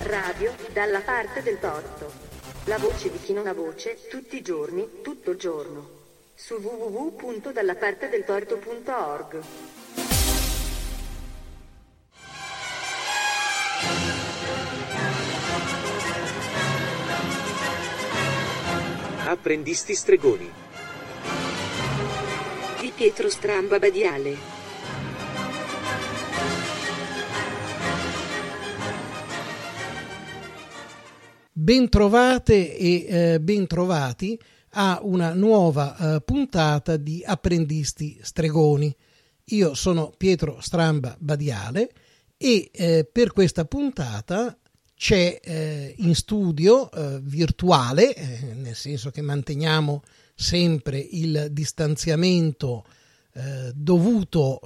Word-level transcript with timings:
Radio 0.00 0.52
dalla 0.72 1.00
parte 1.00 1.42
del 1.42 1.58
torto. 1.58 2.12
La 2.64 2.76
voce 2.78 3.10
di 3.10 3.18
chi 3.18 3.32
non 3.32 3.46
ha 3.46 3.54
voce, 3.54 3.96
tutti 4.10 4.36
i 4.36 4.42
giorni, 4.42 5.00
tutto 5.02 5.30
il 5.30 5.38
giorno. 5.38 5.88
Su 6.34 6.56
www.dallapartedeltorto.org. 6.56 9.40
Apprendisti 19.24 19.94
stregoni. 19.94 20.52
Di 22.80 22.92
Pietro 22.94 23.30
Stramba 23.30 23.78
Badiale. 23.78 24.55
Bentrovate 31.66 32.76
e 32.76 33.06
eh, 33.08 33.40
bentrovati 33.40 34.38
a 34.74 35.00
una 35.02 35.34
nuova 35.34 35.96
eh, 35.96 36.20
puntata 36.20 36.96
di 36.96 37.24
Apprendisti 37.26 38.16
Stregoni. 38.22 38.94
Io 39.46 39.74
sono 39.74 40.14
Pietro 40.16 40.60
Stramba 40.60 41.16
Badiale 41.18 41.90
e 42.36 42.70
eh, 42.72 43.08
per 43.10 43.32
questa 43.32 43.64
puntata 43.64 44.56
c'è 44.94 45.40
eh, 45.42 45.92
in 45.98 46.14
studio 46.14 46.88
eh, 46.88 47.18
virtuale, 47.20 48.14
eh, 48.14 48.54
nel 48.54 48.76
senso 48.76 49.10
che 49.10 49.20
manteniamo 49.22 50.04
sempre 50.36 51.00
il 51.00 51.48
distanziamento 51.50 52.84
dovuto, 53.74 54.60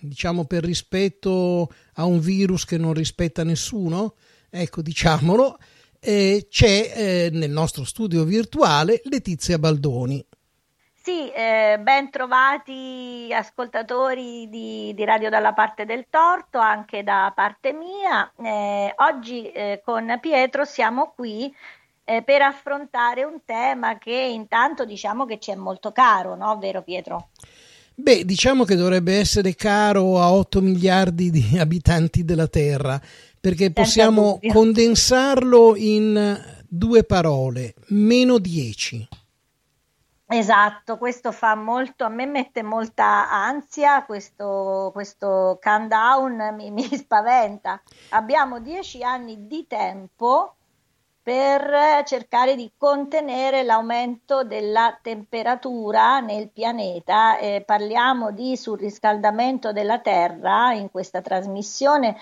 diciamo, 0.00 0.44
per 0.44 0.64
rispetto 0.64 1.72
a 1.92 2.04
un 2.06 2.18
virus 2.18 2.64
che 2.64 2.76
non 2.76 2.92
rispetta 2.92 3.44
nessuno, 3.44 4.16
ecco, 4.48 4.82
diciamolo 4.82 5.56
eh, 6.00 6.46
c'è 6.50 6.92
eh, 6.94 7.30
nel 7.32 7.50
nostro 7.50 7.84
studio 7.84 8.24
virtuale 8.24 9.00
Letizia 9.04 9.58
Baldoni. 9.58 10.24
Sì, 11.02 11.30
eh, 11.30 11.78
ben 11.80 12.10
trovati 12.10 13.28
ascoltatori 13.32 14.48
di, 14.50 14.92
di, 14.94 15.04
Radio 15.04 15.30
dalla 15.30 15.54
parte 15.54 15.86
del 15.86 16.06
torto, 16.10 16.58
anche 16.58 17.02
da 17.02 17.32
parte 17.34 17.72
mia. 17.72 18.30
Eh, 18.38 18.92
oggi 18.96 19.50
eh, 19.50 19.80
con 19.82 20.18
Pietro 20.20 20.64
siamo 20.64 21.12
qui 21.16 21.52
eh, 22.04 22.22
per 22.22 22.42
affrontare 22.42 23.24
un 23.24 23.40
tema 23.46 23.96
che 23.96 24.12
intanto 24.12 24.84
diciamo 24.84 25.24
che 25.24 25.38
ci 25.38 25.50
è 25.50 25.54
molto 25.54 25.90
caro, 25.90 26.36
no? 26.36 26.58
Vero 26.58 26.82
Pietro? 26.82 27.30
Beh, 27.94 28.24
diciamo 28.24 28.64
che 28.64 28.76
dovrebbe 28.76 29.18
essere 29.18 29.54
caro 29.54 30.20
a 30.20 30.32
8 30.32 30.60
miliardi 30.60 31.30
di 31.30 31.56
abitanti 31.60 32.24
della 32.24 32.46
Terra 32.46 33.00
perché 33.40 33.72
possiamo 33.72 34.38
condensarlo 34.52 35.74
in 35.74 36.38
due 36.68 37.04
parole, 37.04 37.74
meno 37.88 38.38
10. 38.38 39.08
Esatto, 40.32 40.96
questo 40.96 41.32
fa 41.32 41.56
molto, 41.56 42.04
a 42.04 42.08
me 42.08 42.24
mette 42.24 42.62
molta 42.62 43.28
ansia, 43.28 44.04
questo, 44.04 44.90
questo 44.92 45.58
countdown 45.60 46.54
mi, 46.54 46.70
mi 46.70 46.84
spaventa. 46.84 47.82
Abbiamo 48.10 48.60
dieci 48.60 49.02
anni 49.02 49.48
di 49.48 49.66
tempo 49.66 50.54
per 51.20 52.02
cercare 52.04 52.54
di 52.54 52.70
contenere 52.76 53.64
l'aumento 53.64 54.44
della 54.44 54.96
temperatura 55.02 56.20
nel 56.20 56.48
pianeta. 56.50 57.36
Eh, 57.38 57.62
parliamo 57.66 58.30
di 58.30 58.56
surriscaldamento 58.56 59.72
della 59.72 59.98
Terra 59.98 60.72
in 60.72 60.90
questa 60.90 61.20
trasmissione 61.20 62.16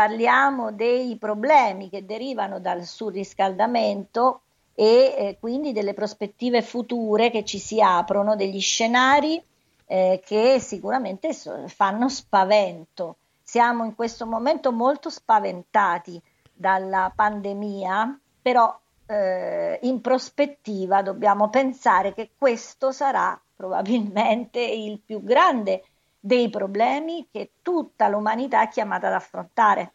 parliamo 0.00 0.72
dei 0.72 1.18
problemi 1.18 1.90
che 1.90 2.06
derivano 2.06 2.58
dal 2.58 2.84
surriscaldamento 2.84 4.40
e 4.74 5.14
eh, 5.14 5.36
quindi 5.38 5.72
delle 5.72 5.92
prospettive 5.92 6.62
future 6.62 7.30
che 7.30 7.44
ci 7.44 7.58
si 7.58 7.82
aprono, 7.82 8.34
degli 8.34 8.62
scenari 8.62 9.42
eh, 9.84 10.22
che 10.24 10.58
sicuramente 10.58 11.34
so, 11.34 11.68
fanno 11.68 12.08
spavento. 12.08 13.16
Siamo 13.42 13.84
in 13.84 13.94
questo 13.94 14.24
momento 14.24 14.72
molto 14.72 15.10
spaventati 15.10 16.18
dalla 16.50 17.12
pandemia, 17.14 18.18
però 18.40 18.74
eh, 19.04 19.80
in 19.82 20.00
prospettiva 20.00 21.02
dobbiamo 21.02 21.50
pensare 21.50 22.14
che 22.14 22.30
questo 22.38 22.90
sarà 22.90 23.38
probabilmente 23.54 24.60
il 24.60 24.98
più 25.04 25.22
grande 25.22 25.84
dei 26.20 26.50
problemi 26.50 27.26
che 27.32 27.52
tutta 27.62 28.08
l'umanità 28.08 28.62
è 28.62 28.68
chiamata 28.68 29.08
ad 29.08 29.14
affrontare. 29.14 29.94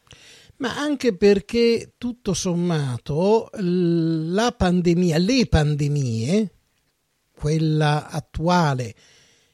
Ma 0.58 0.76
anche 0.78 1.16
perché 1.16 1.94
tutto 1.98 2.34
sommato 2.34 3.50
la 3.54 4.52
pandemia, 4.52 5.18
le 5.18 5.48
pandemie, 5.48 6.54
quella 7.32 8.10
attuale 8.10 8.96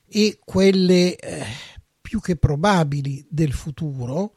e 0.08 0.40
quelle 0.44 1.16
eh, 1.16 1.46
più 2.00 2.22
che 2.22 2.36
probabili 2.38 3.26
del 3.30 3.52
futuro, 3.52 4.36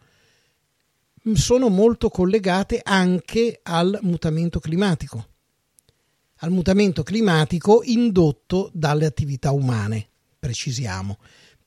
sono 1.35 1.69
molto 1.69 2.09
collegate 2.09 2.81
anche 2.83 3.61
al 3.63 3.99
mutamento 4.03 4.59
climatico, 4.59 5.27
al 6.39 6.51
mutamento 6.51 7.03
climatico 7.03 7.83
indotto 7.85 8.71
dalle 8.73 9.07
attività 9.07 9.51
umane, 9.53 10.09
precisiamo 10.39 11.19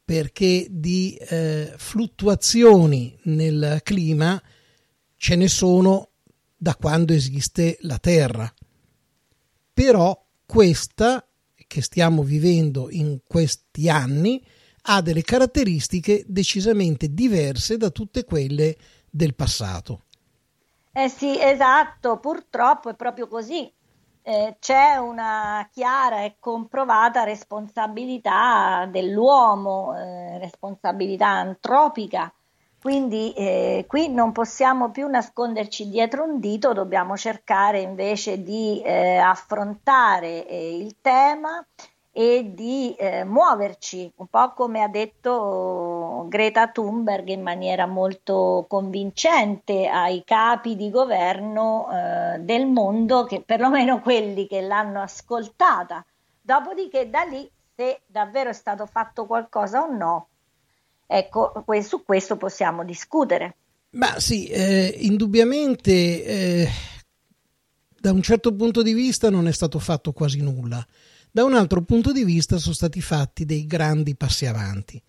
perché 0.07 0.68
di 0.69 1.16
eh, 1.16 1.73
fluttuazioni 1.75 3.13
nel 3.23 3.81
clima 3.84 4.41
ce 5.18 5.35
ne 5.35 5.50
sono 5.50 6.12
da 6.56 6.75
quando 6.75 7.12
esiste 7.12 7.78
la 7.81 7.97
Terra. 7.97 8.50
Però 9.73 10.25
questa 10.45 11.28
che 11.68 11.81
stiamo 11.81 12.23
vivendo 12.23 12.90
in 12.90 13.19
questi 13.28 13.90
anni 13.90 14.41
ha 14.84 15.01
delle 15.01 15.23
caratteristiche 15.23 16.24
decisamente 16.25 17.13
diverse 17.13 17.75
da 17.75 17.89
tutte 17.89 18.24
quelle 18.24 18.78
del 19.09 19.35
passato. 19.35 20.03
Eh 20.94 21.09
sì, 21.09 21.38
esatto, 21.38 22.18
purtroppo 22.19 22.89
è 22.89 22.95
proprio 22.95 23.28
così 23.28 23.69
eh, 24.27 24.57
c'è 24.59 24.97
una 24.97 25.69
chiara 25.71 26.23
e 26.23 26.35
comprovata 26.38 27.23
responsabilità 27.23 28.85
dell'uomo, 28.91 29.97
eh, 29.97 30.38
responsabilità 30.39 31.27
antropica. 31.27 32.29
Quindi 32.81 33.31
eh, 33.31 33.85
qui 33.88 34.09
non 34.09 34.33
possiamo 34.33 34.91
più 34.91 35.07
nasconderci 35.07 35.88
dietro 35.89 36.25
un 36.25 36.41
dito, 36.41 36.73
dobbiamo 36.73 37.15
cercare 37.15 37.79
invece 37.79 38.43
di 38.43 38.81
eh, 38.83 39.15
affrontare 39.15 40.45
eh, 40.45 40.77
il 40.77 40.97
tema 40.99 41.65
e 42.19 42.50
di 42.55 42.95
eh, 42.95 43.23
muoverci, 43.23 44.11
un 44.16 44.25
po' 44.25 44.51
come 44.53 44.81
ha 44.81 44.88
detto 44.88 46.25
Greta 46.28 46.67
Thunberg 46.72 47.28
in 47.28 47.44
maniera 47.44 47.85
molto 47.85 48.66
convincente 48.67 49.85
ai 49.85 50.23
capi 50.25 50.75
di 50.75 50.89
governo 50.89 51.88
eh, 51.91 52.39
del 52.39 52.66
mondo, 52.66 53.23
che 53.25 53.44
perlomeno 53.45 54.01
quelli 54.01 54.47
che 54.47 54.61
l'hanno 54.61 55.00
ascoltata. 55.00 56.03
Dopodiché 56.41 57.07
da 57.07 57.22
lì, 57.22 57.47
se 57.75 58.01
davvero 58.07 58.50
è 58.50 58.53
stato 58.53 58.88
fatto 58.88 59.27
qualcosa 59.27 59.83
o 59.83 59.95
no, 59.95 60.27
ecco, 61.06 61.63
su 61.83 62.03
questo 62.03 62.35
possiamo 62.35 62.83
discutere. 62.83 63.57
Ma 63.91 64.19
sì, 64.19 64.47
eh, 64.47 64.91
indubbiamente 65.01 65.91
eh, 66.23 66.69
da 68.00 68.11
un 68.11 68.23
certo 68.23 68.56
punto 68.56 68.81
di 68.81 68.94
vista 68.94 69.29
non 69.29 69.47
è 69.47 69.51
stato 69.51 69.77
fatto 69.77 70.13
quasi 70.13 70.41
nulla 70.41 70.83
da 71.37 71.43
un 71.43 71.53
altro 71.53 71.83
punto 71.83 72.11
di 72.11 72.23
vista 72.23 72.57
sono 72.57 72.73
stati 72.73 72.99
fatti 72.99 73.45
dei 73.45 73.67
grandi 73.67 74.15
passi 74.15 74.47
avanti, 74.47 74.99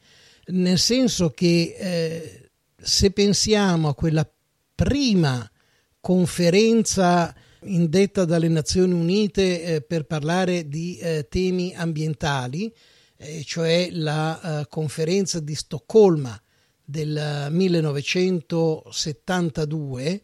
nel 0.48 0.78
senso 0.78 1.30
che 1.30 1.74
eh, 1.74 2.50
se 2.76 3.12
pensiamo 3.12 3.88
a 3.88 3.94
quella 3.94 4.30
prima 4.74 5.50
conferenza 5.98 7.34
indetta 7.62 8.26
dalle 8.26 8.48
Nazioni 8.48 8.92
Unite 8.92 9.62
eh, 9.62 9.80
per 9.80 10.04
parlare 10.04 10.68
di 10.68 10.98
eh, 10.98 11.28
temi 11.30 11.74
ambientali, 11.74 12.70
eh, 13.16 13.42
cioè 13.42 13.88
la 13.90 14.60
eh, 14.60 14.66
conferenza 14.68 15.40
di 15.40 15.54
Stoccolma 15.54 16.38
del 16.84 17.46
1972, 17.48 20.20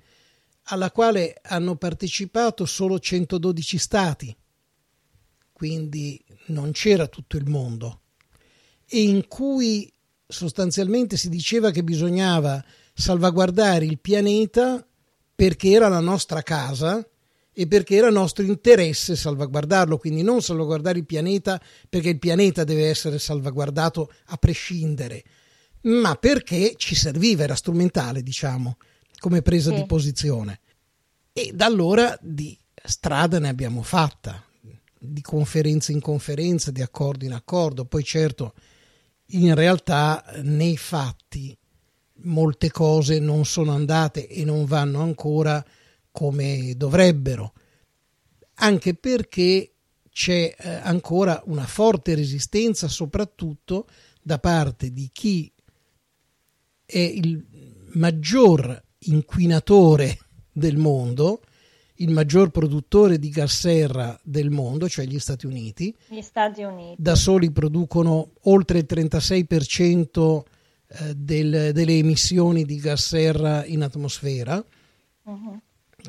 alla 0.64 0.90
quale 0.90 1.40
hanno 1.42 1.76
partecipato 1.76 2.66
solo 2.66 2.98
112 2.98 3.78
stati 3.78 4.36
quindi 5.54 6.22
non 6.46 6.72
c'era 6.72 7.06
tutto 7.06 7.38
il 7.38 7.48
mondo, 7.48 8.00
e 8.86 9.02
in 9.02 9.26
cui 9.28 9.90
sostanzialmente 10.26 11.16
si 11.16 11.30
diceva 11.30 11.70
che 11.70 11.82
bisognava 11.82 12.62
salvaguardare 12.92 13.86
il 13.86 13.98
pianeta 13.98 14.84
perché 15.34 15.70
era 15.70 15.88
la 15.88 16.00
nostra 16.00 16.42
casa 16.42 17.06
e 17.56 17.68
perché 17.68 17.94
era 17.94 18.10
nostro 18.10 18.44
interesse 18.44 19.14
salvaguardarlo, 19.14 19.96
quindi 19.96 20.22
non 20.22 20.42
salvaguardare 20.42 20.98
il 20.98 21.06
pianeta 21.06 21.60
perché 21.88 22.08
il 22.10 22.18
pianeta 22.18 22.64
deve 22.64 22.88
essere 22.88 23.18
salvaguardato 23.18 24.12
a 24.26 24.36
prescindere, 24.36 25.22
ma 25.82 26.16
perché 26.16 26.74
ci 26.76 26.96
serviva, 26.96 27.44
era 27.44 27.54
strumentale, 27.54 28.22
diciamo, 28.22 28.76
come 29.18 29.40
presa 29.40 29.70
sì. 29.70 29.76
di 29.76 29.86
posizione. 29.86 30.60
E 31.32 31.52
da 31.54 31.66
allora 31.66 32.16
di 32.20 32.58
strada 32.84 33.38
ne 33.38 33.48
abbiamo 33.48 33.82
fatta, 33.82 34.44
di 35.04 35.20
conferenza 35.20 35.92
in 35.92 36.00
conferenza, 36.00 36.70
di 36.70 36.82
accordo 36.82 37.24
in 37.24 37.32
accordo, 37.32 37.84
poi 37.84 38.02
certo 38.02 38.54
in 39.28 39.54
realtà 39.54 40.24
nei 40.42 40.76
fatti 40.76 41.56
molte 42.24 42.70
cose 42.70 43.18
non 43.18 43.44
sono 43.44 43.72
andate 43.72 44.28
e 44.28 44.44
non 44.44 44.64
vanno 44.64 45.00
ancora 45.00 45.64
come 46.10 46.74
dovrebbero, 46.76 47.52
anche 48.54 48.94
perché 48.94 49.72
c'è 50.10 50.54
eh, 50.56 50.68
ancora 50.68 51.42
una 51.46 51.66
forte 51.66 52.14
resistenza 52.14 52.86
soprattutto 52.86 53.88
da 54.22 54.38
parte 54.38 54.92
di 54.92 55.10
chi 55.12 55.52
è 56.86 56.98
il 56.98 57.44
maggior 57.94 58.80
inquinatore 58.98 60.18
del 60.52 60.76
mondo, 60.76 61.42
il 62.04 62.10
maggior 62.10 62.50
produttore 62.50 63.18
di 63.18 63.30
gas 63.30 63.58
serra 63.60 64.18
del 64.22 64.50
mondo, 64.50 64.88
cioè 64.88 65.06
gli 65.06 65.18
Stati 65.18 65.46
Uniti. 65.46 65.94
Gli 66.08 66.20
Stati 66.20 66.62
Uniti. 66.62 67.02
Da 67.02 67.14
soli 67.14 67.50
producono 67.50 68.32
oltre 68.42 68.78
il 68.78 68.86
36% 68.88 70.42
eh, 70.86 71.14
del, 71.16 71.70
delle 71.72 71.96
emissioni 71.96 72.64
di 72.64 72.76
gas 72.76 73.06
serra 73.06 73.64
in 73.64 73.82
atmosfera. 73.82 74.62
Uh-huh. 75.22 75.58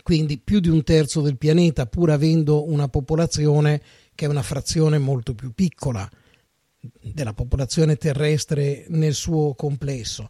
Quindi 0.04 0.38
più 0.38 0.60
di 0.60 0.68
un 0.68 0.84
terzo 0.84 1.22
del 1.22 1.38
pianeta, 1.38 1.86
pur 1.86 2.12
avendo 2.12 2.70
una 2.70 2.90
popolazione 2.90 3.82
che 4.14 4.26
è 4.26 4.28
una 4.28 4.44
frazione 4.44 4.98
molto 4.98 5.34
più 5.34 5.54
piccola 5.54 6.08
della 7.02 7.34
popolazione 7.34 7.96
terrestre 7.96 8.86
nel 8.90 9.14
suo 9.14 9.56
complesso. 9.56 10.30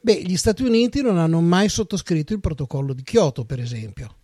Beh, 0.00 0.22
gli 0.22 0.36
Stati 0.36 0.62
Uniti 0.62 1.02
non 1.02 1.18
hanno 1.18 1.40
mai 1.40 1.68
sottoscritto 1.68 2.32
il 2.32 2.40
protocollo 2.40 2.94
di 2.94 3.02
Kyoto, 3.02 3.44
per 3.44 3.58
esempio. 3.58 4.14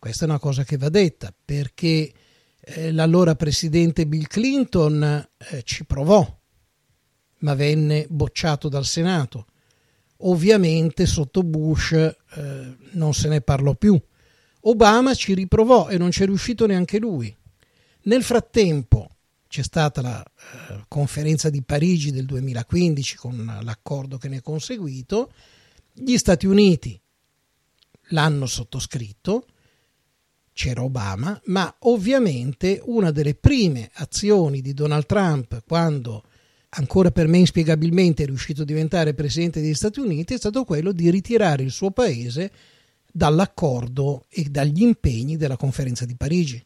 Questa 0.00 0.24
è 0.24 0.28
una 0.28 0.38
cosa 0.38 0.64
che 0.64 0.78
va 0.78 0.88
detta, 0.88 1.30
perché 1.44 2.10
eh, 2.58 2.90
l'allora 2.90 3.34
presidente 3.34 4.06
Bill 4.06 4.22
Clinton 4.28 5.02
eh, 5.02 5.62
ci 5.62 5.84
provò, 5.84 6.26
ma 7.40 7.54
venne 7.54 8.06
bocciato 8.08 8.70
dal 8.70 8.86
Senato. 8.86 9.44
Ovviamente 10.22 11.04
sotto 11.04 11.42
Bush 11.42 11.92
eh, 11.92 12.76
non 12.92 13.12
se 13.12 13.28
ne 13.28 13.42
parlò 13.42 13.74
più. 13.74 14.00
Obama 14.60 15.12
ci 15.12 15.34
riprovò 15.34 15.90
e 15.90 15.98
non 15.98 16.08
c'è 16.08 16.24
riuscito 16.24 16.64
neanche 16.64 16.98
lui. 16.98 17.36
Nel 18.04 18.22
frattempo 18.22 19.16
c'è 19.48 19.62
stata 19.62 20.00
la 20.00 20.24
eh, 20.24 20.84
conferenza 20.88 21.50
di 21.50 21.60
Parigi 21.60 22.10
del 22.10 22.24
2015 22.24 23.16
con 23.18 23.60
l'accordo 23.62 24.16
che 24.16 24.28
ne 24.28 24.38
è 24.38 24.42
conseguito, 24.42 25.30
gli 25.92 26.16
Stati 26.16 26.46
Uniti 26.46 26.98
l'hanno 28.08 28.46
sottoscritto, 28.46 29.44
c'era 30.60 30.82
Obama, 30.82 31.40
ma 31.46 31.74
ovviamente 31.84 32.82
una 32.84 33.10
delle 33.10 33.34
prime 33.34 33.88
azioni 33.94 34.60
di 34.60 34.74
Donald 34.74 35.06
Trump 35.06 35.62
quando 35.66 36.24
ancora 36.68 37.10
per 37.10 37.28
me 37.28 37.38
inspiegabilmente 37.38 38.24
è 38.24 38.26
riuscito 38.26 38.60
a 38.60 38.66
diventare 38.66 39.14
presidente 39.14 39.62
degli 39.62 39.72
Stati 39.72 40.00
Uniti 40.00 40.34
è 40.34 40.36
stato 40.36 40.64
quello 40.64 40.92
di 40.92 41.08
ritirare 41.10 41.62
il 41.62 41.70
suo 41.70 41.92
paese 41.92 42.52
dall'accordo 43.10 44.26
e 44.28 44.44
dagli 44.50 44.82
impegni 44.82 45.38
della 45.38 45.56
conferenza 45.56 46.04
di 46.04 46.14
Parigi. 46.14 46.62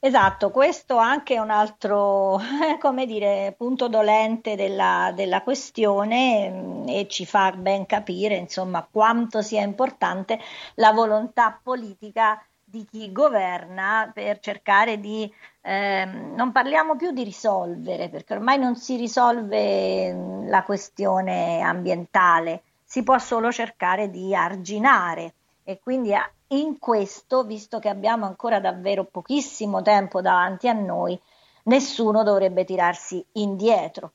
Esatto, 0.00 0.50
questo 0.52 0.96
anche 0.96 1.34
è 1.34 1.38
un 1.38 1.50
altro, 1.50 2.40
come 2.80 3.04
dire, 3.04 3.54
punto 3.56 3.88
dolente 3.88 4.54
della, 4.54 5.12
della 5.14 5.42
questione 5.42 6.50
mm, 6.50 6.88
e 6.88 7.08
ci 7.08 7.26
fa 7.26 7.50
ben 7.52 7.84
capire, 7.84 8.36
insomma, 8.36 8.86
quanto 8.88 9.42
sia 9.42 9.62
importante 9.62 10.38
la 10.74 10.92
volontà 10.92 11.58
politica 11.60 12.40
di 12.70 12.84
chi 12.84 13.10
governa 13.12 14.10
per 14.12 14.40
cercare 14.40 15.00
di, 15.00 15.32
eh, 15.62 16.04
non 16.04 16.52
parliamo 16.52 16.96
più 16.96 17.12
di 17.12 17.24
risolvere, 17.24 18.10
perché 18.10 18.34
ormai 18.34 18.58
non 18.58 18.76
si 18.76 18.96
risolve 18.96 20.12
mm, 20.12 20.48
la 20.48 20.62
questione 20.62 21.60
ambientale, 21.62 22.62
si 22.84 23.02
può 23.02 23.18
solo 23.18 23.50
cercare 23.50 24.10
di 24.10 24.34
arginare 24.34 25.32
e 25.64 25.78
quindi 25.82 26.12
in 26.48 26.78
questo, 26.78 27.44
visto 27.44 27.78
che 27.78 27.88
abbiamo 27.88 28.26
ancora 28.26 28.60
davvero 28.60 29.04
pochissimo 29.04 29.80
tempo 29.80 30.20
davanti 30.20 30.68
a 30.68 30.74
noi, 30.74 31.18
nessuno 31.64 32.22
dovrebbe 32.22 32.64
tirarsi 32.64 33.24
indietro. 33.32 34.12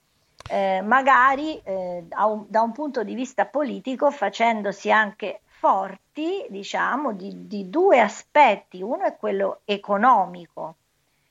Eh, 0.48 0.82
magari 0.82 1.60
eh, 1.64 2.06
un, 2.26 2.46
da 2.48 2.62
un 2.62 2.72
punto 2.72 3.04
di 3.04 3.16
vista 3.16 3.46
politico 3.46 4.12
facendosi 4.12 4.92
anche 4.92 5.42
forti, 5.64 6.46
diciamo, 6.50 7.14
di, 7.14 7.48
di 7.48 7.70
due 7.70 8.02
aspetti. 8.02 8.82
Uno 8.82 9.06
è 9.06 9.16
quello 9.16 9.62
economico, 9.64 10.76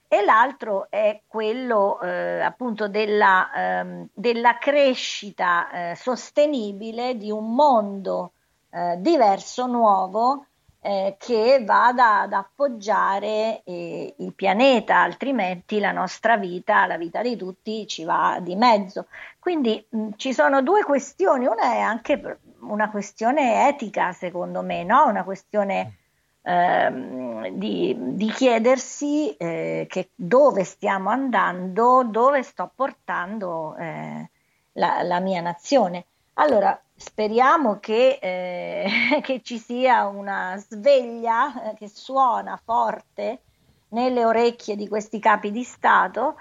e 0.08 0.24
l'altro 0.24 0.86
è 0.88 1.20
quello 1.26 2.00
eh, 2.00 2.40
appunto 2.40 2.88
della, 2.88 3.50
ehm, 3.54 4.08
della 4.14 4.56
crescita 4.56 5.90
eh, 5.90 5.96
sostenibile 5.96 7.18
di 7.18 7.30
un 7.30 7.54
mondo 7.54 8.32
eh, 8.70 8.96
diverso, 8.98 9.66
nuovo, 9.66 10.46
eh, 10.84 11.14
che 11.16 11.62
vada 11.64 12.22
ad 12.22 12.32
appoggiare 12.32 13.62
eh, 13.62 14.14
il 14.18 14.34
pianeta, 14.34 14.98
altrimenti 14.98 15.78
la 15.78 15.92
nostra 15.92 16.36
vita, 16.36 16.86
la 16.86 16.96
vita 16.96 17.22
di 17.22 17.36
tutti 17.36 17.86
ci 17.86 18.02
va 18.02 18.38
di 18.40 18.56
mezzo. 18.56 19.06
Quindi 19.38 19.84
mh, 19.88 20.08
ci 20.16 20.32
sono 20.32 20.60
due 20.60 20.82
questioni, 20.82 21.46
una 21.46 21.74
è 21.74 21.78
anche 21.78 22.40
una 22.62 22.90
questione 22.90 23.68
etica, 23.68 24.12
secondo 24.12 24.62
me, 24.62 24.82
no? 24.82 25.06
una 25.06 25.22
questione 25.22 25.98
ehm, 26.42 27.50
di, 27.50 27.96
di, 27.96 28.30
chiedersi 28.32 29.36
eh, 29.36 29.86
che 29.88 30.10
dove 30.16 30.64
stiamo 30.64 31.10
andando, 31.10 32.02
dove 32.04 32.42
sto 32.42 32.70
portando 32.74 33.76
eh, 33.76 34.28
la, 34.72 35.02
la 35.02 35.20
mia 35.20 35.40
nazione. 35.40 36.06
Allora, 36.34 36.80
speriamo 37.02 37.78
che, 37.80 38.18
eh, 38.20 39.20
che, 39.22 39.42
ci 39.42 39.58
sia 39.58 40.06
una 40.06 40.56
sveglia 40.56 41.70
eh, 41.70 41.74
che 41.74 41.88
suona 41.88 42.58
forte 42.62 43.40
nelle 43.88 44.24
orecchie 44.24 44.76
di 44.76 44.88
questi 44.88 45.18
capi 45.18 45.50
di 45.50 45.64
Stato. 45.64 46.36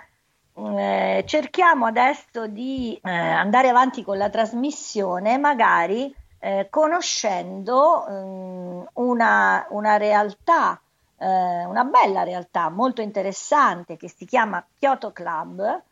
Eh, 0.53 1.23
cerchiamo 1.25 1.87
adesso 1.87 2.45
di 2.47 2.99
eh, 3.03 3.09
andare 3.09 3.69
avanti 3.69 4.03
con 4.03 4.17
la 4.17 4.29
trasmissione, 4.29 5.37
magari 5.37 6.13
eh, 6.39 6.67
conoscendo 6.69 8.05
um, 8.07 8.87
una, 8.93 9.65
una, 9.69 9.97
realtà, 9.97 10.79
eh, 11.17 11.65
una 11.65 11.83
bella 11.85 12.23
realtà 12.23 12.69
molto 12.69 13.01
interessante 13.01 13.97
che 13.97 14.09
si 14.09 14.25
chiama 14.25 14.63
Kyoto 14.77 15.11
Club, 15.11 15.83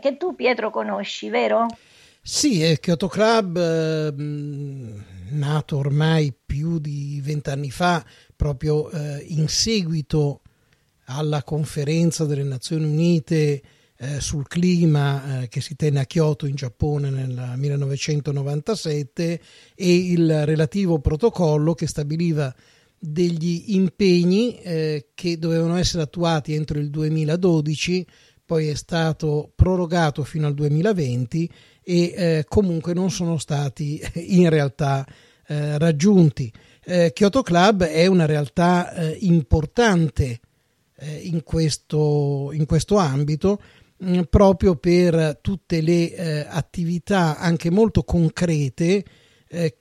che 0.00 0.16
tu 0.16 0.36
Pietro 0.36 0.70
conosci, 0.70 1.28
vero? 1.28 1.66
Sì, 2.24 2.62
è 2.62 2.78
Kyoto 2.78 3.08
Club, 3.08 3.56
eh, 3.56 4.14
nato 5.30 5.76
ormai 5.76 6.32
più 6.32 6.78
di 6.78 7.20
vent'anni 7.20 7.72
fa, 7.72 8.04
proprio 8.36 8.88
eh, 8.90 9.24
in 9.26 9.48
seguito 9.48 10.42
alla 11.06 11.42
conferenza 11.42 12.24
delle 12.24 12.44
Nazioni 12.44 12.84
Unite 12.84 13.62
eh, 13.96 14.20
sul 14.20 14.46
clima 14.46 15.42
eh, 15.42 15.48
che 15.48 15.60
si 15.60 15.74
tenne 15.74 15.98
a 15.98 16.06
Kyoto 16.06 16.46
in 16.46 16.54
Giappone 16.54 17.10
nel 17.10 17.54
1997 17.56 19.40
e 19.74 19.96
il 19.96 20.46
relativo 20.46 21.00
protocollo 21.00 21.74
che 21.74 21.88
stabiliva 21.88 22.54
degli 22.96 23.74
impegni 23.74 24.60
eh, 24.60 25.08
che 25.12 25.38
dovevano 25.38 25.74
essere 25.74 26.04
attuati 26.04 26.54
entro 26.54 26.78
il 26.78 26.88
2012, 26.88 28.06
poi 28.46 28.68
è 28.68 28.74
stato 28.74 29.50
prorogato 29.56 30.22
fino 30.22 30.46
al 30.46 30.54
2020 30.54 31.50
e 31.84 32.14
eh, 32.16 32.44
comunque 32.48 32.94
non 32.94 33.10
sono 33.10 33.38
stati 33.38 34.00
in 34.14 34.48
realtà 34.48 35.06
eh, 35.46 35.78
raggiunti. 35.78 36.52
Eh, 36.84 37.12
Kyoto 37.12 37.42
Club 37.42 37.84
è 37.84 38.06
una 38.06 38.26
realtà 38.26 38.92
eh, 38.92 39.16
importante 39.20 40.40
eh, 40.96 41.16
in 41.24 41.42
questo, 41.42 42.50
in, 42.52 42.64
questo, 42.64 42.96
ambito 42.96 43.60
mh, 43.98 44.16
mm, 44.16 44.20
proprio 44.30 44.76
per 44.76 45.38
tutte 45.40 45.80
le 45.80 46.14
eh, 46.14 46.46
attività 46.48 47.38
anche 47.38 47.70
molto 47.70 48.02
concrete 48.02 49.04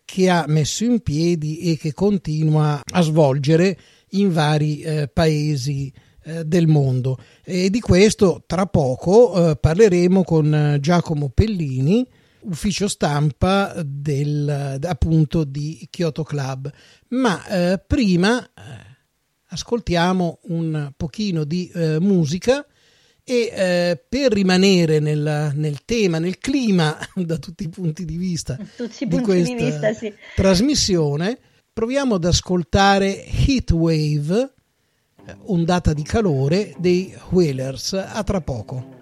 che 0.04 0.30
ha 0.30 0.44
messo 0.50 0.84
in 0.84 1.00
piedi 1.00 1.72
e 1.72 1.78
che 1.78 1.94
continua 1.94 2.82
a 2.84 3.02
svolgere 3.02 3.78
in 4.10 4.34
vari 4.34 4.84
paesi 5.14 5.90
eh, 6.24 6.46
del 6.46 6.68
mondo 6.68 7.18
e 7.44 7.70
di 7.70 7.80
questo 7.80 8.44
tra 8.46 8.68
poco 8.68 9.52
eh, 9.52 9.56
parleremo 9.56 10.24
con 10.24 10.54
eh, 10.54 10.80
Giacomo 10.80 11.30
Pellini 11.30 12.08
ufficio 12.42 12.88
stampa 12.88 13.74
del, 13.84 14.80
appunto 14.84 15.44
di 15.44 15.88
Kyoto 15.90 16.24
Club 16.24 16.72
ma 17.10 17.46
eh, 17.48 17.84
prima 17.86 18.44
eh, 18.44 18.50
ascoltiamo 19.48 20.40
un 20.44 20.92
pochino 20.96 21.44
di 21.44 21.72
musica 22.00 22.66
E 23.24 23.52
eh, 23.54 24.04
per 24.10 24.32
rimanere 24.32 25.00
nel, 25.00 25.52
nel, 25.54 25.86
tema, 25.86 26.18
nel 26.18 26.40
clima, 26.40 26.98
da 27.14 27.38
tutti 27.38 27.64
i 27.64 27.70
punti 27.70 28.04
di 28.04 28.18
vista 28.18 28.58
tutti 28.76 29.06
di 29.06 29.20
questa 29.20 29.56
di 29.56 29.64
vista, 29.64 29.94
sì. 29.94 30.12
trasmissione, 30.36 31.38
proviamo 31.72 32.16
ad 32.16 32.26
ascoltare 32.26 33.24
Heat 33.26 33.72
Wave, 33.72 34.54
ondata 35.46 35.94
di 35.94 36.04
calore 36.04 36.74
dei 36.78 37.14
Whalers. 37.30 37.94
A 37.94 38.24
tra 38.24 38.42
poco. 38.42 39.01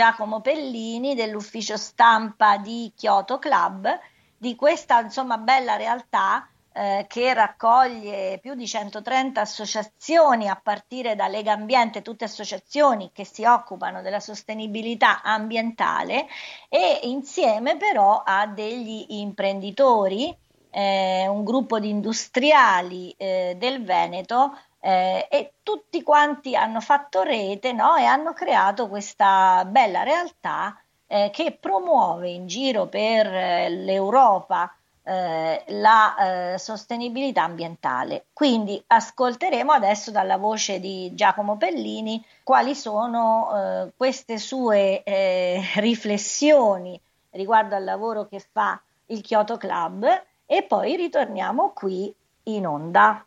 Giacomo 0.00 0.40
Pellini 0.40 1.14
dell'ufficio 1.14 1.76
stampa 1.76 2.56
di 2.56 2.90
Kyoto 2.96 3.38
Club 3.38 3.86
di 4.34 4.56
questa 4.56 4.98
insomma 5.00 5.36
bella 5.36 5.76
realtà 5.76 6.48
eh, 6.72 7.04
che 7.06 7.34
raccoglie 7.34 8.38
più 8.40 8.54
di 8.54 8.66
130 8.66 9.42
associazioni 9.42 10.48
a 10.48 10.58
partire 10.58 11.16
da 11.16 11.28
Lega 11.28 11.52
Ambiente, 11.52 12.00
tutte 12.00 12.24
associazioni 12.24 13.10
che 13.12 13.26
si 13.26 13.44
occupano 13.44 14.00
della 14.00 14.20
sostenibilità 14.20 15.20
ambientale 15.20 16.28
e 16.70 17.00
insieme 17.02 17.76
però 17.76 18.22
a 18.24 18.46
degli 18.46 19.04
imprenditori 19.08 20.34
eh, 20.70 21.26
un 21.28 21.44
gruppo 21.44 21.78
di 21.78 21.90
industriali 21.90 23.14
eh, 23.18 23.54
del 23.58 23.84
Veneto 23.84 24.56
eh, 24.80 25.26
e 25.30 25.52
tutti 25.62 26.02
quanti 26.02 26.56
hanno 26.56 26.80
fatto 26.80 27.22
rete 27.22 27.72
no? 27.72 27.96
e 27.96 28.04
hanno 28.04 28.32
creato 28.32 28.88
questa 28.88 29.64
bella 29.66 30.02
realtà 30.02 30.80
eh, 31.06 31.30
che 31.32 31.56
promuove 31.60 32.30
in 32.30 32.46
giro 32.46 32.86
per 32.86 33.26
eh, 33.26 33.68
l'Europa 33.68 34.74
eh, 35.02 35.64
la 35.68 36.54
sostenibilità 36.56 37.42
ambientale. 37.42 38.26
Quindi 38.32 38.82
ascolteremo 38.86 39.72
adesso 39.72 40.10
dalla 40.10 40.36
voce 40.36 40.78
di 40.78 41.14
Giacomo 41.14 41.56
Pellini 41.56 42.24
quali 42.42 42.74
sono 42.74 43.92
queste 43.96 44.38
sue 44.38 45.02
riflessioni 45.76 47.00
riguardo 47.30 47.74
al 47.74 47.84
lavoro 47.84 48.26
che 48.26 48.40
fa 48.40 48.80
il 49.06 49.22
Kyoto 49.22 49.56
Club 49.56 50.24
e 50.46 50.62
poi 50.62 50.96
ritorniamo 50.96 51.70
qui 51.70 52.12
in 52.44 52.66
onda. 52.66 53.24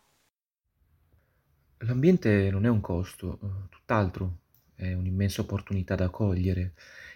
L'ambiente 1.86 2.50
non 2.50 2.64
è 2.64 2.68
un 2.68 2.80
costo, 2.80 3.38
eh, 3.42 3.68
tutt'altro, 3.68 4.38
è 4.74 4.92
un'immensa 4.92 5.42
opportunità 5.42 5.94
da 5.94 6.08
cogliere 6.08 6.72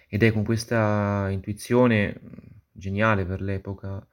ed 0.08 0.22
è 0.22 0.32
con 0.32 0.44
questa 0.44 1.28
intuizione 1.30 2.20
geniale 2.72 3.24
per 3.24 3.40
l'epoca 3.40 4.06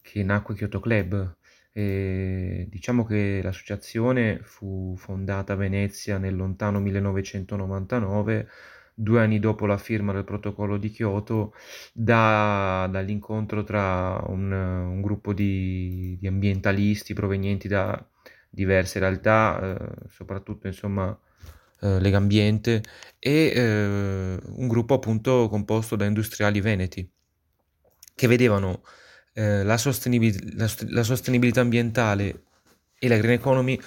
che 0.00 0.22
nacque 0.22 0.54
Kyoto 0.54 0.80
Club. 0.80 1.36
E 1.72 2.66
diciamo 2.70 3.04
che 3.04 3.40
l'associazione 3.42 4.40
fu 4.42 4.94
fondata 4.96 5.54
a 5.54 5.56
Venezia 5.56 6.18
nel 6.18 6.36
lontano 6.36 6.78
1999 6.80 8.48
due 8.94 9.20
anni 9.20 9.40
dopo 9.40 9.66
la 9.66 9.78
firma 9.78 10.12
del 10.12 10.24
protocollo 10.24 10.76
di 10.76 10.90
Kyoto, 10.90 11.54
da, 11.92 12.88
dall'incontro 12.90 13.64
tra 13.64 14.22
un, 14.28 14.52
un 14.52 15.00
gruppo 15.02 15.32
di, 15.32 16.16
di, 16.20 16.26
ambientalisti 16.26 17.12
provenienti 17.14 17.66
da 17.68 18.06
diverse 18.54 18.98
realtà, 18.98 19.76
eh, 19.76 20.08
soprattutto 20.08 20.66
insomma 20.66 21.16
eh, 21.80 22.00
Legambiente, 22.00 22.82
e 23.18 23.52
eh, 23.54 24.38
un 24.42 24.68
gruppo 24.68 24.94
appunto 24.94 25.48
composto 25.48 25.96
da 25.96 26.04
industriali 26.04 26.60
veneti 26.60 27.10
che 28.14 28.26
vedevano 28.26 28.82
eh, 29.34 29.64
la, 29.64 29.76
sostenibil- 29.76 30.56
la, 30.56 30.70
la 30.88 31.02
sostenibilità 31.02 31.60
ambientale 31.60 32.44
e 32.98 33.08
la 33.08 33.16
green 33.18 33.34
economy 33.34 33.78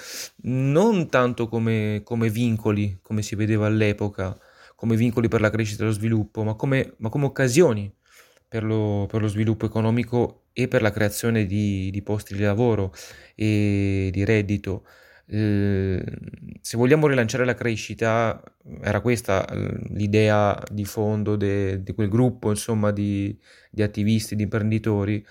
non 0.44 1.10
tanto 1.10 1.48
come, 1.48 2.02
come, 2.04 2.30
vincoli, 2.30 3.00
come 3.02 3.22
si 3.22 3.36
vedeva 3.36 3.66
all'epoca, 3.66 4.38
come 4.76 4.96
vincoli 4.96 5.28
per 5.28 5.42
la 5.42 5.50
crescita 5.50 5.84
e 5.84 5.86
lo 5.88 5.92
sviluppo, 5.92 6.44
ma 6.44 6.54
come, 6.56 6.94
ma 6.98 7.10
come 7.10 7.26
occasioni 7.26 7.92
per 8.48 8.64
lo, 8.64 9.08
per 9.10 9.22
lo, 9.22 9.28
sviluppo 9.28 9.66
economico 9.66 10.47
e 10.60 10.68
per 10.68 10.82
la 10.82 10.90
creazione 10.92 11.46
di, 11.46 11.92
di 11.92 12.02
posti 12.02 12.34
di 12.34 12.42
lavoro 12.42 12.92
e 13.36 14.10
di 14.12 14.26
reddito. 14.26 14.88
Eh, 15.28 16.04
se 16.62 16.78
vogliamo 16.78 17.06
rilanciare 17.06 17.46
la 17.46 17.54
crescita, 17.54 18.42
era 18.82 19.00
questa 19.02 19.46
l'idea 19.90 20.60
di 20.72 20.84
fondo 20.84 21.36
di 21.36 21.94
quel 21.94 22.10
gruppo 22.10 22.50
insomma, 22.50 22.90
di, 22.90 23.38
di, 23.70 23.84
attivisti, 23.84 24.36
di 24.36 24.44
imprenditori. 24.44 25.24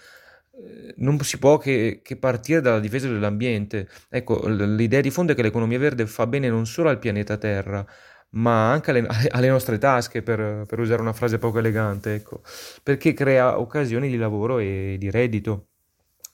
Eh, 0.55 0.95
non 0.99 1.19
si 1.21 1.39
può 1.39 1.59
che, 1.59 2.03
che, 2.05 2.17
partire 2.17 2.61
dalla 2.61 2.79
difesa 2.79 3.09
dell'ambiente. 3.09 3.89
Ecco, 4.09 4.47
l'idea 4.47 5.01
di 5.01 5.11
fondo 5.11 5.33
è 5.33 5.35
che 5.35 5.43
l'economia 5.43 5.79
verde 5.81 6.07
fa 6.07 6.29
bene 6.29 6.49
non 6.49 6.67
solo 6.67 6.89
al 6.89 7.01
pianeta 7.01 7.37
Terra, 7.37 7.85
ma 8.31 8.71
anche 8.71 8.91
alle, 8.91 9.07
alle 9.31 9.49
nostre 9.49 9.79
tasche, 9.79 10.23
per, 10.23 10.65
per, 10.67 10.79
usare 10.79 11.01
una 11.01 11.13
frase 11.13 11.39
poco 11.39 11.59
elegante, 11.59 12.15
ecco, 12.15 12.43
perché 12.83 13.13
crea 13.13 13.59
occasioni 13.59 14.09
di 14.09 14.17
lavoro 14.17 14.59
e 14.59 14.97
di 14.99 15.11
reddito. 15.11 15.69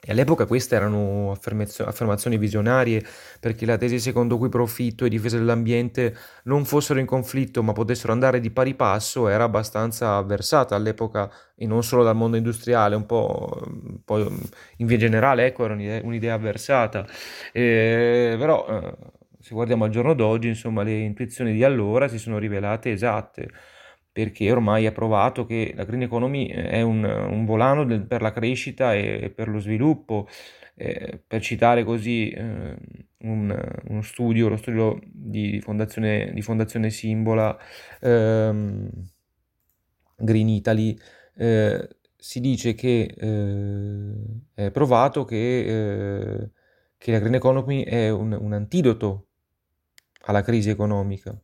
E 0.04 0.11
all'epoca 0.11 0.46
queste 0.46 0.75
erano 0.75 1.30
affermazioni 1.30 2.37
visionarie, 2.37 3.04
perché 3.38 3.64
la 3.64 3.76
tesi 3.76 4.00
secondo 4.00 4.37
cui 4.37 4.49
profitto 4.49 5.04
e 5.04 5.08
difesa 5.08 5.38
dell'ambiente 5.38 6.16
non 6.44 6.64
fossero 6.64 6.99
in 6.99 7.06
conflitto 7.06 7.62
ma 7.62 7.72
potessero 7.72 8.12
andare 8.12 8.40
di 8.40 8.50
pari 8.50 8.75
passo 8.75 9.28
era 9.28 9.44
abbastanza 9.44 10.16
avversata 10.16 10.75
all'epoca 10.75 11.30
e 11.54 11.67
non 11.67 11.84
solo 11.84 12.02
dal 12.02 12.17
mondo 12.17 12.36
industriale, 12.36 12.97
un 12.97 13.06
po', 13.06 13.62
un 13.64 14.02
po 14.04 14.19
in 14.19 14.86
via 14.86 14.97
generale, 14.97 15.47
ecco, 15.47 15.64
era 15.67 15.75
un'idea, 15.75 16.00
un'idea 16.02 16.34
avversata. 16.34 17.06
E, 17.52 18.34
però 18.36 18.67
eh, 18.69 18.97
se 19.43 19.55
guardiamo 19.55 19.85
al 19.85 19.91
giorno 19.91 20.15
d'oggi, 20.15 20.49
insomma, 20.49 20.83
le 20.83 20.99
intuizioni 20.99 21.52
di 21.52 21.65
allora 21.65 22.09
si 22.09 22.19
sono 22.19 22.39
rivelate 22.39 22.93
esatte, 22.93 23.50
perché 24.11 24.50
ormai 24.50 24.85
è 24.85 24.93
provato 24.93 25.45
che 25.47 25.73
la 25.76 25.85
green 25.85 26.02
economy 26.02 26.49
è 26.49 26.83
un, 26.83 27.05
un 27.05 27.45
volano 27.45 27.85
del, 27.85 28.07
per 28.07 28.23
la 28.23 28.33
crescita 28.33 28.95
e 28.95 29.33
per 29.35 29.49
lo 29.49 29.59
sviluppo. 29.59 30.28
Eh, 30.75 31.23
per 31.26 31.43
citare 31.43 31.85
così 31.85 32.31
eh, 32.31 32.76
un, 33.19 33.81
uno 33.89 34.02
studio, 34.02 34.49
lo 34.49 34.57
studio 34.57 34.99
di 35.05 35.61
fondazione, 35.61 36.33
di 36.33 36.43
fondazione 36.43 36.91
Simbola, 36.91 37.57
ehm, 38.00 38.89
Green 40.17 40.49
Italy, 40.49 40.97
eh, 41.37 41.89
si 42.17 42.41
dice 42.41 42.75
che 42.75 43.15
eh, 43.17 44.15
è 44.55 44.71
provato 44.71 45.25
che, 45.25 46.41
eh, 46.41 46.50
che, 46.97 47.13
la 47.13 47.19
green 47.19 47.35
economy 47.35 47.83
è 47.83 48.11
un, 48.11 48.33
un 48.33 48.52
antidoto 48.52 49.28
alla 50.23 50.43
crisi 50.43 50.71
economica. 50.71 51.37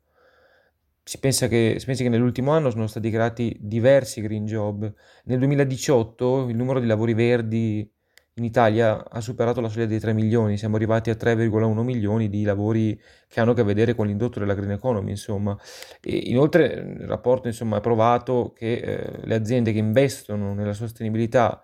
Si 1.02 1.18
pensa, 1.18 1.48
che, 1.48 1.76
si 1.78 1.86
pensa 1.86 2.02
che 2.02 2.10
nell'ultimo 2.10 2.52
anno 2.52 2.70
sono 2.70 2.86
stati 2.86 3.10
creati 3.10 3.56
diversi 3.58 4.20
green 4.20 4.44
job. 4.44 4.92
Nel 5.24 5.38
2018 5.38 6.48
il 6.48 6.56
numero 6.56 6.80
di 6.80 6.86
lavori 6.86 7.14
verdi 7.14 7.90
in 8.34 8.44
Italia 8.44 9.08
ha 9.08 9.20
superato 9.20 9.60
la 9.60 9.68
soglia 9.68 9.86
dei 9.86 9.98
3 9.98 10.12
milioni, 10.12 10.56
siamo 10.56 10.76
arrivati 10.76 11.10
a 11.10 11.14
3,1 11.14 11.82
milioni 11.82 12.28
di 12.28 12.44
lavori 12.44 13.00
che 13.26 13.40
hanno 13.40 13.52
a 13.52 13.54
che 13.54 13.62
vedere 13.62 13.94
con 13.94 14.06
l'indotto 14.06 14.38
della 14.38 14.54
green 14.54 14.72
economy, 14.72 15.10
insomma. 15.10 15.58
E 16.00 16.14
inoltre 16.14 16.66
il 17.00 17.06
rapporto 17.06 17.48
insomma, 17.48 17.78
ha 17.78 17.80
provato 17.80 18.52
che 18.54 18.74
eh, 18.74 19.20
le 19.24 19.34
aziende 19.34 19.72
che 19.72 19.78
investono 19.78 20.54
nella 20.54 20.74
sostenibilità 20.74 21.62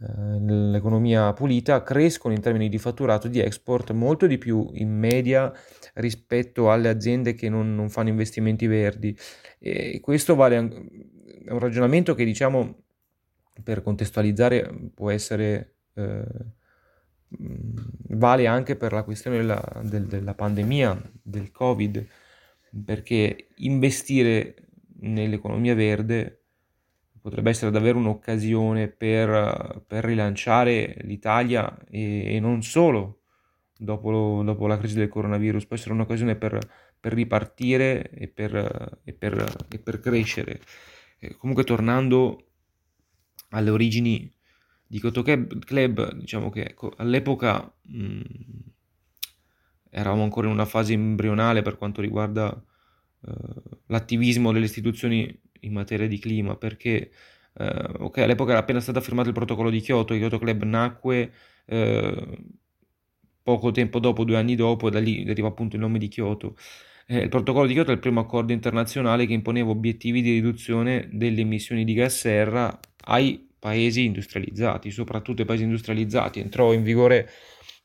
eh, 0.00 0.38
nell'economia 0.38 1.32
pulita 1.32 1.82
crescono 1.82 2.32
in 2.32 2.40
termini 2.40 2.68
di 2.68 2.78
fatturato 2.78 3.26
di 3.26 3.40
export 3.40 3.90
molto 3.90 4.28
di 4.28 4.38
più 4.38 4.70
in 4.74 4.96
media 4.96 5.52
rispetto 5.98 6.70
alle 6.70 6.88
aziende 6.88 7.34
che 7.34 7.48
non, 7.48 7.74
non 7.74 7.88
fanno 7.90 8.08
investimenti 8.08 8.66
verdi. 8.66 9.16
E 9.58 10.00
questo 10.00 10.34
vale, 10.34 10.56
è 10.56 11.50
un 11.50 11.58
ragionamento 11.58 12.14
che 12.14 12.24
diciamo 12.24 12.82
per 13.62 13.82
contestualizzare 13.82 14.90
può 14.94 15.10
essere 15.10 15.74
eh, 15.94 16.24
vale 17.28 18.46
anche 18.46 18.76
per 18.76 18.92
la 18.92 19.02
questione 19.02 19.38
della, 19.38 19.62
del, 19.82 20.06
della 20.06 20.34
pandemia, 20.34 21.10
del 21.22 21.50
Covid, 21.50 22.06
perché 22.84 23.48
investire 23.56 24.54
nell'economia 25.00 25.74
verde 25.74 26.42
potrebbe 27.20 27.50
essere 27.50 27.70
davvero 27.70 27.98
un'occasione 27.98 28.88
per, 28.88 29.82
per 29.86 30.04
rilanciare 30.04 30.96
l'Italia 31.00 31.76
e, 31.90 32.36
e 32.36 32.40
non 32.40 32.62
solo 32.62 33.17
dopo, 33.78 34.10
lo, 34.10 34.42
dopo, 34.42 34.66
la 34.66 34.76
crisi 34.76 34.96
del 34.96 35.08
coronavirus, 35.08 35.66
può 35.66 35.76
essere 35.76 35.94
un'occasione 35.94 36.36
per, 36.36 36.58
per 36.98 37.12
ripartire 37.14 38.10
e 38.10 38.28
per, 38.28 39.00
e 39.04 39.12
per, 39.12 39.66
e 39.70 39.78
per 39.78 40.00
crescere. 40.00 40.60
E 41.18 41.36
comunque 41.36 41.64
tornando 41.64 42.50
alle 43.50 43.70
origini 43.70 44.30
di 44.86 45.00
Kyoto 45.00 45.22
Club, 45.22 46.14
diciamo 46.14 46.50
che 46.50 46.64
ecco, 46.64 46.92
all'epoca 46.96 47.72
mh, 47.82 48.20
eravamo 49.90 50.22
ancora 50.22 50.46
in 50.46 50.52
una 50.52 50.64
fase 50.64 50.92
embrionale 50.92 51.62
per 51.62 51.76
quanto 51.76 52.00
riguarda 52.00 52.62
uh, 53.20 53.78
l'attivismo 53.86 54.52
delle 54.52 54.66
istituzioni 54.66 55.40
in 55.60 55.72
materia 55.72 56.06
di 56.06 56.18
clima 56.18 56.56
perché 56.56 57.10
eh, 57.58 57.90
ok, 57.98 58.18
all'epoca 58.18 58.52
era 58.52 58.60
appena 58.60 58.80
stato 58.80 59.00
firmato 59.00 59.28
il 59.28 59.34
protocollo 59.34 59.70
di 59.70 59.80
Kyoto, 59.80 60.14
il 60.14 60.20
Kyoto 60.20 60.38
Club 60.38 60.62
nacque 60.62 61.32
eh, 61.66 62.38
poco 63.48 63.70
tempo 63.70 63.98
dopo, 63.98 64.24
due 64.24 64.36
anni 64.36 64.54
dopo, 64.56 64.90
da 64.90 65.00
lì 65.00 65.24
deriva 65.24 65.48
appunto 65.48 65.76
il 65.76 65.80
nome 65.80 65.98
di 65.98 66.08
Kyoto. 66.08 66.54
Eh, 67.06 67.20
il 67.20 67.28
protocollo 67.30 67.66
di 67.66 67.72
Kyoto 67.72 67.92
è 67.92 67.94
il 67.94 68.00
primo 68.00 68.20
accordo 68.20 68.52
internazionale 68.52 69.24
che 69.24 69.32
imponeva 69.32 69.70
obiettivi 69.70 70.20
di 70.20 70.32
riduzione 70.32 71.08
delle 71.10 71.40
emissioni 71.40 71.84
di 71.84 71.94
gas 71.94 72.18
serra 72.18 72.78
ai 73.06 73.48
paesi 73.58 74.04
industrializzati, 74.04 74.90
soprattutto 74.90 75.40
ai 75.40 75.46
paesi 75.46 75.62
industrializzati. 75.62 76.40
Entrò 76.40 76.74
in 76.74 76.82
vigore 76.82 77.30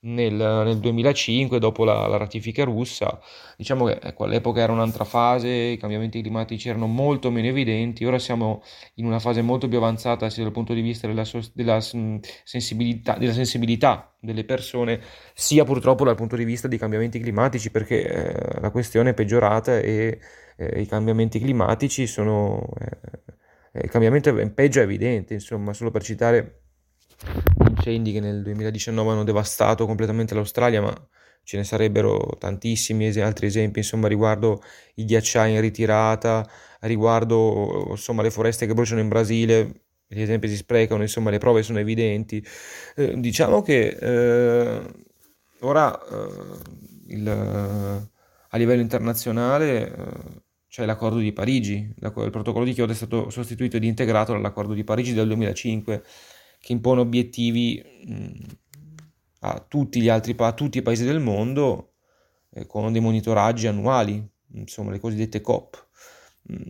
nel, 0.03 0.33
nel 0.33 0.77
2005, 0.79 1.59
dopo 1.59 1.83
la, 1.83 2.07
la, 2.07 2.17
ratifica 2.17 2.63
russa. 2.63 3.19
Diciamo 3.57 3.85
che 3.85 3.99
ecco, 4.01 4.23
all'epoca 4.25 4.61
era 4.61 4.71
un'altra 4.71 5.03
fase, 5.03 5.49
i 5.49 5.77
cambiamenti 5.77 6.21
climatici 6.21 6.69
erano 6.69 6.87
molto 6.87 7.29
meno 7.31 7.47
evidenti, 7.47 8.05
ora 8.05 8.19
siamo 8.19 8.63
in 8.95 9.05
una 9.05 9.19
fase 9.19 9.41
molto 9.41 9.67
più 9.67 9.77
avanzata 9.77 10.29
sia 10.29 10.43
dal 10.43 10.51
punto 10.51 10.73
di 10.73 10.81
vista 10.81 11.07
della, 11.07 11.23
della, 11.53 11.79
sensibilità, 11.81 13.17
della 13.17 13.33
sensibilità, 13.33 14.13
delle 14.19 14.43
persone, 14.43 14.99
sia 15.33 15.63
purtroppo 15.63 16.03
dal 16.03 16.15
punto 16.15 16.35
di 16.35 16.45
vista 16.45 16.67
dei 16.67 16.77
cambiamenti 16.77 17.19
climatici, 17.19 17.71
perché 17.71 18.03
eh, 18.03 18.59
la 18.59 18.71
questione 18.71 19.11
è 19.11 19.13
peggiorata 19.13 19.79
e 19.79 20.19
eh, 20.57 20.81
i 20.81 20.85
cambiamenti 20.85 21.39
climatici 21.39 22.07
sono... 22.07 22.67
Eh, 22.79 23.31
il 23.75 23.89
cambiamento 23.89 24.29
in 24.39 24.53
peggio 24.53 24.81
è 24.81 24.83
evidente, 24.83 25.33
insomma, 25.33 25.73
solo 25.73 25.89
per 25.89 26.03
citare 26.03 26.63
incendi 27.83 28.11
che 28.13 28.19
nel 28.19 28.41
2019 28.41 29.11
hanno 29.11 29.23
devastato 29.23 29.85
completamente 29.85 30.33
l'Australia, 30.33 30.81
ma 30.81 31.07
ce 31.43 31.57
ne 31.57 31.63
sarebbero 31.63 32.37
tantissimi 32.39 33.07
altri 33.19 33.47
esempi, 33.47 33.79
insomma, 33.79 34.07
riguardo 34.07 34.61
i 34.95 35.05
ghiacciai 35.05 35.53
in 35.53 35.61
ritirata, 35.61 36.47
riguardo 36.81 37.87
insomma, 37.89 38.21
le 38.21 38.31
foreste 38.31 38.65
che 38.65 38.73
bruciano 38.73 39.01
in 39.01 39.09
Brasile, 39.09 39.81
gli 40.07 40.21
esempi 40.21 40.47
si 40.47 40.55
sprecano, 40.55 41.01
insomma, 41.01 41.29
le 41.29 41.39
prove 41.39 41.63
sono 41.63 41.79
evidenti. 41.79 42.45
Eh, 42.95 43.19
diciamo 43.19 43.61
che 43.61 43.97
eh, 43.99 44.81
ora 45.59 45.99
eh, 45.99 47.13
il, 47.13 47.27
a 47.27 48.57
livello 48.57 48.81
internazionale 48.81 49.87
eh, 49.87 50.41
c'è 50.69 50.85
l'accordo 50.85 51.19
di 51.19 51.33
Parigi, 51.33 51.93
il 51.99 52.29
protocollo 52.31 52.65
di 52.65 52.73
Kyoto 52.73 52.93
è 52.93 52.95
stato 52.95 53.29
sostituito 53.29 53.77
ed 53.77 53.83
integrato 53.83 54.31
dall'accordo 54.31 54.73
di 54.73 54.83
Parigi 54.83 55.13
del 55.13 55.27
2005 55.27 56.03
che 56.63 56.71
impone 56.71 57.01
obiettivi 57.01 57.83
mh, 58.05 58.31
a 59.39 59.65
tutti 59.67 60.07
altri 60.07 60.33
a 60.37 60.53
tutti 60.53 60.77
i 60.77 60.81
paesi 60.81 61.03
del 61.03 61.19
mondo 61.19 61.95
eh, 62.51 62.65
con 62.65 62.89
dei 62.89 63.01
monitoraggi 63.01 63.67
annuali, 63.67 64.25
insomma 64.53 64.91
le 64.91 64.99
cosiddette 64.99 65.41
COP. 65.41 65.87
Mm. 66.53 66.67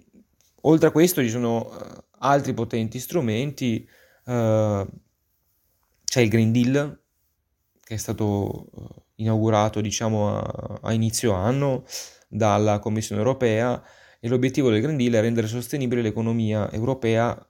Oltre 0.62 0.88
a 0.88 0.91
questo 0.91 1.21
ci 1.21 1.29
sono 1.29 1.67
uh, 1.67 2.03
altri 2.21 2.56
potenti 2.56 2.97
strumenti, 2.97 3.88
uh, 4.25 4.88
c'è 6.03 6.21
il 6.21 6.29
Green 6.29 6.51
Deal 6.51 6.99
che 7.79 7.93
è 7.93 7.97
stato 7.97 8.69
uh, 8.71 8.88
inaugurato 9.17 9.79
diciamo 9.79 10.39
a, 10.39 10.79
a 10.82 10.91
inizio 10.91 11.34
anno 11.34 11.86
dalla 12.27 12.79
Commissione 12.79 13.21
europea 13.21 13.79
e 14.19 14.27
l'obiettivo 14.27 14.71
del 14.71 14.82
Green 14.82 14.97
Deal 14.97 15.13
è 15.13 15.21
rendere 15.21 15.45
sostenibile 15.45 16.01
l'economia 16.01 16.71
europea 16.71 17.47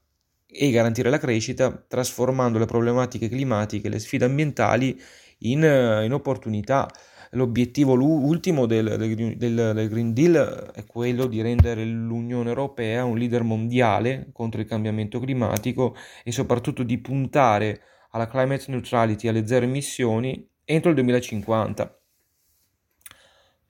e 0.54 0.70
garantire 0.72 1.10
la 1.10 1.18
crescita 1.18 1.72
trasformando 1.88 2.60
le 2.60 2.66
problematiche 2.66 3.28
climatiche 3.28 3.90
le 3.90 4.00
sfide 4.00 4.26
ambientali 4.26 5.00
in, 5.40 5.64
in 6.04 6.14
opportunità. 6.14 6.90
L'obiettivo 7.32 7.94
ultimo 7.94 8.68
del, 8.68 8.96
del, 8.96 9.38
del, 9.38 9.90
Green 9.90 10.14
Deal 10.14 10.72
è 10.76 10.86
quello 10.86 11.26
di 11.26 11.42
rendere 11.42 11.84
l'Unione 11.84 12.50
Europea 12.50 13.06
un 13.06 13.18
leader 13.18 13.42
mondiale 13.42 14.30
contro 14.32 14.62
il 14.62 14.68
cambiamento 14.68 15.20
climatico 15.20 15.96
e 16.24 16.32
soprattutto 16.32 16.84
di 16.84 17.00
puntare 17.00 17.82
alla 18.12 18.28
climate 18.28 18.66
neutrality, 18.68 19.28
alle 19.28 19.48
zero 19.48 19.66
emissioni 19.66 20.48
entro 20.64 20.90
il 20.90 20.96
2050. 20.96 21.98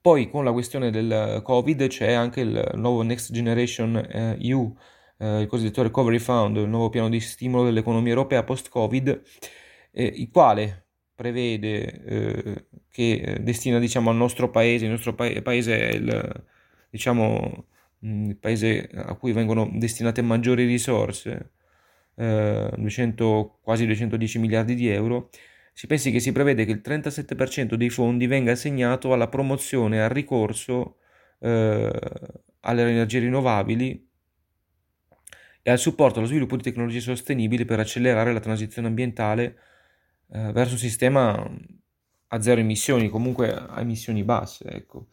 Poi 0.04 0.28
con 0.28 0.44
la 0.44 0.52
questione 0.52 0.90
del 0.90 1.40
Covid 1.42 1.86
c'è 1.86 2.12
anche 2.12 2.40
il 2.40 2.72
nuovo 2.74 3.00
Next 3.00 3.32
Generation 3.32 3.96
eh, 3.96 4.36
EU, 4.38 4.76
eh, 5.18 5.40
il 5.42 5.46
cosiddetto 5.46 5.82
Recovery 5.82 6.18
Fund, 6.18 6.56
il 6.56 6.68
nuovo 6.68 6.90
piano 6.90 7.08
di 7.08 7.20
stimolo 7.20 7.64
dell'economia 7.64 8.10
europea 8.10 8.42
post-Covid, 8.44 9.22
eh, 9.92 10.04
il 10.04 10.30
quale 10.30 10.86
prevede 11.14 12.04
eh, 12.04 12.66
che 12.90 13.12
eh, 13.12 13.38
destina 13.40 13.78
diciamo, 13.78 14.10
al 14.10 14.16
nostro 14.16 14.50
paese, 14.50 14.84
il 14.84 14.90
nostro 14.90 15.14
pa- 15.14 15.40
paese 15.42 15.88
è 15.88 15.94
il, 15.94 16.44
diciamo, 16.90 17.66
mm, 18.04 18.28
il 18.30 18.36
paese 18.36 18.88
a 18.94 19.14
cui 19.14 19.32
vengono 19.32 19.70
destinate 19.72 20.22
maggiori 20.22 20.64
risorse, 20.64 21.52
200, 22.16 23.56
eh, 23.56 23.60
quasi 23.60 23.86
210 23.86 24.38
miliardi 24.38 24.74
di 24.74 24.88
euro, 24.88 25.30
si 25.72 25.88
pensi 25.88 26.12
che 26.12 26.20
si 26.20 26.30
prevede 26.30 26.64
che 26.64 26.70
il 26.70 26.80
37% 26.84 27.74
dei 27.74 27.90
fondi 27.90 28.26
venga 28.28 28.52
assegnato 28.52 29.12
alla 29.12 29.28
promozione 29.28 29.96
e 29.96 30.00
al 30.00 30.10
ricorso 30.10 30.98
eh, 31.40 31.90
alle 32.60 32.82
energie 32.88 33.18
rinnovabili 33.18 34.08
e 35.66 35.70
al 35.70 35.78
supporto 35.78 36.18
allo 36.18 36.28
sviluppo 36.28 36.56
di 36.56 36.62
tecnologie 36.62 37.00
sostenibili 37.00 37.64
per 37.64 37.80
accelerare 37.80 38.34
la 38.34 38.40
transizione 38.40 38.86
ambientale 38.86 39.56
eh, 40.30 40.52
verso 40.52 40.74
un 40.74 40.78
sistema 40.78 41.50
a 42.28 42.42
zero 42.42 42.60
emissioni, 42.60 43.08
comunque 43.08 43.50
a 43.50 43.80
emissioni 43.80 44.22
basse. 44.24 44.66
Ecco. 44.66 45.06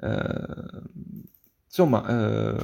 Eh, 0.00 0.82
insomma, 1.66 2.04
eh, 2.08 2.56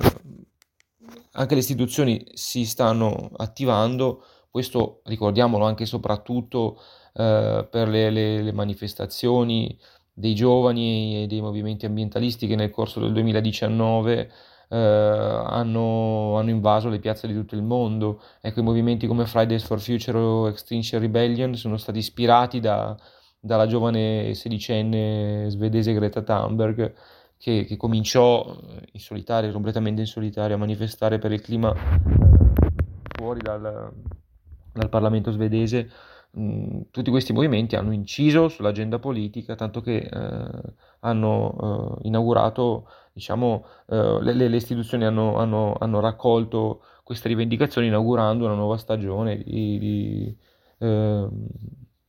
anche 1.33 1.55
le 1.55 1.61
istituzioni 1.61 2.27
si 2.33 2.65
stanno 2.65 3.31
attivando, 3.37 4.25
questo 4.51 5.03
ricordiamolo 5.05 5.65
anche 5.65 5.85
e 5.85 5.87
soprattutto 5.87 6.81
eh, 7.15 7.69
per 7.71 7.87
le, 7.87 8.11
le, 8.11 8.43
le 8.43 8.53
manifestazioni 8.53 9.79
dei 10.13 10.35
giovani 10.35 11.23
e 11.23 11.27
dei 11.29 11.41
movimenti 11.41 11.87
ambientalisti 11.87 12.49
che 12.49 12.57
nel 12.57 12.71
corso 12.71 12.99
del 12.99 13.13
2019 13.13 14.29
eh, 14.69 14.77
hanno, 14.77 16.37
hanno, 16.39 16.51
invaso 16.51 16.89
le 16.89 16.99
piazze 16.99 17.27
di 17.27 17.35
tutto 17.35 17.55
il 17.55 17.63
mondo. 17.63 18.21
Ecco, 18.41 18.61
i 18.61 18.63
movimenti 18.63 19.07
come 19.07 19.27
Fridays 19.27 19.65
for 19.65 19.81
Future 19.81 20.19
o 20.19 20.49
Extinction 20.49 21.01
Rebellion 21.01 21.55
sono 21.55 21.77
stati 21.77 21.99
ispirati 21.99 22.61
da, 22.61 22.97
dalla 23.41 23.67
giovane 23.67 24.35
sedicenne 24.35 25.47
svedese 25.49 25.93
Greta 25.93 26.23
Thunberg 26.23 26.95
che, 27.39 27.65
che, 27.65 27.77
cominciò 27.77 28.57
in 28.93 29.01
solitaria, 29.01 29.53
completamente 29.53 30.01
in 30.01 30.07
solitaria, 30.07 30.57
a 30.57 30.59
manifestare 30.59 31.19
per 31.19 31.33
il 31.33 31.41
clima 31.41 31.73
eh, 31.73 31.79
fuori 33.17 33.41
dal, 33.41 33.93
dal 34.73 34.89
Parlamento 34.89 35.31
svedese 35.31 35.89
Mm, 36.37 36.83
tutti 36.91 37.11
questi 37.11 37.33
movimenti 37.33 37.75
hanno 37.75 37.93
inciso 37.93 38.49
sull'agenda 38.49 38.99
politica, 38.99 39.55
tanto 39.55 39.81
che 39.81 39.97
eh, 39.97 40.73
hanno 41.01 41.97
eh, 42.03 42.07
inaugurato, 42.07 42.87
diciamo, 43.19 43.65
eh, 43.89 44.19
le, 44.23 44.33
le, 44.33 44.57
istituzioni 44.57 45.05
hanno, 45.05 45.37
hanno, 45.39 45.77
hanno, 45.79 45.99
raccolto 45.99 46.83
queste 47.03 47.27
rivendicazioni 47.27 47.89
inaugurando 47.89 48.45
una 48.45 48.55
nuova 48.55 48.77
stagione 48.77 49.39
di, 49.39 49.79
di, 49.79 50.37
ehm, 50.79 51.29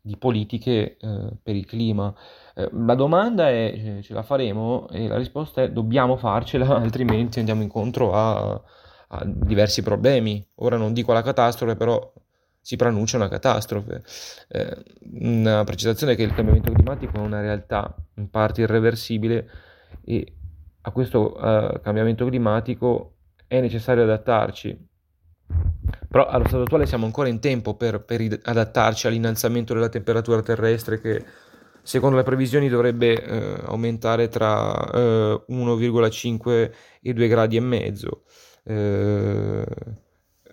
di 0.02 0.18
politiche 0.18 0.98
eh, 0.98 1.30
per 1.42 1.56
il 1.56 1.66
clima. 1.66 2.14
Eh, 2.54 2.70
la 2.72 2.94
domanda 2.94 3.50
è 3.50 4.00
ce 4.04 4.14
la 4.14 4.22
faremo 4.22 4.88
e 4.90 5.08
la 5.08 5.18
risposta 5.18 5.64
è 5.64 5.72
dobbiamo 5.72 6.16
farcela, 6.16 6.76
altrimenti 6.78 7.40
andiamo 7.40 7.64
incontro 7.64 8.14
a, 8.14 8.62
a 9.08 9.24
diversi 9.26 9.82
problemi. 9.82 10.46
Ora 10.58 10.78
non 10.78 10.94
dico 10.94 11.12
la 11.12 11.24
catastrofe, 11.24 11.76
però 11.76 12.14
si 12.62 12.76
pronuncia 12.76 13.18
una 13.18 13.30
catastrofe. 13.30 14.04
Eh, 14.50 14.78
una 15.22 15.64
precisazione 15.64 16.14
è 16.14 16.16
che 16.16 16.22
il 16.22 16.36
cambiamento 16.36 16.72
climatico 16.72 17.16
è 17.18 17.20
una 17.20 17.42
realtà 17.42 17.96
in 18.16 18.30
parte 18.30 18.62
irreversibile 18.62 19.50
e 20.04 20.34
a 20.82 20.92
questo 20.92 21.36
uh, 21.36 21.82
cambiamento 21.82 22.26
climatico 22.26 23.16
è 23.48 23.60
necessario 23.60 24.04
adattarci. 24.04 24.88
Però 26.08 26.26
allo 26.26 26.48
stato 26.48 26.64
attuale 26.64 26.86
siamo 26.86 27.06
ancora 27.06 27.28
in 27.28 27.40
tempo 27.40 27.76
per, 27.76 28.04
per 28.04 28.40
adattarci 28.44 29.08
all'innalzamento 29.08 29.74
della 29.74 29.90
temperatura 29.90 30.42
terrestre 30.42 31.00
che 31.02 31.24
secondo 31.82 32.18
le 32.18 32.24
previsioni 32.24 32.70
dovrebbe 32.70 33.22
eh, 33.22 33.62
aumentare 33.66 34.28
tra 34.28 34.92
eh, 34.92 35.44
1,5 35.50 36.72
e 37.02 37.14
2 37.14 37.28
gradi 37.28 37.58
e 37.58 37.62
mezzo. 37.62 38.24
Eh, 38.64 39.66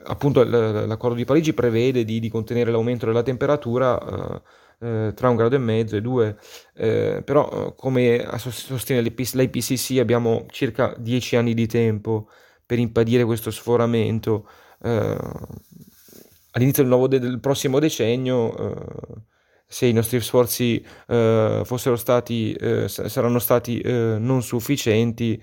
appunto 0.05 0.43
l'accordo 0.45 1.17
di 1.17 1.25
Parigi 1.25 1.53
prevede 1.53 2.05
di, 2.05 2.21
di 2.21 2.29
contenere 2.29 2.71
l'aumento 2.71 3.07
della 3.07 3.23
temperatura 3.23 4.43
eh, 4.81 5.09
eh, 5.09 5.12
tra 5.15 5.29
un 5.29 5.37
grado 5.37 5.55
e 5.57 5.59
mezzo 5.59 5.97
e 5.97 6.01
due, 6.01 6.37
eh, 6.75 7.23
però 7.25 7.75
come 7.75 8.27
sostiene 8.39 9.03
l'IPCC 9.03 9.99
abbiamo 9.99 10.47
circa 10.51 10.95
dieci 10.99 11.37
anni 11.37 11.55
di 11.55 11.67
tempo 11.67 12.29
per 12.65 12.79
impedire 12.79 13.25
questo 13.25 13.51
sforamento. 13.51 14.49
Eh, 14.83 15.17
all'inizio 16.53 16.83
del, 16.83 16.91
nuovo 16.91 17.09
de- 17.09 17.19
del 17.19 17.41
prossimo 17.41 17.79
decennio, 17.79 18.57
eh, 18.57 19.21
se 19.67 19.87
i 19.87 19.93
nostri 19.93 20.21
sforzi 20.21 20.85
eh, 21.09 21.62
fossero 21.65 21.97
stati, 21.97 22.57
saranno 22.87 23.39
stati 23.41 23.81
non 23.85 24.43
sufficienti, 24.43 25.43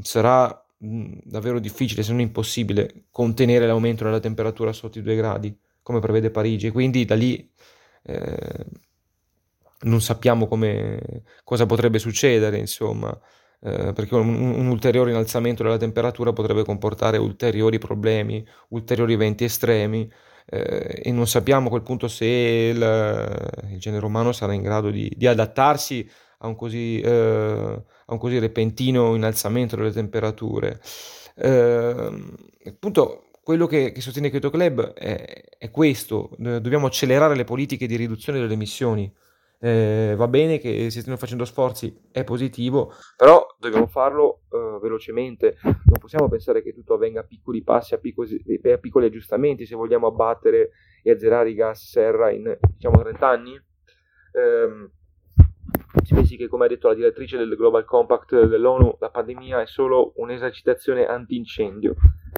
sarà 0.00 0.64
davvero 0.78 1.58
difficile, 1.58 2.02
se 2.02 2.12
non 2.12 2.20
impossibile, 2.20 3.06
contenere 3.10 3.66
l'aumento 3.66 4.04
della 4.04 4.20
temperatura 4.20 4.72
sotto 4.72 4.98
i 4.98 5.02
2 5.02 5.16
gradi, 5.16 5.58
come 5.82 6.00
prevede 6.00 6.30
Parigi. 6.30 6.70
Quindi 6.70 7.04
da 7.04 7.14
lì 7.14 7.50
eh, 8.08 8.64
non 9.80 10.00
sappiamo 10.00 10.48
come, 10.48 11.22
cosa 11.44 11.66
potrebbe 11.66 11.98
succedere, 11.98 12.58
insomma, 12.58 13.16
eh, 13.60 13.92
perché 13.92 14.14
un, 14.14 14.28
un, 14.28 14.66
ulteriore 14.66 15.10
innalzamento 15.10 15.62
della 15.62 15.76
temperatura 15.76 16.32
potrebbe 16.32 16.64
comportare 16.64 17.18
ulteriori 17.18 17.78
problemi, 17.78 18.44
ulteriori 18.70 19.12
eventi 19.12 19.44
estremi. 19.44 20.10
Eh, 20.50 21.02
e 21.04 21.12
non 21.12 21.26
sappiamo 21.26 21.66
a 21.66 21.70
quel 21.70 21.82
punto 21.82 22.08
se 22.08 22.24
il, 22.24 23.68
il 23.70 23.78
genere 23.78 24.06
umano 24.06 24.32
sarà 24.32 24.54
in 24.54 24.62
grado 24.62 24.90
di, 24.90 25.12
di 25.14 25.26
adattarsi 25.26 26.08
a 26.38 26.46
un 26.46 26.56
così, 26.56 27.00
eh, 27.00 27.82
a 28.06 28.12
un 28.12 28.18
così 28.18 28.38
repentino 28.38 29.14
innalzamento 29.14 29.76
delle 29.76 29.92
temperature. 29.92 30.80
Eh, 31.36 32.10
appunto, 32.66 33.27
quello 33.48 33.66
che, 33.66 33.92
che, 33.92 34.02
sostiene 34.02 34.28
Keto 34.28 34.50
Club 34.50 34.92
è, 34.92 35.42
è, 35.56 35.70
questo, 35.70 36.32
dobbiamo 36.36 36.86
accelerare 36.86 37.34
le 37.34 37.44
politiche 37.44 37.86
di 37.86 37.96
riduzione 37.96 38.38
delle 38.38 38.52
emissioni. 38.52 39.10
Eh, 39.58 40.12
va 40.18 40.28
bene 40.28 40.58
che 40.58 40.90
si 40.90 41.00
stiano 41.00 41.16
facendo 41.16 41.46
sforzi, 41.46 41.98
è 42.12 42.24
positivo, 42.24 42.92
però 43.16 43.46
dobbiamo 43.58 43.86
farlo 43.86 44.42
eh, 44.50 44.78
velocemente, 44.82 45.56
non 45.62 45.98
possiamo 45.98 46.28
pensare 46.28 46.62
che 46.62 46.74
tutto 46.74 46.92
avvenga 46.92 47.20
a 47.20 47.24
piccoli 47.24 47.62
passi, 47.62 47.94
a 47.94 47.98
piccoli, 47.98 48.38
a 48.70 48.76
piccoli, 48.76 49.06
aggiustamenti, 49.06 49.64
se 49.64 49.76
vogliamo 49.76 50.08
abbattere 50.08 50.72
e 51.02 51.10
azzerare 51.10 51.48
i 51.48 51.54
gas 51.54 51.88
serra 51.88 52.30
in 52.30 52.54
diciamo 52.74 53.00
30 53.00 53.26
anni. 53.26 53.54
Eh, 53.54 54.90
si 56.04 56.12
pensi 56.12 56.36
che, 56.36 56.48
come 56.48 56.66
ha 56.66 56.68
detto 56.68 56.88
la 56.88 56.94
direttrice 56.94 57.38
del 57.38 57.56
Global 57.56 57.86
Compact 57.86 58.44
dell'ONU, 58.44 58.98
la 59.00 59.08
pandemia 59.08 59.62
è 59.62 59.66
solo 59.66 60.12
un'esercitazione 60.16 61.06
antincendio 61.06 61.94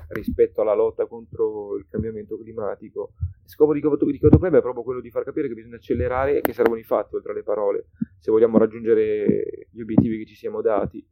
rispetto 0.09 0.61
alla 0.61 0.75
lotta 0.75 1.07
contro 1.07 1.77
il 1.77 1.87
cambiamento 1.89 2.39
climatico. 2.39 3.13
Il 3.45 3.51
scopo 3.51 3.73
di 3.73 3.81
Kyoto 3.81 4.07
Club 4.07 4.57
è 4.57 4.61
proprio 4.61 4.83
quello 4.83 5.01
di 5.01 5.11
far 5.11 5.25
capire 5.25 5.49
che 5.49 5.55
bisogna 5.55 5.77
accelerare 5.77 6.39
e 6.39 6.41
che 6.41 6.53
servono 6.53 6.79
i 6.79 6.85
fatti 6.85 7.17
oltre 7.17 7.33
alle 7.33 7.43
parole, 7.43 7.87
se 8.19 8.31
vogliamo 8.31 8.59
raggiungere 8.59 9.67
gli 9.71 9.81
obiettivi 9.81 10.19
che 10.19 10.27
ci 10.27 10.37
siamo 10.37 10.61
dati. 10.61 11.05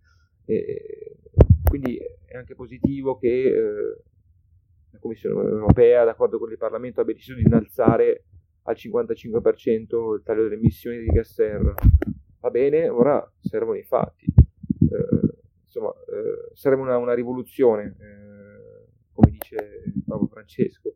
E 0.44 1.16
quindi 1.68 1.98
è 2.24 2.36
anche 2.36 2.54
positivo 2.54 3.18
che 3.18 3.28
eh, 3.28 3.96
la 4.90 4.98
Commissione 4.98 5.48
europea, 5.48 6.04
d'accordo 6.04 6.38
con 6.38 6.50
il 6.50 6.56
Parlamento, 6.56 7.00
abbia 7.00 7.14
deciso 7.14 7.34
di 7.34 7.42
innalzare 7.42 8.24
al 8.62 8.76
55% 8.76 10.14
il 10.14 10.22
taglio 10.24 10.42
delle 10.42 10.54
emissioni 10.54 10.98
di 10.98 11.06
gas 11.06 11.32
serra. 11.32 11.74
Va 12.40 12.50
bene, 12.50 12.88
ora 12.88 13.30
servono 13.40 13.78
i 13.78 13.82
fatti. 13.82 14.26
Eh, 14.26 15.36
insomma, 15.64 15.90
eh, 15.90 16.54
serve 16.54 16.80
una, 16.80 16.96
una 16.96 17.14
rivoluzione 17.14 17.96
eh, 17.98 18.57
come 19.18 19.32
dice 19.32 19.92
Papa 20.06 20.26
Francesco. 20.26 20.94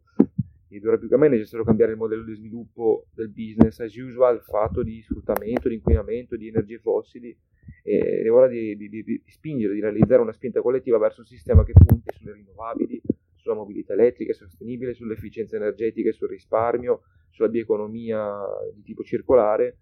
Ed 0.68 0.87
ora 0.87 0.96
più 0.96 1.08
che 1.08 1.16
mai 1.16 1.28
è 1.28 1.32
necessario 1.32 1.66
cambiare 1.66 1.92
il 1.92 1.98
modello 1.98 2.24
di 2.24 2.35
sviluppo 2.35 3.08
del 3.12 3.28
business 3.28 3.80
as 3.80 3.94
usual, 3.94 4.40
fatto 4.40 4.82
di 4.82 5.02
sfruttamento, 5.02 5.68
di 5.68 5.74
inquinamento, 5.74 6.37
di 6.37 6.48
energie 6.48 6.78
fossili, 6.78 7.37
e 7.82 8.22
è 8.24 8.30
ora 8.30 8.48
di, 8.48 8.74
di, 8.76 8.88
di, 8.88 9.02
di 9.02 9.22
spingere, 9.26 9.74
di 9.74 9.80
realizzare 9.80 10.22
una 10.22 10.32
spinta 10.32 10.62
collettiva 10.62 10.96
verso 10.96 11.20
un 11.20 11.26
sistema 11.26 11.62
che 11.64 11.72
punti 11.72 12.14
sulle 12.16 12.32
rinnovabili, 12.32 13.02
sulla 13.35 13.54
mobilità 13.54 13.92
elettrica 13.92 14.32
sostenibile, 14.32 14.94
sull'efficienza 14.94 15.56
energetica 15.56 16.08
e 16.08 16.12
sul 16.12 16.28
risparmio, 16.28 17.02
sulla 17.30 17.48
bioeconomia 17.48 18.40
di 18.72 18.82
tipo 18.82 19.02
circolare. 19.02 19.76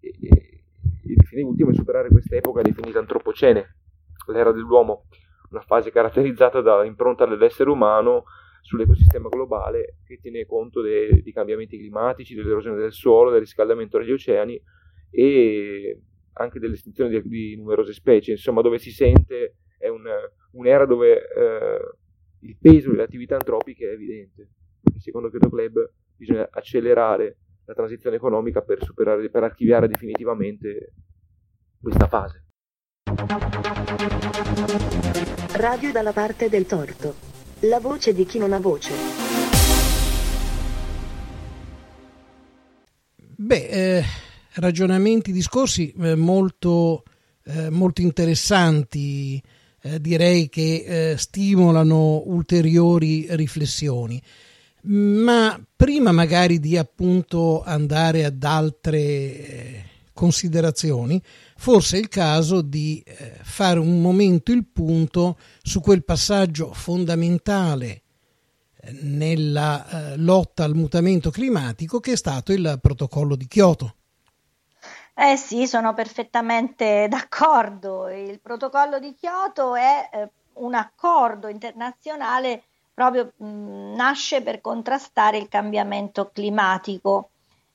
E, 0.00 0.08
e, 0.08 0.64
il 1.04 1.24
fine 1.24 1.42
ultimo 1.42 1.70
è 1.70 1.74
superare 1.74 2.08
questa 2.08 2.34
epoca 2.34 2.62
definita 2.62 2.98
antropocene, 2.98 3.76
l'era 4.26 4.50
dell'uomo, 4.50 5.06
una 5.50 5.62
fase 5.62 5.90
caratterizzata 5.90 6.60
dall'impronta 6.60 7.26
dell'essere 7.26 7.70
umano 7.70 8.24
sull'ecosistema 8.62 9.28
globale 9.28 9.96
che 10.04 10.18
tiene 10.20 10.44
conto 10.46 10.80
dei, 10.80 11.22
dei 11.22 11.32
cambiamenti 11.32 11.78
climatici, 11.78 12.34
dell'erosione 12.34 12.76
del 12.76 12.92
suolo, 12.92 13.30
del 13.30 13.40
riscaldamento 13.40 13.98
degli 13.98 14.12
oceani 14.12 14.60
e 15.10 16.00
anche 16.34 16.58
dell'estinzione 16.58 17.10
di, 17.10 17.28
di 17.28 17.56
numerose 17.56 17.92
specie, 17.92 18.32
insomma 18.32 18.60
dove 18.60 18.78
si 18.78 18.90
sente 18.90 19.56
è 19.78 19.88
un, 19.88 20.04
un'era 20.52 20.84
dove 20.84 21.14
eh, 21.14 21.80
il 22.40 22.56
peso 22.60 22.90
delle 22.90 23.02
attività 23.02 23.34
antropiche 23.34 23.88
è 23.88 23.92
evidente. 23.92 24.50
Secondo 24.98 25.30
Kyoto 25.30 25.48
Club 25.48 25.92
bisogna 26.16 26.48
accelerare 26.50 27.38
la 27.64 27.74
transizione 27.74 28.16
economica 28.16 28.60
per, 28.60 28.82
superare, 28.82 29.30
per 29.30 29.42
archiviare 29.42 29.88
definitivamente 29.88 30.92
questa 31.80 32.06
fase. 32.06 32.44
Radio 35.60 35.92
dalla 35.92 36.14
parte 36.14 36.48
del 36.48 36.64
torto. 36.64 37.14
La 37.60 37.80
voce 37.80 38.14
di 38.14 38.24
chi 38.24 38.38
non 38.38 38.54
ha 38.54 38.58
voce. 38.58 38.92
Beh, 43.36 43.66
eh, 43.66 44.04
ragionamenti, 44.54 45.32
discorsi 45.32 45.92
eh, 46.00 46.14
molto, 46.14 47.02
eh, 47.44 47.68
molto, 47.68 48.00
interessanti, 48.00 49.38
eh, 49.82 50.00
direi 50.00 50.48
che 50.48 51.10
eh, 51.10 51.18
stimolano 51.18 52.22
ulteriori 52.24 53.26
riflessioni. 53.28 54.18
Ma 54.84 55.62
prima 55.76 56.10
magari 56.10 56.58
di 56.58 56.78
appunto 56.78 57.62
andare 57.62 58.24
ad 58.24 58.42
altre 58.42 58.98
eh, 58.98 59.89
considerazioni, 60.20 61.18
forse 61.56 61.96
è 61.96 62.00
il 62.00 62.08
caso 62.08 62.60
di 62.60 63.02
eh, 63.06 63.38
fare 63.40 63.78
un 63.78 64.02
momento 64.02 64.52
il 64.52 64.66
punto 64.66 65.38
su 65.62 65.80
quel 65.80 66.04
passaggio 66.04 66.74
fondamentale 66.74 68.02
eh, 68.82 68.92
nella 69.00 69.88
eh, 69.88 70.16
lotta 70.18 70.64
al 70.64 70.74
mutamento 70.74 71.30
climatico 71.30 72.00
che 72.00 72.12
è 72.12 72.16
stato 72.16 72.52
il 72.52 72.78
protocollo 72.82 73.34
di 73.34 73.46
Kyoto. 73.46 73.94
Eh 75.14 75.38
sì, 75.38 75.66
sono 75.66 75.94
perfettamente 75.94 77.06
d'accordo. 77.08 78.08
Il 78.08 78.40
protocollo 78.40 78.98
di 78.98 79.14
Kyoto 79.18 79.74
è 79.74 80.10
eh, 80.12 80.28
un 80.54 80.74
accordo 80.74 81.48
internazionale 81.48 82.64
proprio 82.92 83.32
mh, 83.36 83.94
nasce 83.96 84.42
per 84.42 84.60
contrastare 84.60 85.38
il 85.38 85.48
cambiamento 85.48 86.30
climatico 86.30 87.30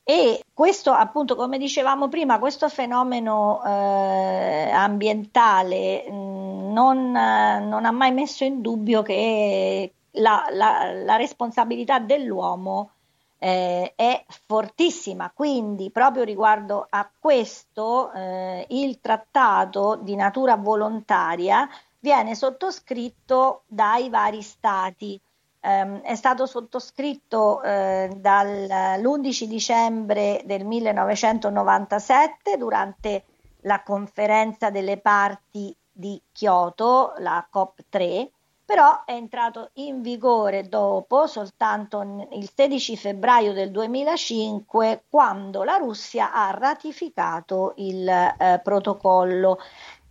e 0.07 0.43
questo, 0.53 0.91
appunto, 0.91 1.35
come 1.35 1.57
dicevamo 1.57 2.07
prima, 2.09 2.37
questo 2.37 2.69
fenomeno 2.69 3.59
eh, 3.65 4.69
ambientale 4.71 6.07
mh, 6.07 6.71
non, 6.71 7.11
non, 7.11 7.85
ha 7.85 7.91
mai 7.91 8.11
messo 8.11 8.43
in 8.43 8.61
dubbio 8.61 9.01
che 9.01 9.91
la, 10.11 10.45
la, 10.51 10.91
la 10.93 11.15
responsabilità 11.15 11.97
dell'uomo 11.97 12.91
eh, 13.39 13.93
è 13.95 14.23
fortissima. 14.45 15.31
Quindi, 15.33 15.89
proprio 15.89 16.23
riguardo 16.23 16.85
a 16.87 17.09
questo, 17.19 18.11
eh, 18.11 18.67
il 18.69 18.99
trattato 19.01 19.95
di 19.99 20.15
natura 20.15 20.55
volontaria 20.55 21.67
viene 21.99 22.35
sottoscritto 22.35 23.63
dai 23.65 24.09
vari 24.09 24.43
stati 24.43 25.19
ehm, 25.65 26.01
è 26.01 26.15
stato 26.15 26.45
sottoscritto 26.45 27.61
eh, 27.63 28.11
dall'11 28.15 29.43
dicembre 29.45 30.41
del 30.45 30.63
1997 30.65 32.57
durante 32.57 33.23
la 33.61 33.81
conferenza 33.81 34.69
delle 34.69 34.97
parti 34.97 35.75
di 35.91 36.21
Kyoto, 36.31 37.13
la 37.17 37.47
COP3, 37.51 38.29
però 38.65 39.03
è 39.05 39.13
entrato 39.13 39.69
in 39.73 40.01
vigore 40.01 40.67
dopo, 40.67 41.27
soltanto 41.27 42.27
il 42.31 42.49
16 42.53 42.97
febbraio 42.97 43.53
del 43.53 43.69
2005, 43.69 45.03
quando 45.07 45.63
la 45.63 45.77
Russia 45.77 46.33
ha 46.33 46.49
ratificato 46.49 47.73
il 47.77 48.07
eh, 48.07 48.59
protocollo. 48.63 49.59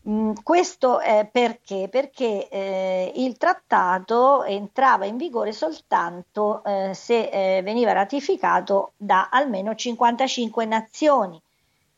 Mm, 0.06 0.32
questo 0.42 1.00
è 1.00 1.26
perché? 1.30 1.88
Perché 1.90 2.48
eh, 2.48 3.12
il 3.16 3.38
trattato 3.38 4.42
entrava 4.44 5.06
in 5.06 5.16
vigore 5.16 5.52
soltanto 5.52 6.62
eh, 6.62 6.92
se 6.92 7.28
eh, 7.30 7.62
veniva 7.62 7.92
ratificato 7.92 8.92
da 8.98 9.28
almeno 9.30 9.74
55 9.74 10.66
nazioni 10.66 11.40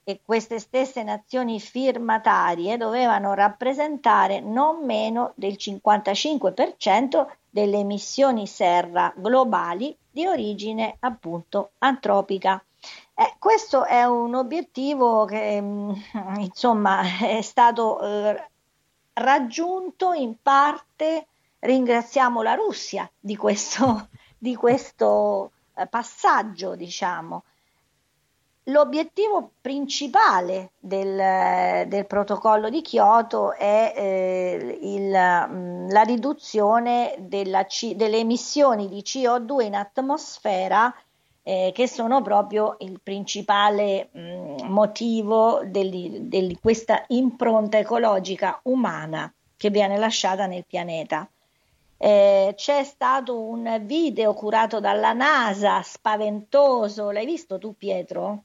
e 0.04 0.20
queste 0.24 0.60
stesse 0.60 1.02
nazioni 1.02 1.58
firmatarie 1.58 2.76
dovevano 2.76 3.34
rappresentare 3.34 4.38
non 4.38 4.84
meno 4.84 5.32
del 5.34 5.56
55% 5.58 7.26
delle 7.50 7.78
emissioni 7.78 8.46
serra 8.46 9.12
globali 9.16 9.96
di 10.08 10.24
origine 10.28 10.96
appunto 11.00 11.70
antropica. 11.78 12.62
Eh, 13.18 13.36
questo 13.38 13.86
è 13.86 14.04
un 14.04 14.34
obiettivo 14.34 15.24
che 15.24 15.58
mm, 15.58 15.90
insomma 16.36 17.00
è 17.18 17.40
stato 17.40 17.98
eh, 18.00 18.50
raggiunto 19.14 20.12
in 20.12 20.34
parte, 20.42 21.26
ringraziamo 21.60 22.42
la 22.42 22.52
Russia 22.52 23.10
di 23.18 23.34
questo, 23.34 24.08
di 24.36 24.54
questo 24.54 25.52
eh, 25.74 25.86
passaggio, 25.86 26.74
diciamo. 26.76 27.44
L'obiettivo 28.64 29.52
principale 29.62 30.72
del, 30.78 31.86
del, 31.88 32.06
protocollo 32.06 32.68
di 32.68 32.82
Kyoto 32.82 33.54
è 33.54 33.94
eh, 33.96 34.78
il, 34.82 35.48
mm, 35.48 35.88
la 35.88 36.02
riduzione 36.02 37.14
della, 37.20 37.64
delle 37.94 38.18
emissioni 38.18 38.88
di 38.88 39.00
CO2 39.00 39.62
in 39.62 39.74
atmosfera 39.74 40.94
eh, 41.48 41.70
che 41.72 41.86
sono 41.86 42.22
proprio 42.22 42.74
il 42.80 42.98
principale 43.00 44.08
mh, 44.10 44.64
motivo 44.64 45.60
di 45.64 46.58
questa 46.60 47.04
impronta 47.06 47.78
ecologica 47.78 48.58
umana 48.64 49.32
che 49.56 49.70
viene 49.70 49.96
lasciata 49.96 50.46
nel 50.46 50.64
pianeta. 50.66 51.30
Eh, 51.98 52.52
c'è 52.56 52.82
stato 52.82 53.40
un 53.40 53.80
video 53.84 54.34
curato 54.34 54.80
dalla 54.80 55.12
NASA 55.12 55.82
spaventoso, 55.82 57.12
l'hai 57.12 57.26
visto 57.26 57.58
tu 57.58 57.76
Pietro? 57.76 58.42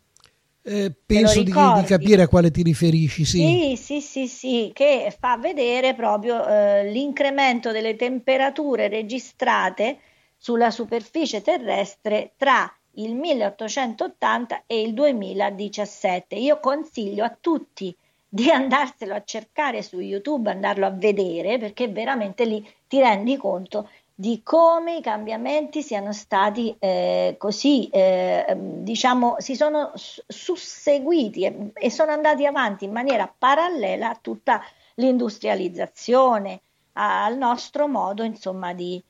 Eh, 0.62 0.94
penso 1.04 1.42
di, 1.42 1.52
di, 1.52 1.84
capire 1.88 2.22
a 2.22 2.28
quale 2.28 2.52
ti 2.52 2.62
riferisci, 2.62 3.26
sì. 3.26 3.40
Sì, 3.40 3.78
sì, 3.78 4.02
sì, 4.02 4.28
sì 4.28 4.72
che 4.76 5.12
fa 5.20 5.38
vedere 5.38 5.96
proprio 5.96 6.46
eh, 6.46 6.92
l'incremento 6.92 7.72
delle 7.72 7.96
temperature 7.96 8.90
registrate 8.90 9.98
sulla 10.38 10.70
superficie 10.70 11.42
terrestre 11.42 12.34
tra 12.38 12.72
il 12.96 13.16
1880 13.16 14.64
e 14.68 14.82
il 14.82 14.94
2017. 14.94 16.36
Io 16.36 16.60
consiglio 16.60 17.24
a 17.24 17.36
tutti 17.40 17.96
di 18.28 18.50
andarselo 18.50 19.14
a 19.14 19.24
cercare 19.24 19.82
su 19.82 20.00
YouTube, 20.00 20.50
andarlo 20.50 20.86
a 20.86 20.92
vedere, 20.92 21.58
perché 21.58 21.88
veramente 21.88 22.46
lì 22.46 22.66
ti 22.88 23.00
rendi 23.00 23.38
conto 23.38 23.90
di 24.22 24.42
come 24.44 24.98
i 24.98 25.02
cambiamenti 25.02 25.82
siano 25.82 26.14
stati 26.14 26.76
eh, 26.78 27.36
così, 27.40 27.90
eh, 27.90 28.56
diciamo, 28.56 29.38
si 29.40 29.56
sono 29.56 29.94
susseguiti 29.96 31.44
e, 31.44 31.72
e, 31.74 31.90
sono 31.90 32.12
andati 32.12 32.46
avanti 32.46 32.86
in 32.86 32.92
maniera 32.92 33.34
parallela 33.36 34.10
a 34.10 34.20
tutta 34.22 34.62
l'industrializzazione, 34.96 36.62
al 36.94 37.36
nostro 37.36 37.88
modo, 37.88 38.22
insomma, 38.22 38.74
di, 38.74 39.04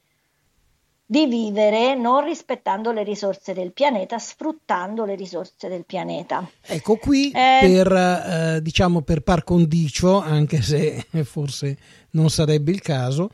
di 1.11 1.25
vivere 1.25 1.93
non 1.93 2.23
rispettando 2.23 2.93
le 2.93 3.03
risorse 3.03 3.51
del 3.51 3.73
pianeta, 3.73 4.17
sfruttando 4.17 5.03
le 5.03 5.15
risorse 5.15 5.67
del 5.67 5.83
pianeta. 5.85 6.49
Ecco 6.61 6.95
qui 6.95 7.31
eh, 7.31 7.57
per, 7.59 7.91
eh, 7.91 8.59
diciamo 8.61 9.01
per 9.01 9.19
par 9.19 9.43
condicio, 9.43 10.21
anche 10.21 10.61
se 10.61 11.05
forse 11.25 11.77
non 12.11 12.29
sarebbe 12.29 12.71
il 12.71 12.79
caso, 12.79 13.29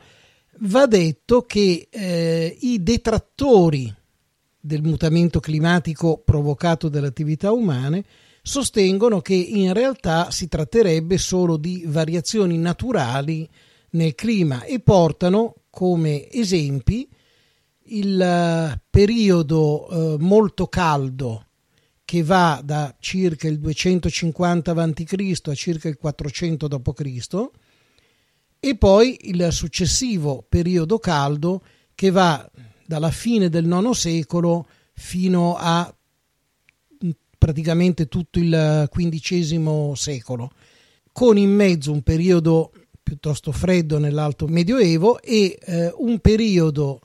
va 0.61 0.87
detto 0.87 1.43
che 1.43 1.87
eh, 1.91 2.57
i 2.61 2.81
detrattori 2.81 3.93
del 4.59 4.81
mutamento 4.81 5.39
climatico 5.39 6.19
provocato 6.25 6.89
dalle 6.89 7.05
attività 7.05 7.51
umane 7.51 8.03
sostengono 8.41 9.21
che 9.21 9.35
in 9.35 9.71
realtà 9.73 10.31
si 10.31 10.47
tratterebbe 10.47 11.19
solo 11.19 11.57
di 11.57 11.83
variazioni 11.85 12.57
naturali 12.57 13.47
nel 13.91 14.15
clima 14.15 14.63
e 14.63 14.79
portano 14.79 15.53
come 15.69 16.27
esempi 16.31 17.07
il 17.87 18.19
eh, 18.19 18.81
periodo 18.89 19.89
eh, 19.89 20.17
molto 20.19 20.67
caldo 20.67 21.45
che 22.03 22.23
va 22.23 22.61
da 22.63 22.95
circa 22.99 23.47
il 23.47 23.59
250 23.59 24.71
a.C. 24.71 25.41
a 25.43 25.53
circa 25.53 25.89
il 25.89 25.97
400 25.97 26.67
d.C. 26.67 27.49
e 28.59 28.77
poi 28.77 29.17
il 29.23 29.49
successivo 29.51 30.45
periodo 30.47 30.99
caldo 30.99 31.61
che 31.93 32.09
va 32.09 32.49
dalla 32.85 33.11
fine 33.11 33.49
del 33.49 33.65
IX 33.65 33.89
secolo 33.89 34.67
fino 34.93 35.55
a 35.57 35.93
mm, 37.03 37.09
praticamente 37.37 38.07
tutto 38.07 38.39
il 38.39 38.87
XV 38.89 39.93
secolo, 39.93 40.51
con 41.11 41.37
in 41.37 41.49
mezzo 41.49 41.91
un 41.91 42.03
periodo 42.03 42.71
piuttosto 43.03 43.51
freddo 43.51 43.99
nell'alto 43.99 44.47
medioevo 44.47 45.21
e 45.21 45.57
eh, 45.61 45.93
un 45.97 46.19
periodo 46.19 47.01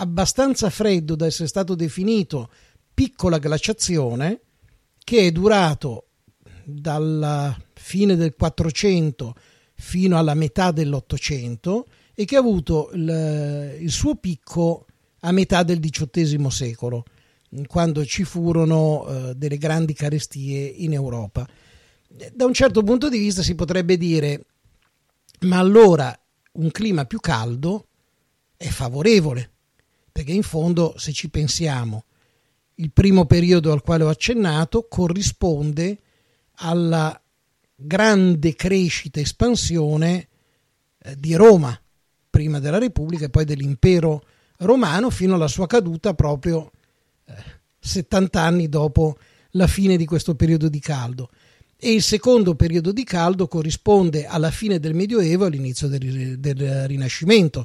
abbastanza 0.00 0.70
freddo 0.70 1.14
da 1.14 1.26
essere 1.26 1.48
stato 1.48 1.74
definito 1.74 2.50
piccola 2.92 3.38
glaciazione 3.38 4.40
che 4.98 5.26
è 5.26 5.30
durato 5.30 6.08
dalla 6.64 7.56
fine 7.74 8.16
del 8.16 8.34
400 8.34 9.34
fino 9.74 10.18
alla 10.18 10.34
metà 10.34 10.72
dell'Ottocento 10.72 11.86
e 12.14 12.24
che 12.24 12.36
ha 12.36 12.40
avuto 12.40 12.90
il, 12.92 13.78
il 13.80 13.90
suo 13.90 14.16
picco 14.16 14.86
a 15.20 15.32
metà 15.32 15.62
del 15.62 15.80
XVIII 15.80 16.50
secolo, 16.50 17.04
quando 17.66 18.04
ci 18.04 18.24
furono 18.24 19.06
eh, 19.06 19.34
delle 19.34 19.58
grandi 19.58 19.92
carestie 19.92 20.66
in 20.66 20.92
Europa. 20.92 21.46
Da 22.32 22.44
un 22.44 22.52
certo 22.54 22.82
punto 22.82 23.08
di 23.08 23.18
vista 23.18 23.42
si 23.42 23.54
potrebbe 23.54 23.96
dire, 23.96 24.44
ma 25.40 25.58
allora 25.58 26.18
un 26.52 26.70
clima 26.70 27.04
più 27.04 27.20
caldo 27.20 27.86
è 28.56 28.66
favorevole 28.66 29.50
perché 30.20 30.32
in 30.32 30.42
fondo, 30.42 30.92
se 30.98 31.12
ci 31.12 31.30
pensiamo, 31.30 32.04
il 32.74 32.92
primo 32.92 33.24
periodo 33.24 33.72
al 33.72 33.80
quale 33.80 34.04
ho 34.04 34.10
accennato 34.10 34.86
corrisponde 34.86 35.98
alla 36.56 37.18
grande 37.74 38.54
crescita 38.54 39.18
e 39.18 39.22
espansione 39.22 40.28
eh, 40.98 41.16
di 41.16 41.34
Roma, 41.36 41.78
prima 42.28 42.58
della 42.58 42.76
Repubblica 42.76 43.24
e 43.24 43.30
poi 43.30 43.46
dell'impero 43.46 44.22
romano, 44.58 45.08
fino 45.08 45.36
alla 45.36 45.48
sua 45.48 45.66
caduta 45.66 46.12
proprio 46.12 46.70
eh, 47.24 47.34
70 47.78 48.42
anni 48.42 48.68
dopo 48.68 49.16
la 49.52 49.66
fine 49.66 49.96
di 49.96 50.04
questo 50.04 50.34
periodo 50.34 50.68
di 50.68 50.80
caldo. 50.80 51.30
E 51.78 51.94
il 51.94 52.02
secondo 52.02 52.54
periodo 52.56 52.92
di 52.92 53.04
caldo 53.04 53.48
corrisponde 53.48 54.26
alla 54.26 54.50
fine 54.50 54.78
del 54.78 54.92
Medioevo 54.92 55.44
e 55.44 55.46
all'inizio 55.46 55.88
del, 55.88 56.38
del 56.38 56.86
Rinascimento, 56.86 57.64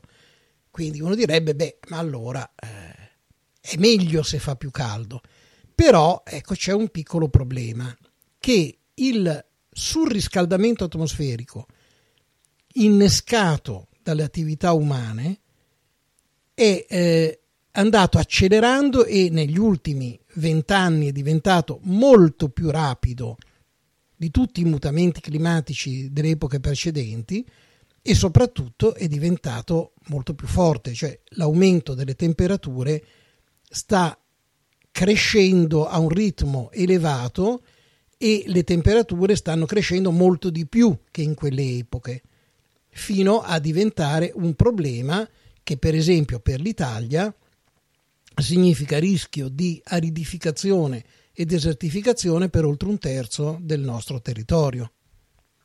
quindi 0.75 0.99
uno 0.99 1.15
direbbe, 1.15 1.55
beh, 1.55 1.77
ma 1.87 1.99
allora 1.99 2.51
eh, 2.53 3.11
è 3.61 3.77
meglio 3.77 4.23
se 4.23 4.39
fa 4.39 4.57
più 4.57 4.71
caldo. 4.71 5.21
Però, 5.73 6.21
ecco, 6.25 6.53
c'è 6.53 6.73
un 6.73 6.89
piccolo 6.89 7.29
problema, 7.29 7.97
che 8.37 8.79
il 8.93 9.45
surriscaldamento 9.71 10.83
atmosferico 10.83 11.67
innescato 12.73 13.87
dalle 14.03 14.23
attività 14.23 14.73
umane 14.73 15.39
è 16.53 16.85
eh, 16.89 17.39
andato 17.71 18.17
accelerando 18.17 19.05
e 19.05 19.29
negli 19.31 19.57
ultimi 19.57 20.19
vent'anni 20.33 21.07
è 21.07 21.11
diventato 21.13 21.79
molto 21.83 22.49
più 22.49 22.69
rapido 22.69 23.37
di 24.13 24.29
tutti 24.29 24.59
i 24.59 24.65
mutamenti 24.65 25.21
climatici 25.21 26.11
delle 26.11 26.31
epoche 26.31 26.59
precedenti 26.59 27.47
e 28.07 28.13
soprattutto 28.13 28.93
è 28.93 29.07
diventato 29.07 29.93
molto 30.09 30.35
più 30.35 30.45
forte, 30.45 30.93
cioè 30.93 31.19
l'aumento 31.29 31.95
delle 31.95 32.13
temperature 32.13 33.03
sta 33.67 34.15
crescendo 34.91 35.87
a 35.87 35.97
un 35.97 36.09
ritmo 36.09 36.69
elevato 36.71 37.63
e 38.15 38.43
le 38.45 38.63
temperature 38.63 39.35
stanno 39.35 39.65
crescendo 39.65 40.11
molto 40.11 40.51
di 40.51 40.67
più 40.67 40.95
che 41.09 41.23
in 41.23 41.33
quelle 41.33 41.63
epoche, 41.77 42.21
fino 42.89 43.41
a 43.41 43.57
diventare 43.57 44.31
un 44.35 44.53
problema 44.53 45.27
che 45.63 45.77
per 45.77 45.95
esempio 45.95 46.39
per 46.39 46.61
l'Italia 46.61 47.35
significa 48.35 48.99
rischio 48.99 49.49
di 49.49 49.81
aridificazione 49.83 51.03
e 51.33 51.43
desertificazione 51.45 52.49
per 52.49 52.65
oltre 52.65 52.87
un 52.87 52.99
terzo 52.99 53.57
del 53.61 53.79
nostro 53.81 54.21
territorio. 54.21 54.91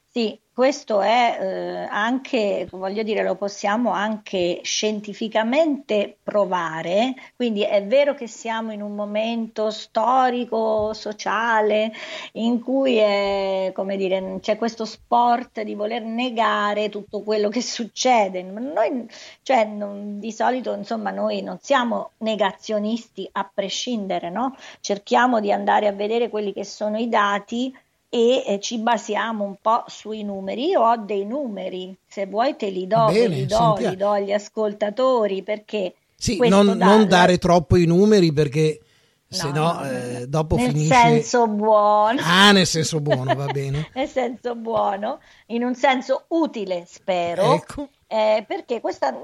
Sì, 0.09 0.40
questo 0.61 1.01
è 1.01 1.38
eh, 1.40 1.87
anche, 1.88 2.68
voglio 2.73 3.03
dire, 3.03 3.23
lo 3.23 3.35
possiamo 3.35 3.92
anche 3.92 4.61
scientificamente 4.62 6.18
provare, 6.23 7.14
quindi 7.35 7.62
è 7.62 7.83
vero 7.87 8.12
che 8.14 8.27
siamo 8.27 8.70
in 8.70 8.83
un 8.83 8.94
momento 8.94 9.70
storico, 9.70 10.92
sociale, 10.92 11.90
in 12.33 12.61
cui 12.61 12.99
è, 12.99 13.73
dire, 13.96 14.37
c'è 14.40 14.59
questo 14.59 14.85
sport 14.85 15.62
di 15.62 15.75
voler 15.75 16.03
negare 16.03 16.90
tutto 16.90 17.23
quello 17.23 17.49
che 17.49 17.62
succede. 17.62 18.42
Noi, 18.42 19.09
cioè, 19.40 19.64
non, 19.64 20.18
di 20.18 20.31
solito, 20.31 20.75
insomma, 20.75 21.11
noi 21.11 21.40
non 21.40 21.57
siamo 21.62 22.11
negazionisti 22.18 23.27
a 23.33 23.51
prescindere, 23.51 24.29
no? 24.29 24.55
Cerchiamo 24.81 25.40
di 25.40 25.51
andare 25.51 25.87
a 25.87 25.92
vedere 25.92 26.29
quelli 26.29 26.53
che 26.53 26.66
sono 26.66 26.99
i 26.99 27.09
dati 27.09 27.75
e 28.11 28.42
eh, 28.44 28.61
ci 28.61 28.79
basiamo 28.79 29.44
un 29.44 29.55
po' 29.62 29.85
sui 29.87 30.25
numeri. 30.25 30.66
Io 30.66 30.83
ho 30.83 30.96
dei 30.96 31.25
numeri, 31.25 31.96
se 32.07 32.27
vuoi 32.27 32.57
te 32.57 32.68
li 32.68 32.87
do, 32.87 33.07
Bene, 33.07 33.29
li, 33.29 33.46
do 33.46 33.77
li 33.79 33.96
do 33.96 34.11
agli 34.11 34.33
ascoltatori 34.33 35.42
perché... 35.42 35.94
Sì, 36.16 36.37
non, 36.49 36.77
dà, 36.77 36.85
non 36.85 37.09
dare 37.09 37.38
troppo 37.38 37.77
i 37.77 37.87
numeri 37.87 38.31
perché 38.33 38.81
se 39.27 39.53
no, 39.53 39.75
no 39.75 39.85
eh, 39.88 40.27
dopo 40.27 40.57
nel 40.57 40.70
finisce... 40.70 40.92
Nel 40.92 41.12
senso 41.12 41.46
buono. 41.46 42.20
Ah, 42.20 42.51
nel 42.51 42.66
senso 42.66 43.01
buono, 43.01 43.33
va 43.35 43.46
bene. 43.46 43.88
nel 43.94 44.09
senso 44.09 44.57
buono, 44.57 45.20
in 45.46 45.62
un 45.62 45.77
senso 45.77 46.25
utile, 46.29 46.85
spero. 46.87 47.55
Ecco. 47.55 47.88
Eh, 48.12 48.44
perché 48.44 48.81
questa, 48.81 49.16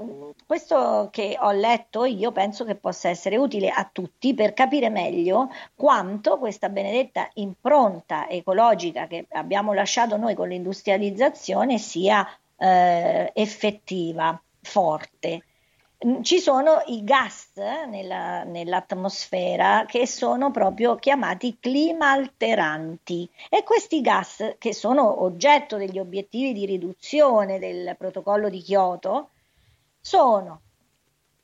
questo 0.45 1.09
che 1.11 1.37
ho 1.37 1.51
letto 1.51 2.05
io 2.05 2.31
penso 2.31 2.63
che 2.63 2.75
possa 2.75 3.09
essere 3.09 3.35
utile 3.35 3.67
a 3.67 3.83
tutti 3.91 4.33
per 4.33 4.53
capire 4.53 4.89
meglio 4.89 5.49
quanto 5.75 6.37
questa 6.37 6.69
benedetta 6.69 7.29
impronta 7.33 8.29
ecologica 8.29 9.05
che 9.07 9.25
abbiamo 9.31 9.73
lasciato 9.73 10.15
noi 10.15 10.35
con 10.35 10.47
l'industrializzazione 10.47 11.77
sia 11.77 12.25
eh, 12.55 13.29
effettiva, 13.33 14.41
forte. 14.61 15.43
Ci 15.99 16.39
sono 16.39 16.83
i 16.85 17.03
gas 17.03 17.55
nella, 17.55 18.43
nell'atmosfera 18.43 19.85
che 19.87 20.05
sono 20.05 20.51
proprio 20.51 20.95
chiamati 20.95 21.57
clima 21.59 22.11
alteranti 22.11 23.27
e 23.49 23.63
questi 23.63 24.01
gas 24.01 24.57
che 24.59 24.75
sono 24.75 25.23
oggetto 25.23 25.75
degli 25.75 25.97
obiettivi 25.97 26.53
di 26.53 26.67
riduzione 26.67 27.57
del 27.57 27.95
protocollo 27.97 28.47
di 28.47 28.61
Kyoto 28.61 29.29
sono 29.99 30.61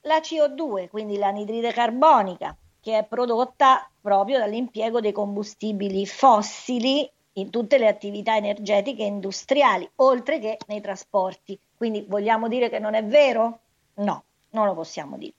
la 0.02 0.20
CO2, 0.20 0.88
quindi 0.88 1.18
l'anidride 1.18 1.72
carbonica, 1.72 2.56
che 2.80 3.00
è 3.00 3.04
prodotta 3.06 3.90
proprio 4.00 4.38
dall'impiego 4.38 5.02
dei 5.02 5.14
combustibili 5.14 6.06
fossili 6.06 7.10
in 7.34 7.50
tutte 7.50 7.80
le 7.80 7.88
attività 7.88 8.36
energetiche 8.36 9.02
industriali, 9.02 9.90
oltre 9.96 10.38
che 10.38 10.60
nei 10.68 10.80
trasporti. 10.80 11.60
Quindi 11.76 12.06
vogliamo 12.08 12.48
dire 12.48 12.70
che 12.70 12.78
non 12.78 12.94
è 12.94 13.04
vero? 13.04 13.60
No 13.96 14.26
non 14.54 14.66
lo 14.66 14.74
possiamo 14.74 15.18
dire. 15.18 15.34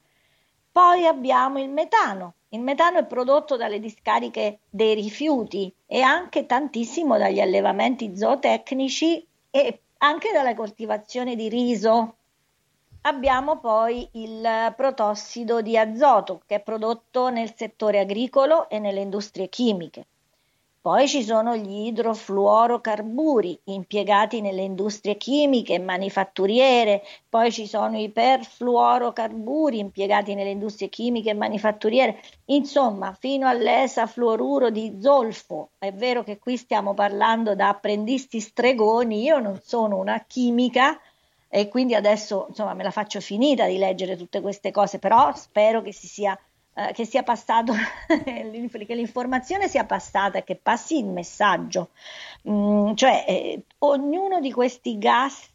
Poi 0.71 1.07
abbiamo 1.07 1.61
il 1.61 1.71
metano. 1.71 2.35
Il 2.49 2.61
metano 2.61 2.99
è 2.99 3.05
prodotto 3.05 3.57
dalle 3.57 3.81
discariche 3.81 4.61
dei 4.71 4.95
rifiuti 4.95 5.73
e 5.87 6.01
anche 6.01 6.47
tantissimo 6.47 7.17
dagli 7.19 7.41
allevamenti 7.41 8.17
zootecnici 8.17 9.27
e 9.51 9.81
anche 9.99 10.33
dalla 10.33 10.55
coltivazione 10.55 11.37
di 11.37 11.49
riso. 11.49 12.17
Abbiamo 13.03 13.59
poi 13.59 14.09
il 14.13 14.73
protossido 14.77 15.61
di 15.61 15.77
azoto 15.77 16.43
che 16.47 16.57
è 16.57 16.61
prodotto 16.61 17.29
nel 17.29 17.55
settore 17.55 18.01
agricolo 18.01 18.69
e 18.69 18.79
nelle 18.79 19.01
industrie 19.01 19.49
chimiche. 19.49 20.07
Poi 20.85 21.09
ci 21.09 21.23
sono 21.23 21.57
gli 21.57 21.87
idrofluorocarburi 21.87 23.59
impiegati 23.65 24.43
nelle 24.43 24.61
industrie 24.61 25.17
chimiche 25.17 25.73
e 25.73 25.79
manifatturiere, 25.79 27.03
poi 27.27 27.51
ci 27.51 27.67
sono 27.67 27.97
i 27.99 28.11
perfluorocarburi 28.11 29.79
impiegati 29.79 30.35
nelle 30.35 30.51
industrie 30.51 30.91
chimiche 30.91 31.31
e 31.31 31.35
manifatturiere, 31.35 32.21
insomma, 32.45 33.17
fino 33.19 33.49
all'esafluoruro 33.49 34.69
di 34.69 34.99
zolfo. 35.01 35.71
È 35.79 35.91
vero 35.91 36.23
che 36.23 36.39
qui 36.39 36.59
stiamo 36.59 36.93
parlando 36.93 37.55
da 37.55 37.69
apprendisti 37.69 38.39
stregoni, 38.41 39.23
io 39.23 39.39
non 39.39 39.59
sono 39.65 39.97
una 39.97 40.23
chimica 40.27 41.01
e 41.49 41.69
quindi 41.69 41.95
adesso 41.95 42.45
insomma 42.51 42.75
me 42.75 42.83
la 42.83 42.91
faccio 42.91 43.23
finita 43.23 43.65
di 43.67 43.79
leggere 43.79 44.19
tutte 44.19 44.43
queste 44.43 44.71
cose, 44.71 44.99
però 44.99 45.35
spero 45.35 45.81
che 45.81 45.95
si 45.95 46.09
sia 46.09 46.39
eh, 46.77 46.93
che 46.93 47.05
sia 47.05 47.23
passato, 47.23 47.73
che 48.07 48.95
l'informazione 48.95 49.69
sia 49.69 49.85
passata 49.85 50.43
che 50.43 50.57
passi 50.57 50.99
il 50.99 51.07
messaggio. 51.07 51.91
Mm, 52.49 52.95
cioè, 52.95 53.25
eh, 53.29 53.63
ognuno 53.79 54.41
di 54.41 54.53
questi 54.53 54.99
gas 54.99 55.51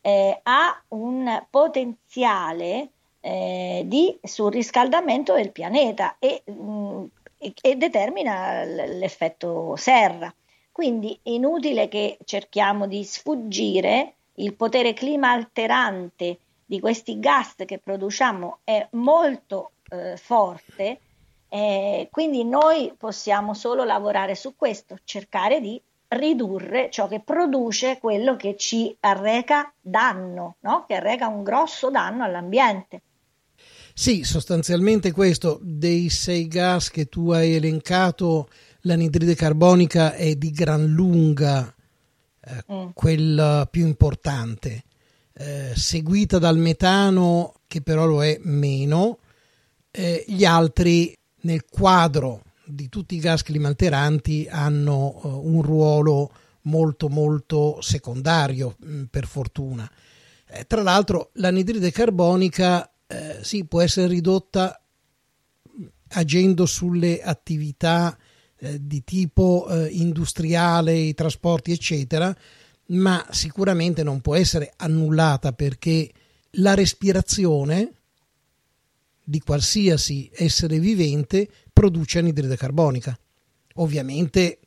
eh, 0.00 0.40
ha 0.42 0.82
un 0.88 1.44
potenziale 1.50 2.88
eh, 3.20 3.82
di 3.86 4.16
surriscaldamento 4.22 5.34
del 5.34 5.50
pianeta 5.50 6.16
e, 6.18 6.42
mm, 6.50 7.04
e, 7.38 7.54
e 7.60 7.76
determina 7.76 8.62
l'effetto 8.64 9.74
serra. 9.76 10.32
Quindi 10.70 11.18
è 11.22 11.30
inutile 11.30 11.88
che 11.88 12.18
cerchiamo 12.24 12.86
di 12.86 13.02
sfuggire 13.04 14.14
il 14.34 14.54
potere 14.54 14.92
clima 14.92 15.30
alterante 15.30 16.38
di 16.66 16.80
questi 16.80 17.18
gas 17.18 17.54
che 17.64 17.78
produciamo 17.78 18.58
è 18.64 18.86
molto 18.92 19.70
eh, 19.90 20.16
forte, 20.16 20.98
eh, 21.48 22.08
quindi 22.10 22.44
noi 22.44 22.92
possiamo 22.98 23.54
solo 23.54 23.84
lavorare 23.84 24.34
su 24.34 24.54
questo, 24.56 24.98
cercare 25.04 25.60
di 25.60 25.80
ridurre 26.08 26.90
ciò 26.90 27.08
che 27.08 27.20
produce 27.20 27.98
quello 27.98 28.36
che 28.36 28.56
ci 28.56 28.94
arreca 29.00 29.72
danno, 29.80 30.56
no? 30.60 30.84
che 30.86 30.94
arreca 30.94 31.28
un 31.28 31.42
grosso 31.42 31.90
danno 31.90 32.24
all'ambiente. 32.24 33.02
Sì, 33.92 34.24
sostanzialmente 34.24 35.12
questo, 35.12 35.60
dei 35.62 36.08
sei 36.10 36.48
gas 36.48 36.90
che 36.90 37.06
tu 37.06 37.30
hai 37.30 37.54
elencato, 37.54 38.48
l'anidride 38.80 39.36
carbonica 39.36 40.14
è 40.14 40.34
di 40.34 40.50
gran 40.50 40.84
lunga 40.86 41.72
eh, 42.40 42.72
mm. 42.72 42.88
quella 42.92 43.68
più 43.70 43.86
importante, 43.86 44.82
eh, 45.32 45.72
seguita 45.76 46.38
dal 46.38 46.58
metano 46.58 47.54
che 47.68 47.82
però 47.82 48.06
lo 48.06 48.24
è 48.24 48.38
meno, 48.42 49.18
eh, 49.96 50.24
gli 50.26 50.44
altri 50.44 51.16
nel 51.42 51.64
quadro 51.70 52.42
di 52.64 52.88
tutti 52.88 53.14
i 53.14 53.20
gas 53.20 53.42
climalteranti 53.42 54.48
hanno 54.50 55.20
uh, 55.22 55.40
un 55.44 55.62
ruolo 55.62 56.32
molto 56.62 57.08
molto 57.08 57.80
secondario 57.80 58.74
mh, 58.78 58.92
mm, 58.92 59.02
per 59.04 59.26
fortuna. 59.26 59.88
Eh, 60.48 60.66
tra 60.66 60.82
l'altro 60.82 61.30
l'anidride 61.34 61.92
carbonica 61.92 62.90
eh, 63.06 63.38
sì, 63.42 63.64
può 63.66 63.80
essere 63.80 64.08
ridotta 64.08 64.80
mm, 65.78 65.84
agendo 66.08 66.66
sulle 66.66 67.22
attività 67.22 68.16
eh, 68.56 68.78
di 68.80 69.04
tipo 69.04 69.68
eh, 69.68 69.88
industriale, 69.90 70.94
i 70.94 71.14
trasporti 71.14 71.70
eccetera, 71.70 72.34
ma 72.86 73.24
sicuramente 73.30 74.02
non 74.02 74.20
può 74.20 74.34
essere 74.34 74.72
annullata 74.76 75.52
perché 75.52 76.10
la 76.58 76.74
respirazione 76.74 77.92
di 79.24 79.40
qualsiasi 79.40 80.30
essere 80.34 80.78
vivente 80.78 81.48
produce 81.72 82.18
anidride 82.18 82.56
carbonica. 82.56 83.18
Ovviamente 83.76 84.60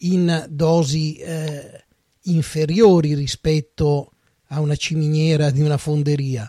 in 0.00 0.46
dosi 0.50 1.16
eh, 1.16 1.84
inferiori 2.24 3.14
rispetto 3.14 4.12
a 4.48 4.60
una 4.60 4.76
ciminiera 4.76 5.50
di 5.50 5.62
una 5.62 5.78
fonderia, 5.78 6.48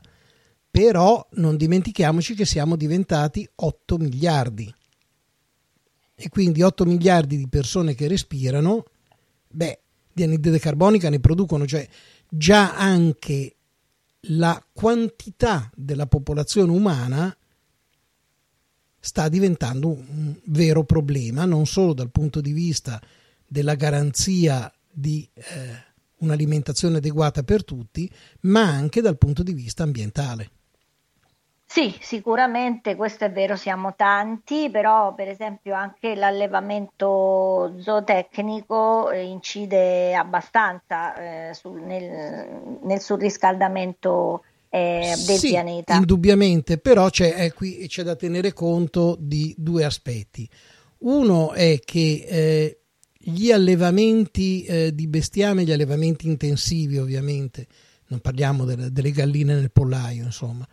però 0.69 1.25
non 1.33 1.55
dimentichiamoci 1.55 2.35
che 2.35 2.45
siamo 2.45 2.75
diventati 2.75 3.47
8 3.55 3.97
miliardi 3.97 4.71
e 6.19 6.29
quindi 6.29 6.61
8 6.61 6.85
miliardi 6.85 7.37
di 7.37 7.47
persone 7.47 7.95
che 7.95 8.07
respirano, 8.07 8.83
beh, 9.47 9.79
di 10.13 10.23
anidride 10.23 10.59
carbonica 10.59 11.09
ne 11.09 11.19
producono, 11.19 11.65
cioè 11.65 11.87
già 12.27 12.75
anche 12.75 13.56
la 14.30 14.63
quantità 14.73 15.69
della 15.75 16.07
popolazione 16.07 16.71
umana 16.71 17.36
sta 18.99 19.30
diventando 19.30 19.89
un 19.89 20.36
vero 20.45 20.84
problema, 20.84 21.45
non 21.45 21.65
solo 21.65 21.93
dal 21.93 22.11
punto 22.11 22.41
di 22.41 22.51
vista 22.51 23.01
della 23.45 23.75
garanzia 23.75 24.71
di 24.91 25.28
eh, 25.34 25.43
un'alimentazione 26.17 26.97
adeguata 26.97 27.43
per 27.43 27.63
tutti, 27.63 28.11
ma 28.41 28.63
anche 28.63 29.01
dal 29.01 29.17
punto 29.17 29.43
di 29.43 29.53
vista 29.53 29.84
ambientale. 29.84 30.51
Sì, 31.70 31.93
sicuramente 31.99 32.95
questo 32.95 33.26
è 33.26 33.32
vero, 33.32 33.57
siamo 33.57 33.93
tanti, 33.95 34.70
però 34.72 35.13
per 35.13 35.28
esempio 35.28 35.76
anche 35.76 36.15
l'allevamento 36.15 37.76
zootecnico 37.78 39.11
eh, 39.11 39.24
incide 39.24 40.15
abbastanza 40.15 41.49
eh, 41.49 41.53
sul, 41.53 41.82
nel, 41.82 42.80
nel, 42.84 42.99
surriscaldamento 43.01 44.43
eh, 44.70 45.13
del 45.28 45.38
sì, 45.38 45.49
pianeta. 45.49 45.95
Indubbiamente, 45.95 46.78
però 46.78 47.09
c'è, 47.09 47.36
eh, 47.38 47.53
qui 47.53 47.86
c'è 47.88 48.03
da 48.03 48.15
tenere 48.15 48.53
conto 48.53 49.18
di 49.20 49.53
due 49.57 49.84
aspetti. 49.84 50.49
Uno 50.99 51.51
è 51.51 51.80
che 51.84 52.26
eh, 52.28 52.80
gli 53.11 53.51
allevamenti 53.51 54.63
eh, 54.63 54.95
di 54.95 55.07
bestiame, 55.07 55.65
gli 55.65 55.74
allevamenti 55.74 56.28
intensivi 56.28 56.97
ovviamente, 56.97 57.68
non 58.07 58.20
parliamo 58.22 58.63
delle, 58.63 58.89
delle 58.89 59.11
galline 59.11 59.53
nel 59.53 59.72
pollaio, 59.72 60.24
insomma, 60.24 60.65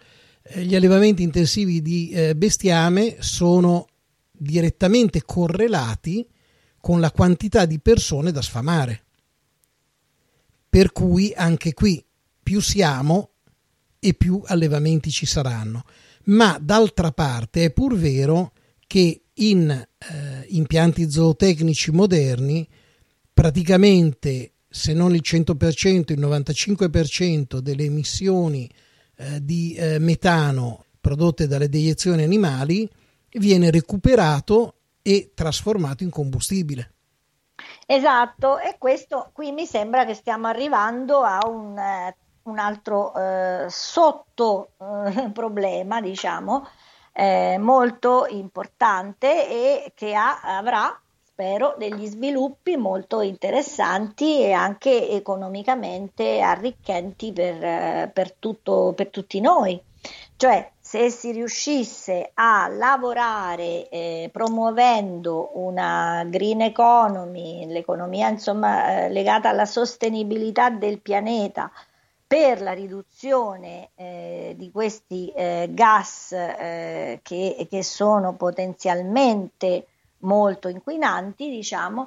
gli 0.52 0.74
allevamenti 0.74 1.22
intensivi 1.22 1.80
di 1.80 2.10
eh, 2.10 2.36
bestiame 2.36 3.16
sono 3.20 3.86
direttamente 4.30 5.22
correlati 5.22 6.26
con 6.80 7.00
la 7.00 7.10
quantità 7.10 7.64
di 7.64 7.80
persone 7.80 8.30
da 8.30 8.42
sfamare. 8.42 9.02
Per 10.68 10.92
cui 10.92 11.32
anche 11.34 11.72
qui 11.72 12.04
più 12.42 12.60
siamo 12.60 13.30
e 13.98 14.12
più 14.12 14.42
allevamenti 14.44 15.10
ci 15.10 15.24
saranno. 15.24 15.84
Ma 16.24 16.58
d'altra 16.60 17.10
parte 17.12 17.64
è 17.64 17.72
pur 17.72 17.96
vero 17.96 18.52
che 18.86 19.22
in 19.32 19.70
eh, 19.70 20.46
impianti 20.48 21.10
zootecnici 21.10 21.90
moderni 21.90 22.68
praticamente 23.32 24.52
se 24.68 24.92
non 24.92 25.14
il 25.14 25.22
100%, 25.24 26.12
il 26.12 26.20
95% 26.20 27.58
delle 27.58 27.84
emissioni 27.84 28.66
eh, 28.66 28.83
di 29.40 29.74
eh, 29.74 29.98
metano 29.98 30.84
prodotte 31.00 31.46
dalle 31.46 31.68
deiezioni 31.68 32.22
animali 32.22 32.88
viene 33.32 33.70
recuperato 33.70 34.74
e 35.02 35.32
trasformato 35.34 36.02
in 36.02 36.10
combustibile. 36.10 36.92
Esatto, 37.86 38.58
e 38.58 38.76
questo 38.78 39.30
qui 39.32 39.52
mi 39.52 39.66
sembra 39.66 40.04
che 40.04 40.14
stiamo 40.14 40.46
arrivando 40.46 41.22
a 41.22 41.40
un, 41.46 41.78
eh, 41.78 42.16
un 42.44 42.58
altro 42.58 43.14
eh, 43.14 43.66
sotto 43.68 44.70
eh, 44.78 45.30
problema, 45.32 46.00
diciamo, 46.00 46.66
eh, 47.12 47.58
molto 47.58 48.26
importante 48.28 49.48
e 49.48 49.92
che 49.94 50.14
ha, 50.14 50.40
avrà, 50.40 50.98
spero, 51.34 51.74
degli 51.76 52.06
sviluppi 52.06 52.76
molto 52.76 53.20
interessanti 53.20 54.40
e 54.40 54.52
anche 54.52 55.10
economicamente 55.10 56.40
arricchenti 56.40 57.32
per, 57.32 57.62
eh, 57.62 58.10
per, 58.12 58.32
tutto, 58.34 58.92
per 58.94 59.08
tutti 59.08 59.40
noi. 59.40 59.80
Cioè, 60.36 60.70
se 60.78 61.10
si 61.10 61.32
riuscisse 61.32 62.30
a 62.34 62.68
lavorare 62.68 63.88
eh, 63.88 64.30
promuovendo 64.32 65.50
una 65.54 66.24
green 66.28 66.60
economy, 66.60 67.66
l'economia 67.66 68.28
insomma 68.28 69.06
eh, 69.06 69.10
legata 69.10 69.48
alla 69.48 69.66
sostenibilità 69.66 70.70
del 70.70 71.00
pianeta, 71.00 71.70
per 72.26 72.62
la 72.62 72.72
riduzione 72.72 73.90
eh, 73.96 74.54
di 74.56 74.70
questi 74.70 75.32
eh, 75.34 75.68
gas 75.70 76.32
eh, 76.32 77.20
che, 77.22 77.66
che, 77.68 77.82
sono 77.82 78.34
potenzialmente 78.34 79.86
molto 80.24 80.68
inquinanti, 80.68 81.48
diciamo, 81.48 82.06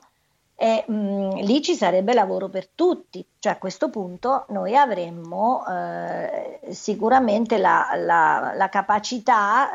e 0.59 0.84
mh, 0.88 0.93
mm, 0.93 1.30
lì 1.43 1.61
ci 1.61 1.76
sarebbe 1.76 2.13
lavoro 2.15 2.49
per 2.49 2.68
tutti, 2.74 3.24
cioè 3.38 3.53
a 3.53 3.57
questo 3.57 3.89
punto 3.89 4.45
noi 4.49 4.76
avremmo 4.76 5.63
eh, 5.68 6.59
sicuramente 6.72 7.59
la, 7.59 7.91
la, 7.95 8.53
la 8.55 8.68
capacità 8.68 9.72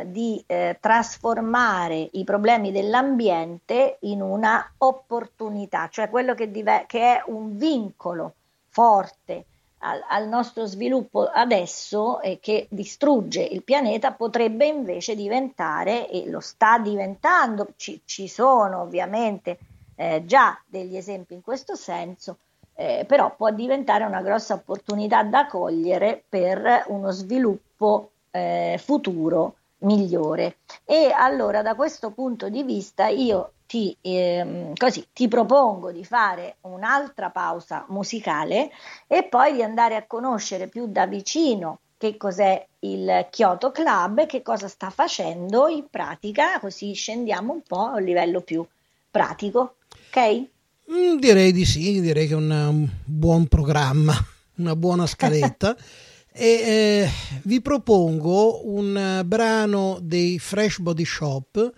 eh, 0.00 0.10
di 0.10 0.42
eh, 0.46 0.76
trasformare 0.78 2.10
i 2.12 2.24
problemi 2.24 2.70
dell'ambiente 2.70 3.96
in 4.02 4.20
una 4.20 4.74
opportunità, 4.78 5.88
cioè 5.90 6.10
quello 6.10 6.34
che, 6.34 6.50
dive- 6.50 6.84
che 6.86 7.16
è 7.16 7.22
un 7.28 7.56
vincolo 7.56 8.34
forte 8.68 9.46
al, 9.78 10.02
al, 10.08 10.28
nostro 10.28 10.66
sviluppo 10.66 11.26
adesso 11.26 12.20
e 12.20 12.38
che 12.40 12.66
distrugge 12.70 13.42
il 13.42 13.62
pianeta 13.62 14.12
potrebbe 14.12 14.66
invece 14.66 15.14
diventare, 15.14 16.08
e 16.08 16.28
lo 16.28 16.40
sta 16.40 16.78
diventando, 16.78 17.68
ci, 17.76 18.00
ci 18.04 18.28
sono 18.28 18.82
ovviamente 18.82 19.58
eh, 19.96 20.24
già 20.24 20.60
degli 20.66 20.96
esempi 20.96 21.34
in 21.34 21.42
questo 21.42 21.74
senso, 21.74 22.38
eh, 22.74 23.04
però 23.06 23.34
può 23.34 23.50
diventare 23.50 24.04
una 24.04 24.22
grossa 24.22 24.54
opportunità 24.54 25.22
da 25.22 25.46
cogliere 25.46 26.22
per 26.28 26.84
uno 26.88 27.10
sviluppo 27.10 28.10
eh, 28.30 28.80
futuro 28.82 29.56
migliore. 29.78 30.58
E 30.84 31.12
allora 31.14 31.62
da 31.62 31.74
questo 31.74 32.10
punto 32.10 32.48
di 32.48 32.62
vista 32.62 33.06
io 33.06 33.52
ti, 33.66 33.96
ehm, 34.00 34.74
così, 34.74 35.06
ti 35.12 35.28
propongo 35.28 35.90
di 35.90 36.04
fare 36.04 36.56
un'altra 36.62 37.30
pausa 37.30 37.84
musicale 37.88 38.70
e 39.06 39.24
poi 39.24 39.54
di 39.54 39.62
andare 39.62 39.96
a 39.96 40.06
conoscere 40.06 40.68
più 40.68 40.86
da 40.86 41.06
vicino 41.06 41.80
che 41.98 42.16
cos'è 42.16 42.66
il 42.80 43.26
Kyoto 43.30 43.70
Club 43.72 44.26
che 44.26 44.42
cosa 44.42 44.68
sta 44.68 44.90
facendo 44.90 45.66
in 45.68 45.86
pratica, 45.90 46.60
così 46.60 46.92
scendiamo 46.92 47.52
un 47.52 47.62
po' 47.62 47.86
a 47.86 47.96
un 47.96 48.02
livello 48.02 48.40
più 48.42 48.64
pratico 49.10 49.76
ok? 50.16 50.48
Mm, 50.92 51.18
direi 51.18 51.52
di 51.52 51.64
sì, 51.64 52.00
direi 52.00 52.26
che 52.26 52.34
è 52.34 52.36
un 52.36 52.88
buon 53.04 53.46
programma, 53.46 54.14
una 54.56 54.76
buona 54.76 55.06
scaletta. 55.06 55.76
e 56.38 56.46
eh, 56.46 57.10
vi 57.44 57.62
propongo 57.62 58.68
un 58.68 59.22
brano 59.24 59.98
dei 60.02 60.38
Fresh 60.38 60.80
Body 60.80 61.04
Shop 61.06 61.72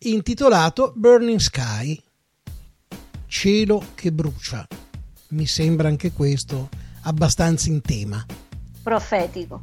intitolato 0.00 0.94
Burning 0.96 1.38
Sky, 1.38 2.00
cielo 3.26 3.84
che 3.94 4.10
brucia. 4.10 4.66
Mi 5.30 5.44
sembra 5.44 5.88
anche 5.88 6.12
questo 6.12 6.70
abbastanza 7.02 7.68
in 7.68 7.82
tema. 7.82 8.24
Profetico. 8.82 9.60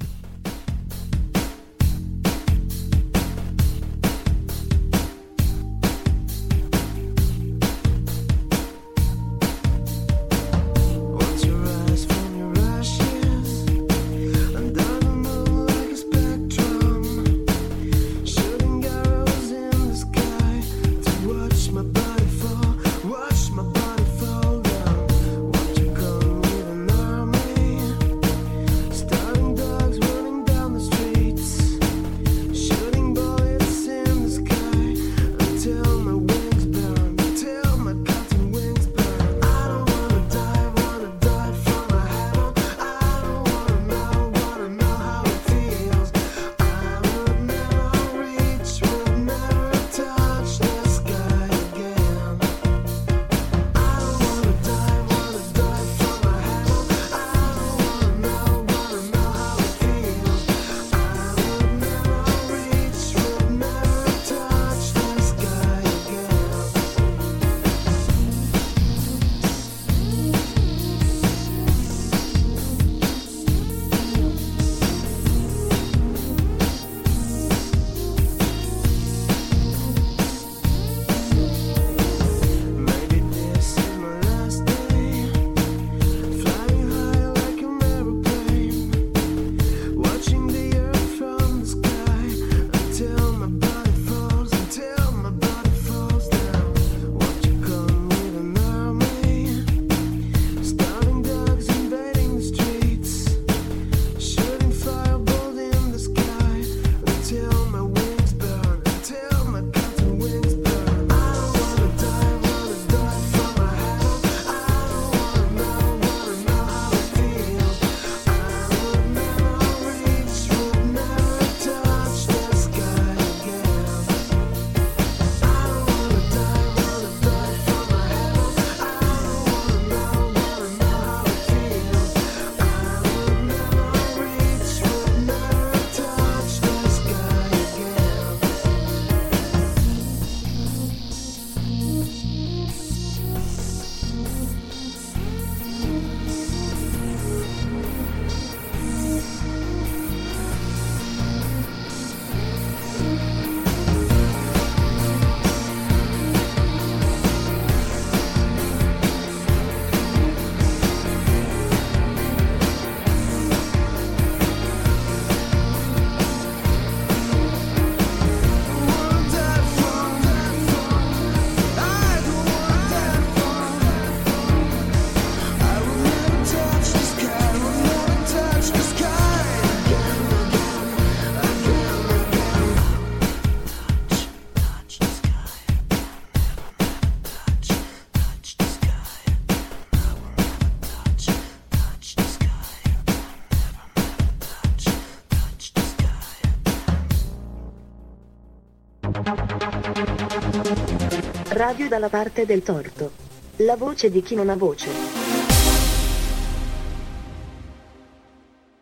Radio 201.67 201.87
dalla 201.87 202.09
parte 202.09 202.45
del 202.45 202.61
torto. 202.61 203.11
La 203.55 203.75
voce 203.75 204.11
di 204.11 204.21
chi 204.21 204.35
non 204.35 204.49
ha 204.49 204.55
voce. 204.55 204.87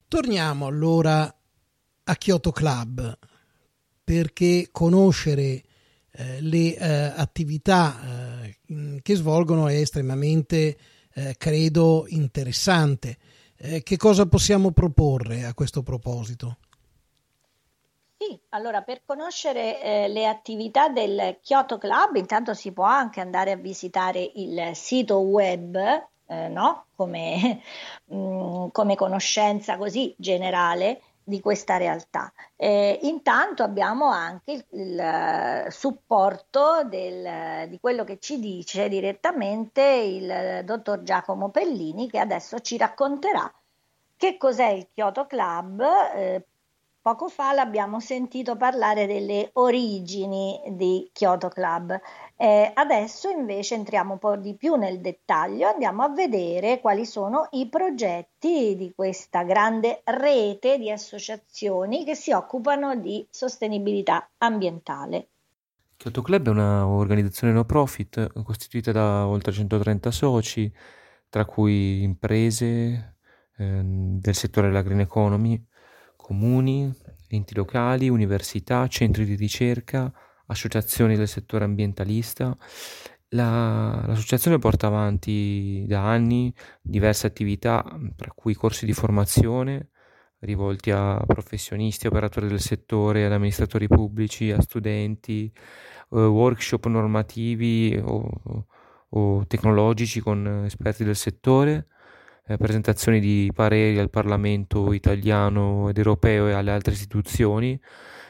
Torniamo 0.09 0.65
allora 0.65 1.33
a 2.03 2.15
Kyoto 2.17 2.51
Club 2.51 3.17
perché 4.03 4.67
conoscere 4.69 5.63
eh, 6.11 6.41
le 6.41 6.75
eh, 6.75 7.13
attività 7.15 8.41
eh, 8.43 8.99
che 9.01 9.15
svolgono 9.15 9.69
è 9.69 9.75
estremamente, 9.75 10.77
eh, 11.13 11.35
credo, 11.37 12.03
interessante. 12.09 13.17
Eh, 13.55 13.81
che 13.81 13.95
cosa 13.95 14.25
possiamo 14.25 14.71
proporre 14.71 15.45
a 15.45 15.53
questo 15.53 15.83
proposito? 15.83 16.57
Sì, 18.25 18.39
allora 18.49 18.81
per 18.83 19.01
conoscere 19.05 19.81
eh, 19.81 20.07
le 20.07 20.27
attività 20.27 20.87
del 20.87 21.39
Kyoto 21.41 21.77
Club, 21.77 22.15
intanto 22.15 22.53
si 22.53 22.71
può 22.71 22.85
anche 22.85 23.19
andare 23.19 23.51
a 23.51 23.57
visitare 23.57 24.31
il 24.35 24.71
sito 24.75 25.19
web, 25.19 25.75
eh, 26.27 26.47
no? 26.47 26.85
come, 26.95 27.61
mm, 28.13 28.67
come 28.71 28.95
conoscenza 28.95 29.75
così 29.77 30.15
generale 30.17 31.01
di 31.21 31.41
questa 31.41 31.75
realtà. 31.75 32.31
Eh, 32.55 32.99
intanto 33.03 33.63
abbiamo 33.63 34.09
anche 34.09 34.51
il, 34.53 34.65
il 34.69 35.65
supporto 35.69 36.83
del, 36.85 37.67
di 37.67 37.77
quello 37.81 38.05
che 38.05 38.19
ci 38.19 38.39
dice 38.39 38.87
direttamente 38.87 39.81
il 39.81 40.61
dottor 40.63 41.03
Giacomo 41.03 41.49
Pellini 41.49 42.09
che 42.09 42.19
adesso 42.19 42.59
ci 42.59 42.77
racconterà 42.77 43.51
che 44.15 44.37
cos'è 44.37 44.69
il 44.69 44.87
Kyoto 44.93 45.25
Club. 45.27 45.83
Eh, 46.15 46.45
poco 47.03 47.27
fa 47.27 47.51
l'abbiamo 47.51 47.99
sentito 47.99 48.55
parlare 48.55 49.05
delle 49.05 49.49
origini 49.55 50.61
di 50.69 51.09
Kyoto 51.11 51.49
Club. 51.49 51.99
Eh, 52.37 52.71
adesso 52.73 53.29
invece 53.29 53.75
entriamo 53.75 54.13
un 54.13 54.19
po' 54.19 54.37
di 54.37 54.55
più 54.55 54.75
nel 54.75 55.01
dettaglio, 55.01 55.67
andiamo 55.67 56.03
a 56.03 56.09
vedere 56.09 56.79
quali 56.79 57.05
sono 57.05 57.49
i 57.51 57.67
progetti 57.67 58.77
di 58.77 58.93
questa 58.95 59.43
grande 59.43 59.99
rete 60.05 60.77
di 60.77 60.89
associazioni 60.89 62.05
che 62.05 62.15
si 62.15 62.31
occupano 62.31 62.95
di 62.95 63.27
sostenibilità 63.29 64.29
ambientale. 64.37 65.27
Kyoto 65.97 66.21
Club 66.21 66.47
è 66.47 66.51
un'organizzazione 66.51 67.51
no 67.51 67.65
profit 67.65 68.31
costituita 68.43 68.93
da 68.93 69.27
oltre 69.27 69.51
130 69.51 70.09
soci, 70.09 70.73
tra 71.27 71.43
cui 71.43 72.01
imprese 72.01 73.17
eh, 73.57 73.81
del 73.83 74.35
settore 74.35 74.67
della 74.67 74.81
green 74.81 75.01
economy, 75.01 75.61
comuni, 76.23 76.89
enti 77.27 77.53
locali, 77.53 78.07
università, 78.07 78.87
centri 78.87 79.25
di 79.25 79.35
ricerca, 79.35 80.11
associazioni 80.47 81.17
del 81.17 81.27
settore 81.27 81.65
ambientalista. 81.65 82.57
La, 83.29 84.05
l'associazione 84.07 84.57
porta 84.57 84.87
avanti 84.87 85.83
da 85.85 86.07
anni 86.07 86.53
diverse 86.81 87.27
attività, 87.27 87.83
tra 88.15 88.31
cui 88.33 88.53
corsi 88.53 88.85
di 88.85 88.93
formazione 88.93 89.89
rivolti 90.39 90.91
a 90.91 91.21
professionisti, 91.25 92.07
operatori 92.07 92.47
del 92.47 92.59
settore, 92.59 93.25
ad 93.25 93.31
amministratori 93.31 93.87
pubblici, 93.87 94.51
a 94.51 94.61
studenti, 94.61 95.51
eh, 96.11 96.25
workshop 96.25 96.87
normativi 96.87 97.99
o, 98.01 98.65
o, 99.09 99.45
tecnologici 99.47 100.19
con 100.19 100.63
esperti 100.65 101.03
del 101.03 101.15
settore, 101.15 101.87
eh, 102.45 102.57
presentazioni 102.57 103.19
di 103.19 103.51
pareri 103.53 103.99
al 103.99 104.09
Parlamento 104.09 104.93
italiano 104.93 105.89
ed 105.89 105.97
europeo 105.97 106.47
e 106.47 106.53
alle 106.53 106.71
altre 106.71 106.93
istituzioni. 106.93 107.79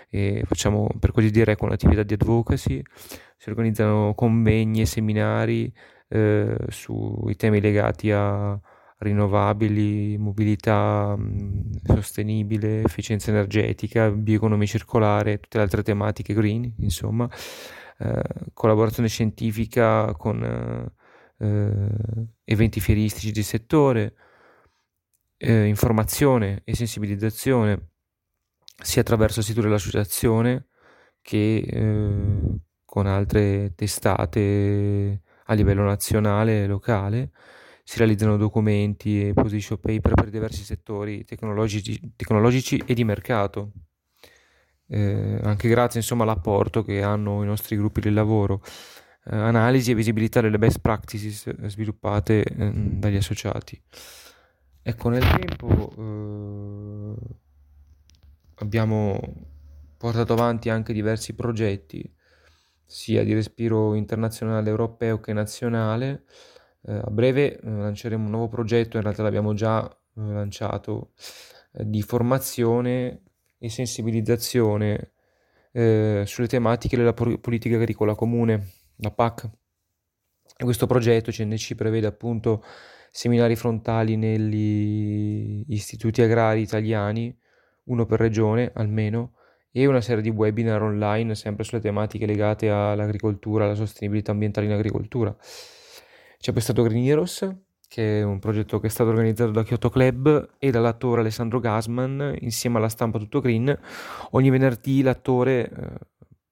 E 0.09 0.43
facciamo 0.45 0.89
per 0.99 1.11
così 1.11 1.31
dire 1.31 1.55
con 1.55 1.69
l'attività 1.69 2.03
di 2.03 2.13
advocacy, 2.13 2.81
si 3.35 3.49
organizzano 3.49 4.13
convegni 4.13 4.81
e 4.81 4.85
seminari 4.85 5.73
eh, 6.07 6.55
sui 6.67 7.35
temi 7.35 7.59
legati 7.59 8.11
a 8.11 8.59
rinnovabili, 8.99 10.17
mobilità 10.17 11.15
mh, 11.17 11.95
sostenibile, 11.95 12.83
efficienza 12.83 13.31
energetica, 13.31 14.11
bioeconomia 14.11 14.67
circolare, 14.67 15.39
tutte 15.39 15.57
le 15.57 15.63
altre 15.63 15.83
tematiche 15.83 16.33
green, 16.33 16.73
insomma, 16.79 17.27
eh, 17.97 18.21
collaborazione 18.53 19.09
scientifica 19.09 20.13
con 20.13 20.91
eh, 21.37 21.87
eventi 22.43 22.79
fieristici 22.79 23.31
di 23.31 23.43
settore, 23.43 24.15
eh, 25.37 25.65
informazione 25.65 26.61
e 26.63 26.75
sensibilizzazione 26.75 27.89
sia 28.81 29.01
attraverso 29.01 29.39
il 29.39 29.45
sito 29.45 29.61
dell'associazione 29.61 30.67
che 31.21 31.57
eh, 31.57 32.59
con 32.85 33.07
altre 33.07 33.73
testate 33.75 35.21
a 35.45 35.53
livello 35.53 35.83
nazionale 35.83 36.63
e 36.63 36.67
locale. 36.67 37.31
Si 37.83 37.97
realizzano 37.97 38.37
documenti 38.37 39.27
e 39.27 39.33
position 39.33 39.79
paper 39.79 40.13
per 40.13 40.29
diversi 40.29 40.63
settori 40.63 41.25
tecnologici, 41.25 42.13
tecnologici 42.15 42.81
e 42.85 42.93
di 42.93 43.03
mercato. 43.03 43.71
Eh, 44.87 45.39
anche 45.43 45.67
grazie 45.67 45.99
insomma, 45.99 46.23
all'apporto 46.23 46.83
che 46.83 47.01
hanno 47.01 47.43
i 47.43 47.45
nostri 47.45 47.75
gruppi 47.75 47.99
di 47.99 48.11
lavoro, 48.11 48.61
eh, 49.25 49.35
analisi 49.35 49.91
e 49.91 49.95
visibilità 49.95 50.41
delle 50.41 50.57
best 50.57 50.79
practices 50.79 51.55
sviluppate 51.67 52.43
eh, 52.43 52.71
dagli 52.73 53.15
associati. 53.15 53.81
Ecco, 54.81 55.09
nel 55.09 55.23
tempo 55.23 55.93
eh, 55.97 57.15
abbiamo 58.55 59.19
portato 59.97 60.33
avanti 60.33 60.69
anche 60.69 60.91
diversi 60.91 61.33
progetti, 61.33 62.13
sia 62.85 63.23
di 63.23 63.33
respiro 63.33 63.93
internazionale 63.95 64.69
europeo 64.69 65.19
che 65.19 65.31
nazionale. 65.31 66.25
Eh, 66.85 66.93
a 66.93 67.09
breve 67.09 67.57
eh, 67.57 67.69
lanceremo 67.69 68.25
un 68.25 68.29
nuovo 68.29 68.49
progetto, 68.49 68.97
in 68.97 69.03
realtà 69.03 69.23
l'abbiamo 69.23 69.53
già 69.53 69.89
eh, 69.89 70.21
lanciato, 70.21 71.13
eh, 71.73 71.89
di 71.89 72.01
formazione 72.01 73.21
e 73.57 73.69
sensibilizzazione 73.69 75.13
eh, 75.71 76.23
sulle 76.25 76.47
tematiche 76.47 76.97
della 76.97 77.13
po- 77.13 77.37
politica 77.37 77.77
agricola 77.77 78.15
comune, 78.15 78.67
la 78.97 79.11
PAC. 79.11 79.49
E 80.57 80.63
questo 80.63 80.85
progetto 80.85 81.31
CNC 81.31 81.75
prevede 81.75 82.07
appunto 82.07 82.63
seminari 83.11 83.55
frontali 83.55 84.15
negli 84.15 85.63
istituti 85.67 86.21
agrari 86.21 86.61
italiani 86.61 87.35
uno 87.85 88.05
per 88.05 88.19
regione 88.19 88.71
almeno, 88.73 89.33
e 89.75 89.87
una 89.87 90.01
serie 90.01 90.21
di 90.21 90.29
webinar 90.29 90.83
online 90.83 91.33
sempre 91.33 91.63
sulle 91.63 91.81
tematiche 91.81 92.27
legate 92.27 92.69
all'agricoltura, 92.69 93.65
alla 93.65 93.73
sostenibilità 93.73 94.31
ambientale 94.31 94.67
in 94.67 94.73
agricoltura. 94.73 95.35
C'è 96.37 96.51
poi 96.51 96.61
stato 96.61 96.83
Green 96.83 97.03
Heroes, 97.03 97.55
che 97.87 98.19
è 98.19 98.23
un 98.23 98.37
progetto 98.37 98.79
che 98.79 98.85
è 98.85 98.89
stato 98.91 99.09
organizzato 99.09 99.49
da 99.49 99.63
Kyoto 99.63 99.89
Club 99.89 100.51
e 100.59 100.69
dall'attore 100.69 101.21
Alessandro 101.21 101.59
Gasman 101.59 102.37
insieme 102.41 102.77
alla 102.77 102.87
stampa 102.87 103.17
Tutto 103.17 103.39
Green. 103.39 103.75
Ogni 104.31 104.51
venerdì 104.51 105.01
l'attore 105.01 105.69
eh, 105.69 105.89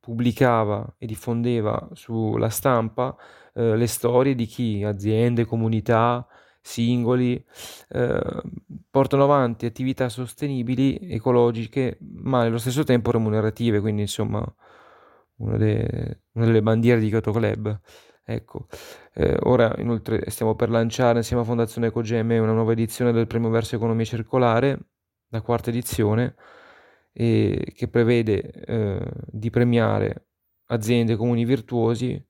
pubblicava 0.02 0.96
e 0.98 1.06
diffondeva 1.06 1.88
sulla 1.94 2.50
stampa 2.50 3.16
eh, 3.54 3.78
le 3.78 3.88
storie 3.88 4.36
di 4.36 4.46
chi, 4.46 4.84
aziende, 4.84 5.46
comunità, 5.46 6.28
singoli, 6.62 7.44
eh, 7.90 8.42
portano 8.90 9.24
avanti 9.24 9.66
attività 9.66 10.10
sostenibili, 10.10 10.98
ecologiche, 11.12 11.98
ma 12.02 12.44
nello 12.44 12.58
stesso 12.58 12.84
tempo 12.84 13.12
remunerative, 13.12 13.80
quindi 13.80 14.02
insomma 14.02 14.44
una, 15.38 15.58
de- 15.58 16.22
una 16.34 16.46
delle 16.46 16.62
bandiere 16.62 17.00
di 17.00 17.10
Kyoto 17.10 17.32
Club. 17.32 17.80
Ecco, 18.24 18.68
eh, 19.14 19.38
ora 19.44 19.74
inoltre 19.80 20.30
stiamo 20.30 20.56
per 20.56 20.70
lanciare 20.70 21.18
insieme 21.20 21.42
a 21.42 21.46
Fondazione 21.46 21.88
Ecogeme 21.88 22.38
una 22.38 22.54
nuova 22.54 22.72
edizione 22.72 23.12
del 23.12 23.28
premio 23.28 23.50
verso 23.50 23.76
economia 23.76 24.06
circolare, 24.06 24.80
la 25.30 25.42
quarta 25.42 25.70
edizione, 25.70 26.36
e 27.14 27.74
che 27.76 27.88
prevede 27.88 28.42
eh, 28.52 29.12
di 29.28 29.50
premiare 29.50 30.28
aziende 30.68 31.14
e 31.14 31.16
comuni 31.16 31.46
virtuosi 31.46 32.24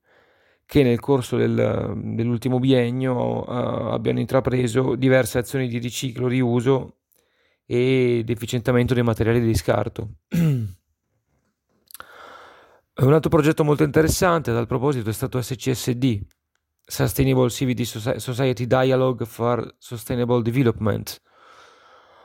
che 0.72 0.82
nel 0.82 1.00
corso 1.00 1.36
del, 1.36 2.00
dell'ultimo 2.02 2.58
biennio 2.58 3.44
uh, 3.44 3.92
abbiano 3.92 4.20
intrapreso 4.20 4.94
diverse 4.94 5.36
azioni 5.38 5.68
di 5.68 5.76
riciclo, 5.76 6.28
riuso 6.28 7.00
ed 7.66 8.30
efficientamento 8.30 8.94
dei 8.94 9.02
materiali 9.02 9.40
di 9.40 9.54
scarto. 9.54 10.14
Un 12.94 13.12
altro 13.12 13.30
progetto 13.30 13.64
molto 13.64 13.82
interessante 13.82 14.50
a 14.50 14.64
proposito 14.64 15.10
è 15.10 15.12
stato 15.12 15.40
SCSD, 15.42 16.20
Sustainable 16.80 17.50
Civility 17.50 17.84
Society 17.84 18.66
Dialogue 18.66 19.26
for 19.26 19.74
Sustainable 19.78 20.42
Development, 20.42 21.20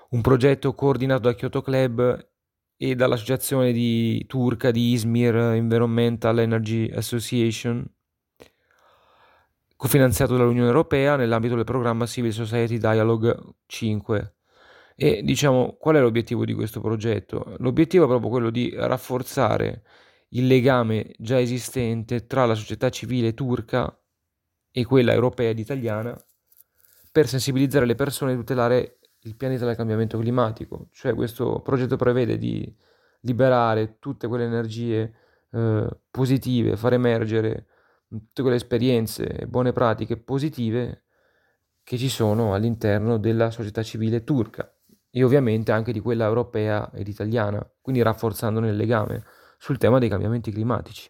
un 0.10 0.22
progetto 0.22 0.74
coordinato 0.74 1.22
da 1.22 1.36
Kyoto 1.36 1.62
Club 1.62 2.26
e 2.78 2.96
dall'associazione 2.96 3.72
di 3.72 4.24
turca 4.28 4.72
di 4.72 4.92
Izmir 4.92 5.36
Environmental 5.36 6.40
Energy 6.40 6.90
Association 6.92 7.86
cofinanziato 9.76 10.36
dall'Unione 10.36 10.68
Europea 10.68 11.16
nell'ambito 11.16 11.56
del 11.56 11.64
programma 11.64 12.06
Civil 12.06 12.34
Society 12.34 12.78
Dialogue 12.78 13.38
5. 13.68 14.36
E 14.96 15.22
diciamo 15.24 15.78
qual 15.80 15.96
è 15.96 16.00
l'obiettivo 16.00 16.44
di 16.44 16.54
questo 16.54 16.82
progetto? 16.82 17.56
L'obiettivo 17.60 18.06
è 18.06 18.08
proprio 18.08 18.30
quello 18.30 18.50
di 18.50 18.74
rafforzare 18.76 19.84
il 20.30 20.48
legame 20.48 21.14
già 21.20 21.40
esistente 21.40 22.26
tra 22.26 22.46
la 22.46 22.56
società 22.56 22.90
civile 22.90 23.34
turca 23.34 23.96
e 24.72 24.86
quella 24.86 25.14
europea 25.14 25.52
ed 25.52 25.60
italiana 25.60 26.20
per 27.12 27.28
sensibilizzare 27.28 27.86
le 27.86 27.96
persone 27.96 28.34
e 28.34 28.36
tutelare 28.36 28.97
il 29.22 29.36
pianeta 29.36 29.66
dal 29.66 29.76
cambiamento 29.76 30.18
climatico. 30.18 30.90
Cioè 30.92 31.14
questo 31.14 31.62
progetto 31.62 31.96
prevede 31.96 32.38
di 32.38 32.76
liberare 33.22 33.98
tutte 34.00 34.28
quelle 34.28 34.46
energie 34.46 35.14
eh, 35.52 35.90
positive, 36.10 36.78
far 36.78 36.94
emergere 36.94 37.68
tutte 38.08 38.42
quelle 38.42 38.58
esperienze 38.58 39.46
buone 39.48 39.74
pratiche 39.74 40.18
positive 40.18 41.04
che 41.84 41.98
ci 41.98 42.10
sono 42.10 42.54
all'interno 42.54 43.18
della 43.18 43.50
società 43.50 43.84
civile 43.84 44.24
turca 44.24 44.72
e 45.10 45.24
ovviamente 45.24 45.72
anche 45.72 45.92
di 45.92 46.00
quella 46.00 46.26
europea 46.26 46.92
ed 46.94 47.08
italiana, 47.08 47.66
quindi 47.82 48.02
rafforzandone 48.02 48.70
il 48.70 48.76
legame 48.76 49.24
sul 49.58 49.78
tema 49.78 49.98
dei 49.98 50.10
cambiamenti 50.10 50.52
climatici. 50.52 51.10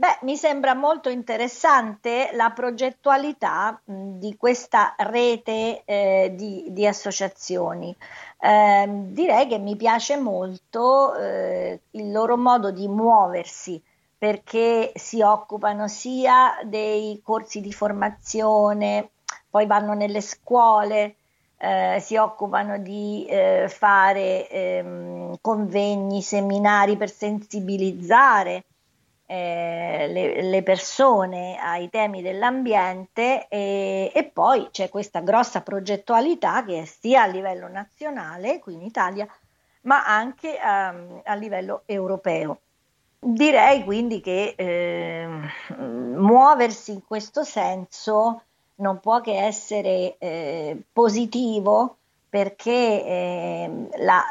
Beh, 0.00 0.20
mi 0.22 0.34
sembra 0.34 0.72
molto 0.72 1.10
interessante 1.10 2.30
la 2.32 2.52
progettualità 2.52 3.78
di 3.84 4.34
questa 4.38 4.94
rete 4.96 5.82
eh, 5.84 6.32
di, 6.34 6.68
di, 6.70 6.86
associazioni. 6.86 7.94
Eh, 8.40 8.88
direi 8.88 9.46
che 9.46 9.58
mi 9.58 9.76
piace 9.76 10.16
molto 10.16 11.14
eh, 11.16 11.80
il 11.90 12.12
loro 12.12 12.38
modo 12.38 12.70
di 12.70 12.88
muoversi 12.88 13.78
perché 14.16 14.92
si 14.94 15.20
occupano 15.20 15.86
sia 15.86 16.58
dei 16.64 17.20
corsi 17.22 17.60
di 17.60 17.70
formazione, 17.70 19.10
poi 19.50 19.66
vanno 19.66 19.92
nelle 19.92 20.22
scuole, 20.22 21.16
eh, 21.58 21.98
si 22.00 22.16
occupano 22.16 22.78
di 22.78 23.26
eh, 23.28 23.66
fare 23.68 24.48
ehm, 24.48 25.36
convegni, 25.42 26.22
seminari 26.22 26.96
per 26.96 27.10
sensibilizzare 27.10 28.64
eh, 29.30 30.08
le, 30.08 30.42
le, 30.42 30.62
persone 30.64 31.56
ai 31.56 31.88
temi 31.88 32.20
dell'ambiente 32.20 33.46
e, 33.46 34.10
e, 34.12 34.24
poi 34.24 34.70
c'è 34.72 34.88
questa 34.88 35.20
grossa 35.20 35.60
progettualità 35.60 36.64
che 36.64 36.80
è 36.80 36.84
sia 36.84 37.22
a 37.22 37.26
livello 37.26 37.68
nazionale, 37.68 38.58
qui 38.58 38.74
in 38.74 38.82
Italia, 38.82 39.28
ma 39.82 40.04
anche 40.04 40.58
um, 40.60 41.20
a 41.22 41.34
livello 41.34 41.82
europeo. 41.86 42.58
Direi 43.20 43.84
quindi 43.84 44.20
che 44.20 44.54
eh, 44.56 45.28
muoversi 45.76 46.90
in 46.90 47.04
questo 47.06 47.44
senso 47.44 48.42
non 48.76 48.98
può 48.98 49.20
che 49.20 49.44
essere 49.44 50.16
eh, 50.18 50.76
positivo 50.92 51.98
perché 52.28 53.04
eh, 53.04 53.88
la, 53.98 54.24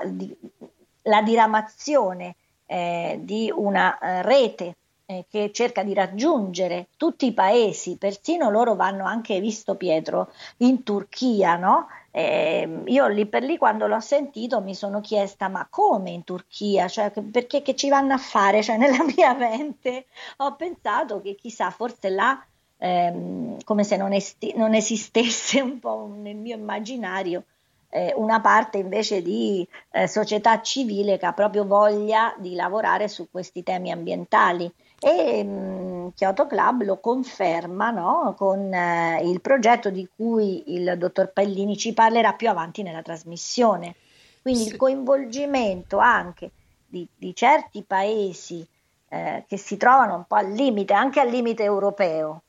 la, 1.03 1.21
diramazione 1.21 2.35
eh, 2.65 3.17
di 3.21 3.49
una 3.55 3.97
eh, 3.97 4.21
rete 4.23 4.75
eh, 5.09 5.25
che 5.27 5.49
cerca 5.51 5.83
di 5.83 5.95
raggiungere 5.95 6.89
tutti 6.95 7.25
i 7.25 7.33
paesi, 7.33 7.97
persino 7.97 8.51
loro 8.51 8.75
vanno 8.75 9.05
anche, 9.05 9.39
visto 9.39 9.73
Pietro, 9.73 10.31
in 10.57 10.83
Turchia, 10.83 11.55
no? 11.55 11.87
Eh, 12.11 12.83
io 12.85 13.07
lì 13.07 13.25
per 13.25 13.41
lì 13.41 13.57
quando 13.57 13.87
l'ho 13.87 13.99
sentito 13.99 14.61
mi 14.61 14.75
sono 14.75 15.01
chiesta 15.01 15.47
ma 15.47 15.65
come 15.67 16.11
in 16.11 16.23
Turchia, 16.23 16.87
cioè, 16.87 17.09
perché 17.09 17.63
che 17.63 17.75
ci 17.75 17.89
vanno 17.89 18.13
a 18.13 18.17
fare? 18.17 18.61
Cioè, 18.69 18.77
nella 18.77 19.03
mia 19.03 19.33
mente 19.33 20.05
ho 20.37 20.55
pensato 20.55 21.21
che 21.21 21.33
chissà, 21.33 21.71
forse 21.71 22.09
là 22.09 22.39
ehm, 22.77 23.57
come 23.63 23.83
se 23.83 23.97
non, 23.97 24.13
esti- 24.13 24.53
non, 24.55 24.75
esistesse 24.75 25.59
un 25.59 25.79
po' 25.79 26.07
nel 26.15 26.35
mio 26.35 26.55
immaginario 26.55 27.45
eh, 27.89 28.13
una 28.15 28.39
parte 28.41 28.77
invece 28.77 29.23
di 29.23 29.67
eh, 29.91 30.07
società 30.07 30.61
civile 30.61 31.17
che 31.17 31.25
ha 31.25 31.33
proprio 31.33 31.65
voglia 31.65 32.35
di 32.37 32.53
lavorare 32.53 33.07
su 33.07 33.27
questi 33.31 33.63
temi 33.63 33.91
ambientali 33.91 34.71
e 34.99 35.43
mh, 35.43 35.49
mm, 35.49 36.07
Kyoto 36.15 36.47
Club 36.47 36.83
lo 36.83 36.99
conferma 36.99 37.91
no? 37.91 38.33
con 38.37 38.73
eh, 38.73 39.21
il 39.23 39.41
progetto 39.41 39.89
di 39.89 40.07
cui 40.13 40.73
il 40.73 40.95
dottor 40.97 41.31
Pellini 41.31 41.77
ci 41.77 41.93
parlerà 41.93 42.33
più 42.33 42.49
avanti 42.49 42.83
nella 42.83 43.01
trasmissione. 43.01 43.95
Quindi 44.41 44.63
sì. 44.63 44.69
il 44.69 44.75
coinvolgimento 44.77 45.97
anche 45.97 46.51
di, 46.87 47.07
di 47.15 47.35
certi 47.35 47.83
paesi 47.83 48.65
eh, 49.09 49.43
che 49.47 49.57
si 49.57 49.77
trovano 49.77 50.15
un 50.15 50.25
po' 50.27 50.35
al 50.35 50.51
limite, 50.51 50.93
anche 50.93 51.19
al 51.19 51.29
limite 51.29 51.63
europeo, 51.63 52.43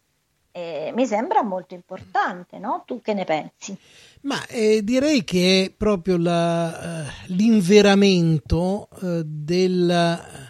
eh, 0.53 0.93
mi 0.95 1.07
sembra 1.07 1.43
molto 1.43 1.75
importante, 1.75 2.59
no? 2.59 2.83
Tu 2.87 3.01
che 3.01 3.15
ne 3.15 3.25
pensi? 3.25 3.77
Ma 4.23 4.45
eh, 4.47 4.83
direi 4.83 5.25
che 5.25 5.65
è 5.65 5.71
proprio 5.71 6.17
la, 6.19 7.05
uh, 7.07 7.35
l'inveramento 7.35 8.89
uh, 9.01 9.23
del, 9.25 10.50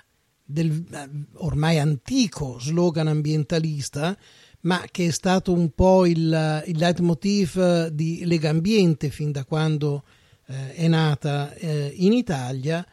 del 0.50 0.84
uh, 0.90 1.44
ormai 1.44 1.78
antico 1.78 2.58
slogan 2.58 3.08
ambientalista, 3.08 4.16
ma 4.62 4.84
che 4.90 5.06
è 5.06 5.10
stato 5.10 5.52
un 5.52 5.70
po' 5.70 6.06
il, 6.06 6.64
il 6.66 6.76
leitmotiv 6.76 7.86
di 7.88 8.24
Lega 8.24 8.50
Ambiente 8.50 9.10
fin 9.10 9.32
da 9.32 9.44
quando 9.44 10.04
è 10.44 10.88
nata 10.88 11.54
in 11.60 12.12
Italia, 12.12 12.84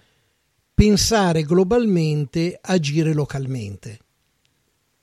pensare 0.74 1.42
globalmente, 1.42 2.58
agire 2.62 3.14
localmente 3.14 4.00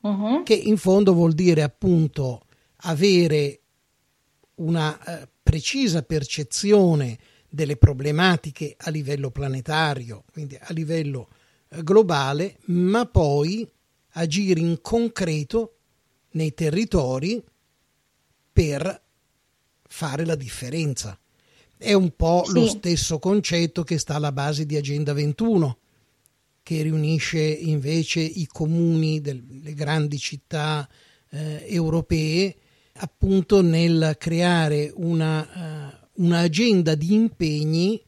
uh-huh. 0.05 0.43
che 0.43 0.55
in 0.55 0.77
fondo 0.77 1.13
vuol 1.13 1.33
dire 1.33 1.63
appunto 1.63 2.43
avere 2.87 3.61
una 4.57 5.03
eh, 5.03 5.29
precisa 5.43 6.03
percezione 6.03 7.19
delle 7.49 7.77
problematiche 7.77 8.75
a 8.79 8.91
livello 8.91 9.31
planetario, 9.31 10.25
quindi 10.33 10.57
a 10.61 10.73
livello 10.73 11.29
eh, 11.31 11.35
globale, 11.83 12.59
ma 12.67 13.07
poi 13.07 13.69
agire 14.13 14.61
in 14.61 14.81
concreto 14.81 15.77
nei 16.33 16.55
territori 16.55 17.43
per 18.53 19.03
fare 19.83 20.25
la 20.25 20.35
differenza. 20.35 21.19
È 21.77 21.93
un 21.93 22.15
po' 22.17 22.45
sì. 22.47 22.53
lo 22.53 22.67
stesso 22.67 23.19
concetto 23.19 23.83
che 23.83 23.99
sta 23.99 24.15
alla 24.15 24.33
base 24.33 24.65
di 24.67 24.77
Agenda 24.77 25.13
21, 25.13 25.79
che 26.63 26.83
riunisce 26.83 27.41
invece 27.41 28.21
i 28.21 28.47
comuni 28.47 29.21
delle 29.21 29.75
grandi 29.75 30.19
città 30.19 30.89
eh, 31.31 31.65
europee, 31.69 32.57
appunto 32.95 33.61
nel 33.61 34.17
creare 34.19 34.91
una, 34.95 35.93
uh, 36.15 36.23
un'agenda 36.25 36.95
di 36.95 37.13
impegni, 37.13 38.01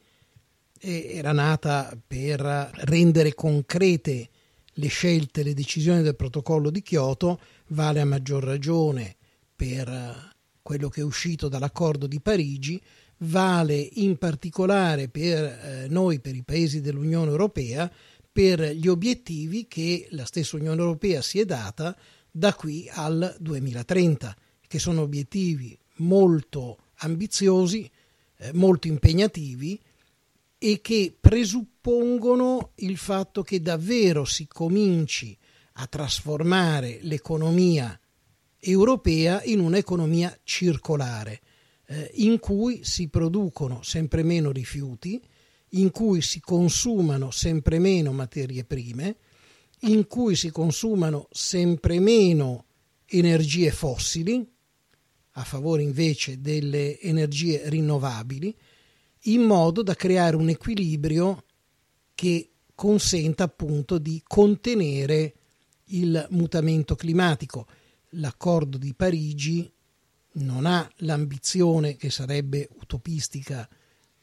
era 0.87 1.31
nata 1.33 1.97
per 2.05 2.39
rendere 2.73 3.33
concrete 3.33 4.29
le 4.73 4.87
scelte, 4.87 5.43
le 5.43 5.53
decisioni 5.53 6.01
del 6.01 6.15
protocollo 6.15 6.69
di 6.69 6.81
Kyoto, 6.81 7.39
vale 7.67 7.99
a 7.99 8.05
maggior 8.05 8.43
ragione 8.43 9.15
per 9.55 10.35
quello 10.61 10.89
che 10.89 11.01
è 11.01 11.03
uscito 11.03 11.49
dall'accordo 11.49 12.07
di 12.07 12.19
Parigi, 12.21 12.81
vale 13.19 13.75
in 13.75 14.17
particolare 14.17 15.09
per 15.09 15.43
eh, 15.43 15.87
noi, 15.89 16.19
per 16.19 16.35
i 16.35 16.43
paesi 16.43 16.79
dell'Unione 16.81 17.31
Europea, 17.31 17.91
per 18.31 18.61
gli 18.61 18.87
obiettivi 18.87 19.67
che 19.67 20.07
la 20.11 20.25
stessa 20.25 20.57
Unione 20.57 20.79
Europea 20.79 21.21
si 21.21 21.39
è 21.39 21.45
data 21.45 21.97
da 22.29 22.53
qui 22.53 22.87
al 22.91 23.35
2030, 23.39 24.35
che 24.67 24.77
sono 24.79 25.01
obiettivi 25.01 25.77
molto 25.95 26.77
ambiziosi, 26.97 27.89
eh, 28.37 28.53
molto 28.53 28.87
impegnativi 28.87 29.79
e 30.57 30.81
che 30.81 31.15
presuppongono 31.19 32.71
il 32.75 32.97
fatto 32.97 33.43
che 33.43 33.61
davvero 33.61 34.25
si 34.25 34.47
cominci 34.47 35.37
a 35.73 35.87
trasformare 35.87 36.99
l'economia 37.01 37.99
europea 38.59 39.43
in 39.43 39.59
un'economia 39.59 40.37
circolare, 40.43 41.41
eh, 41.85 42.11
in 42.15 42.39
cui 42.39 42.83
si 42.83 43.07
producono 43.09 43.83
sempre 43.83 44.23
meno 44.23 44.51
rifiuti, 44.51 45.21
in 45.71 45.91
cui 45.91 46.21
si 46.21 46.39
consumano 46.39 47.29
sempre 47.29 47.77
meno 47.77 48.11
materie 48.11 48.63
prime, 48.63 49.17
in 49.81 50.07
cui 50.07 50.35
si 50.35 50.49
consumano 50.49 51.27
sempre 51.31 51.99
meno 51.99 52.65
energie 53.05 53.71
fossili, 53.71 54.45
a 55.31 55.43
favore 55.43 55.83
invece 55.83 56.41
delle 56.41 56.99
energie 56.99 57.69
rinnovabili, 57.69 58.55
in 59.27 59.41
modo 59.41 59.81
da 59.81 59.95
creare 59.95 60.35
un 60.35 60.49
equilibrio 60.49 61.43
che 62.13 62.51
consenta 62.73 63.43
appunto 63.43 63.97
di 63.97 64.21
contenere 64.25 65.33
il 65.85 66.25
mutamento 66.31 66.95
climatico. 66.95 67.67
L'accordo 68.11 68.77
di 68.77 68.93
Parigi 68.93 69.71
non 70.33 70.65
ha 70.65 70.89
l'ambizione 70.97 71.95
che 71.95 72.09
sarebbe 72.09 72.69
utopistica 72.79 73.67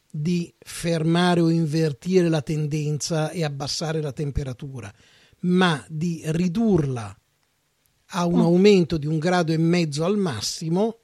di 0.09 0.53
fermare 0.59 1.41
o 1.41 1.51
invertire 1.51 2.29
la 2.29 2.43
tendenza 2.43 3.31
e 3.31 3.43
abbassare 3.43 4.01
la 4.01 4.13
temperatura, 4.13 4.93
ma 5.41 5.85
di 5.89 6.23
ridurla 6.25 7.19
a 8.07 8.27
un 8.27 8.39
mm. 8.39 8.43
aumento 8.43 8.97
di 8.97 9.07
un 9.07 9.19
grado 9.19 9.53
e 9.53 9.59
mezzo 9.59 10.05
al 10.05 10.17
massimo 10.17 11.01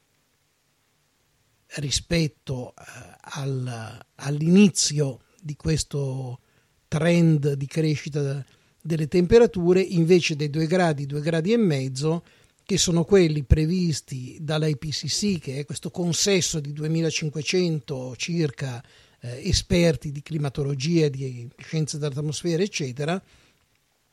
rispetto 1.77 2.75
eh, 2.77 2.83
al, 3.21 3.99
all'inizio 4.17 5.21
di 5.41 5.57
questo 5.57 6.41
trend 6.89 7.53
di 7.53 7.67
crescita 7.67 8.45
delle 8.81 9.09
temperature 9.09 9.81
invece 9.81 10.37
dei 10.37 10.51
due 10.51 10.67
gradi, 10.67 11.07
due 11.07 11.21
gradi 11.21 11.53
e 11.53 11.57
mezzo 11.57 12.25
che 12.65 12.79
sono 12.79 13.05
quelli 13.05 13.43
previsti 13.43 14.39
dall'IPCC, 14.41 15.41
che 15.41 15.59
è 15.59 15.65
questo 15.65 15.91
consesso 15.91 16.61
di 16.61 16.73
2500 16.73 18.15
circa 18.17 18.83
eh, 19.21 19.49
esperti 19.49 20.13
di 20.13 20.23
climatologia, 20.23 21.09
di 21.09 21.49
scienze 21.59 21.99
dell'atmosfera, 21.99 22.63
eccetera, 22.63 23.21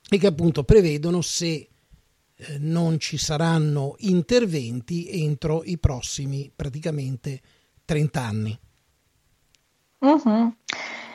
e 0.09 0.17
che 0.17 0.27
appunto 0.27 0.63
prevedono 0.63 1.21
se 1.21 1.67
non 2.59 2.99
ci 2.99 3.17
saranno 3.17 3.95
interventi 3.99 5.23
entro 5.23 5.63
i 5.63 5.77
prossimi 5.77 6.51
praticamente 6.55 7.41
30 7.85 8.21
anni. 8.21 8.59
Uh-huh. 9.99 10.53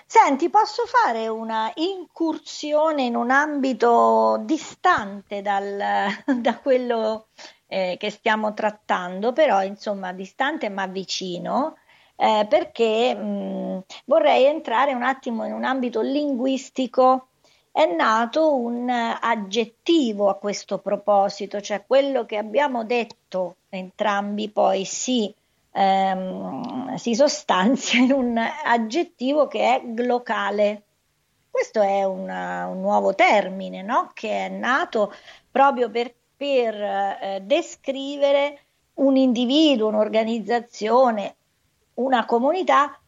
Senti, 0.06 0.50
posso 0.50 0.82
fare 0.86 1.28
una 1.28 1.72
incursione 1.76 3.04
in 3.04 3.16
un 3.16 3.30
ambito 3.30 4.42
distante 4.44 5.40
dal, 5.40 5.78
da 6.40 6.58
quello 6.58 7.28
eh, 7.66 7.96
che 7.98 8.10
stiamo 8.10 8.52
trattando, 8.52 9.32
però 9.32 9.62
insomma 9.62 10.12
distante 10.12 10.68
ma 10.68 10.86
vicino, 10.86 11.76
eh, 12.16 12.46
perché 12.48 13.14
mh, 13.14 13.84
vorrei 14.04 14.44
entrare 14.44 14.92
un 14.92 15.02
attimo 15.02 15.46
in 15.46 15.54
un 15.54 15.64
ambito 15.64 16.02
linguistico 16.02 17.28
è 17.72 17.86
nato 17.86 18.54
un 18.54 18.90
aggettivo 18.90 20.28
a 20.28 20.36
questo 20.36 20.78
proposito, 20.78 21.60
cioè 21.62 21.84
quello 21.86 22.26
che 22.26 22.36
abbiamo 22.36 22.84
detto 22.84 23.56
entrambi 23.70 24.50
poi 24.50 24.84
si, 24.84 25.34
ehm, 25.72 26.94
si 26.96 27.14
sostanzia 27.14 28.00
in 28.00 28.12
un 28.12 28.38
aggettivo 28.38 29.48
che 29.48 29.76
è 29.76 29.82
glocale. 29.82 30.82
Questo 31.50 31.80
è 31.80 32.04
una, 32.04 32.66
un 32.66 32.82
nuovo 32.82 33.14
termine 33.14 33.80
no? 33.82 34.10
che 34.12 34.46
è 34.46 34.48
nato 34.50 35.12
proprio 35.50 35.90
per, 35.90 36.12
per 36.36 36.74
eh, 36.74 37.40
descrivere 37.42 38.60
un 38.94 39.16
individuo, 39.16 39.88
un'organizzazione, 39.88 41.36
una 41.94 42.26
comunità 42.26 43.01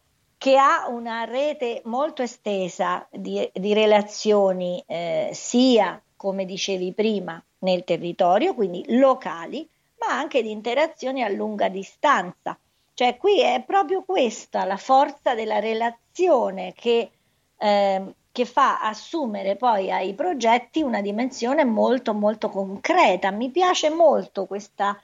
che 0.45 0.59
ha 0.59 0.89
una 0.91 1.25
rete 1.25 1.81
molto 1.87 2.21
estesa 2.21 3.09
di, 3.11 3.51
di 3.55 3.73
relazioni 3.73 4.85
eh, 4.87 5.31
sia, 5.33 5.99
come 6.15 6.45
dicevi 6.45 6.93
prima, 6.93 7.43
nel 7.61 7.83
territorio, 7.83 8.53
quindi 8.53 8.85
locali, 8.99 9.67
ma 10.01 10.09
anche 10.09 10.43
di 10.43 10.51
interazioni 10.51 11.23
a 11.23 11.31
lunga 11.31 11.71
distanza. 11.71 12.59
Cioè 12.93 13.17
qui 13.17 13.41
è 13.41 13.65
proprio 13.67 14.03
questa 14.03 14.67
la 14.67 14.77
forza 14.77 15.35
della 15.35 15.61
relazione 15.61 16.75
che, 16.77 17.11
eh, 17.57 18.15
che 18.31 18.45
fa 18.45 18.81
assumere 18.83 19.57
poi 19.57 19.91
ai 19.91 20.13
progetti 20.13 20.83
una 20.83 21.01
dimensione 21.01 21.65
molto 21.65 22.13
molto 22.13 22.51
concreta. 22.51 23.31
Mi 23.31 23.49
piace 23.49 23.89
molto 23.89 24.45
questa, 24.45 25.01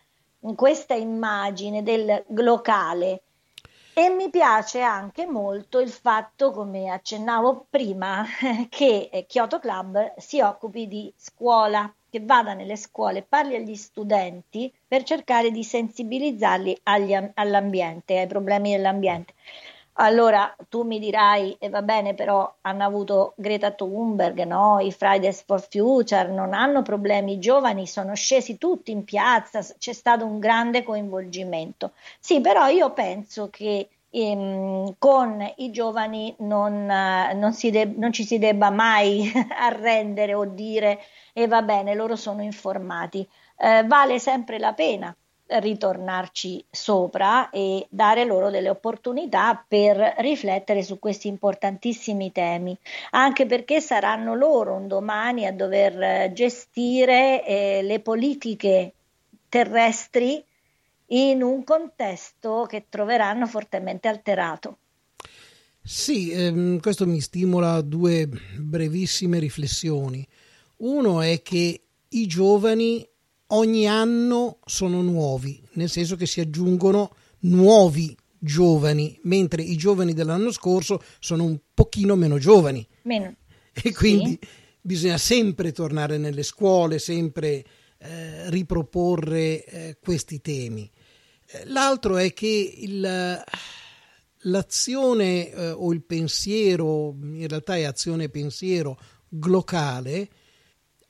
questa 0.54 0.92
immagine 0.92 1.82
del 1.82 2.24
locale 2.26 3.22
e 4.02 4.08
mi 4.08 4.30
piace 4.30 4.80
anche 4.80 5.26
molto 5.26 5.78
il 5.78 5.90
fatto, 5.90 6.52
come 6.52 6.88
accennavo 6.88 7.66
prima, 7.68 8.24
che 8.70 9.26
Kyoto 9.28 9.58
Club 9.58 10.14
si 10.16 10.40
occupi 10.40 10.88
di 10.88 11.12
scuola, 11.14 11.92
che 12.08 12.20
vada 12.20 12.54
nelle 12.54 12.76
scuole, 12.76 13.20
parli 13.20 13.56
agli 13.56 13.74
studenti 13.74 14.72
per 14.88 15.02
cercare 15.02 15.50
di 15.50 15.62
sensibilizzarli 15.62 16.80
agli, 16.84 17.14
all'ambiente, 17.34 18.18
ai 18.18 18.26
problemi 18.26 18.70
dell'ambiente. 18.70 19.34
Allora 20.02 20.54
tu 20.70 20.82
mi 20.82 20.98
dirai, 20.98 21.52
e 21.58 21.66
eh, 21.66 21.68
va 21.68 21.82
bene, 21.82 22.14
però 22.14 22.50
hanno 22.62 22.84
avuto 22.84 23.34
Greta 23.36 23.70
Thunberg, 23.72 24.42
no? 24.44 24.78
i 24.80 24.90
Fridays 24.92 25.42
for 25.44 25.60
Future, 25.60 26.26
non 26.28 26.54
hanno 26.54 26.80
problemi, 26.82 27.32
i 27.34 27.38
giovani 27.38 27.86
sono 27.86 28.14
scesi 28.14 28.56
tutti 28.58 28.90
in 28.92 29.04
piazza, 29.04 29.60
c'è 29.78 29.92
stato 29.92 30.24
un 30.24 30.38
grande 30.38 30.82
coinvolgimento. 30.82 31.92
Sì, 32.18 32.40
però 32.40 32.66
io 32.68 32.92
penso 32.94 33.48
che 33.50 33.88
ehm, 34.10 34.94
con 34.98 35.52
i 35.58 35.70
giovani 35.70 36.34
non, 36.38 36.86
non, 36.86 37.54
de- 37.70 37.84
non, 37.96 38.10
ci 38.12 38.24
si 38.24 38.38
debba 38.38 38.70
mai 38.70 39.30
arrendere 39.58 40.32
o 40.34 40.46
dire 40.46 40.98
e 41.34 41.42
eh, 41.42 41.46
va 41.46 41.60
bene, 41.62 41.94
loro 41.94 42.16
sono 42.16 42.42
informati. 42.42 43.28
Eh, 43.56 43.84
vale 43.86 44.18
sempre 44.18 44.58
la 44.58 44.72
pena 44.72 45.14
ritornarci 45.58 46.64
sopra 46.70 47.50
e 47.50 47.86
dare 47.90 48.24
loro 48.24 48.50
delle 48.50 48.70
opportunità 48.70 49.64
per 49.66 50.14
riflettere 50.18 50.82
su 50.82 50.98
questi 50.98 51.28
importantissimi 51.28 52.30
temi, 52.32 52.76
anche 53.10 53.46
perché 53.46 53.80
saranno 53.80 54.34
loro 54.34 54.74
un 54.74 54.86
domani 54.86 55.46
a 55.46 55.52
dover 55.52 56.32
gestire 56.32 57.44
eh, 57.44 57.82
le 57.82 58.00
politiche 58.00 58.92
terrestri 59.48 60.42
in 61.06 61.42
un 61.42 61.64
contesto 61.64 62.66
che 62.68 62.86
troveranno 62.88 63.46
fortemente 63.46 64.08
alterato. 64.08 64.78
Sì, 65.82 66.30
ehm, 66.30 66.78
questo 66.78 67.06
mi 67.06 67.20
stimola 67.20 67.80
due 67.80 68.28
brevissime 68.58 69.38
riflessioni. 69.38 70.26
Uno 70.78 71.20
è 71.20 71.42
che 71.42 71.80
i 72.08 72.26
giovani 72.26 73.06
ogni 73.50 73.86
anno 73.86 74.58
sono 74.64 75.02
nuovi, 75.02 75.62
nel 75.72 75.88
senso 75.88 76.16
che 76.16 76.26
si 76.26 76.40
aggiungono 76.40 77.14
nuovi 77.40 78.16
giovani, 78.38 79.18
mentre 79.24 79.62
i 79.62 79.76
giovani 79.76 80.14
dell'anno 80.14 80.50
scorso 80.50 81.02
sono 81.18 81.44
un 81.44 81.58
pochino 81.72 82.16
meno 82.16 82.38
giovani. 82.38 82.86
Meno. 83.02 83.34
E 83.72 83.94
quindi 83.94 84.38
sì. 84.40 84.48
bisogna 84.80 85.18
sempre 85.18 85.72
tornare 85.72 86.18
nelle 86.18 86.42
scuole, 86.42 86.98
sempre 86.98 87.64
eh, 87.98 88.50
riproporre 88.50 89.64
eh, 89.64 89.98
questi 90.00 90.40
temi. 90.40 90.90
Eh, 91.46 91.66
l'altro 91.66 92.16
è 92.16 92.32
che 92.32 92.74
il, 92.78 93.44
l'azione 94.42 95.50
eh, 95.50 95.70
o 95.70 95.92
il 95.92 96.02
pensiero, 96.02 97.14
in 97.20 97.46
realtà 97.46 97.76
è 97.76 97.84
azione 97.84 98.24
e 98.24 98.30
pensiero 98.30 98.98
glocale, 99.28 100.28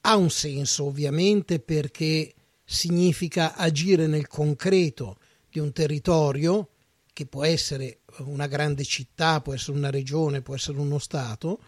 ha 0.03 0.17
un 0.17 0.31
senso 0.31 0.85
ovviamente 0.85 1.61
perché 1.61 2.35
significa 2.65 3.55
agire 3.55 4.07
nel 4.07 4.29
concreto 4.29 5.19
di 5.49 5.59
un 5.59 5.73
territorio 5.73 6.69
che 7.13 7.27
può 7.27 7.45
essere 7.45 8.01
una 8.19 8.47
grande 8.47 8.85
città, 8.85 9.41
può 9.41 9.53
essere 9.53 9.77
una 9.77 9.91
regione, 9.91 10.43
può 10.43 10.55
essere 10.55 10.79
uno 10.79 10.99
Stato, 10.99 11.61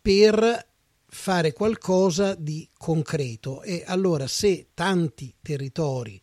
per 0.00 0.68
fare 1.06 1.52
qualcosa 1.52 2.34
di 2.34 2.68
concreto. 2.76 3.62
E 3.62 3.82
allora 3.86 4.26
se 4.26 4.68
tanti 4.74 5.34
territori 5.40 6.20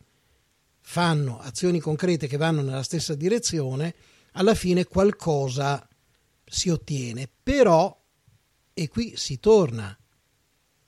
fanno 0.80 1.39
azioni 1.39 1.80
concrete 1.80 2.28
che 2.28 2.38
vanno 2.38 2.62
nella 2.62 2.84
stessa 2.84 3.16
direzione, 3.16 3.95
alla 4.34 4.54
fine 4.54 4.86
qualcosa 4.86 5.86
si 6.45 6.70
ottiene. 6.70 7.30
Però, 7.41 7.99
e 8.74 8.88
qui 8.88 9.14
si 9.16 9.39
torna 9.39 9.97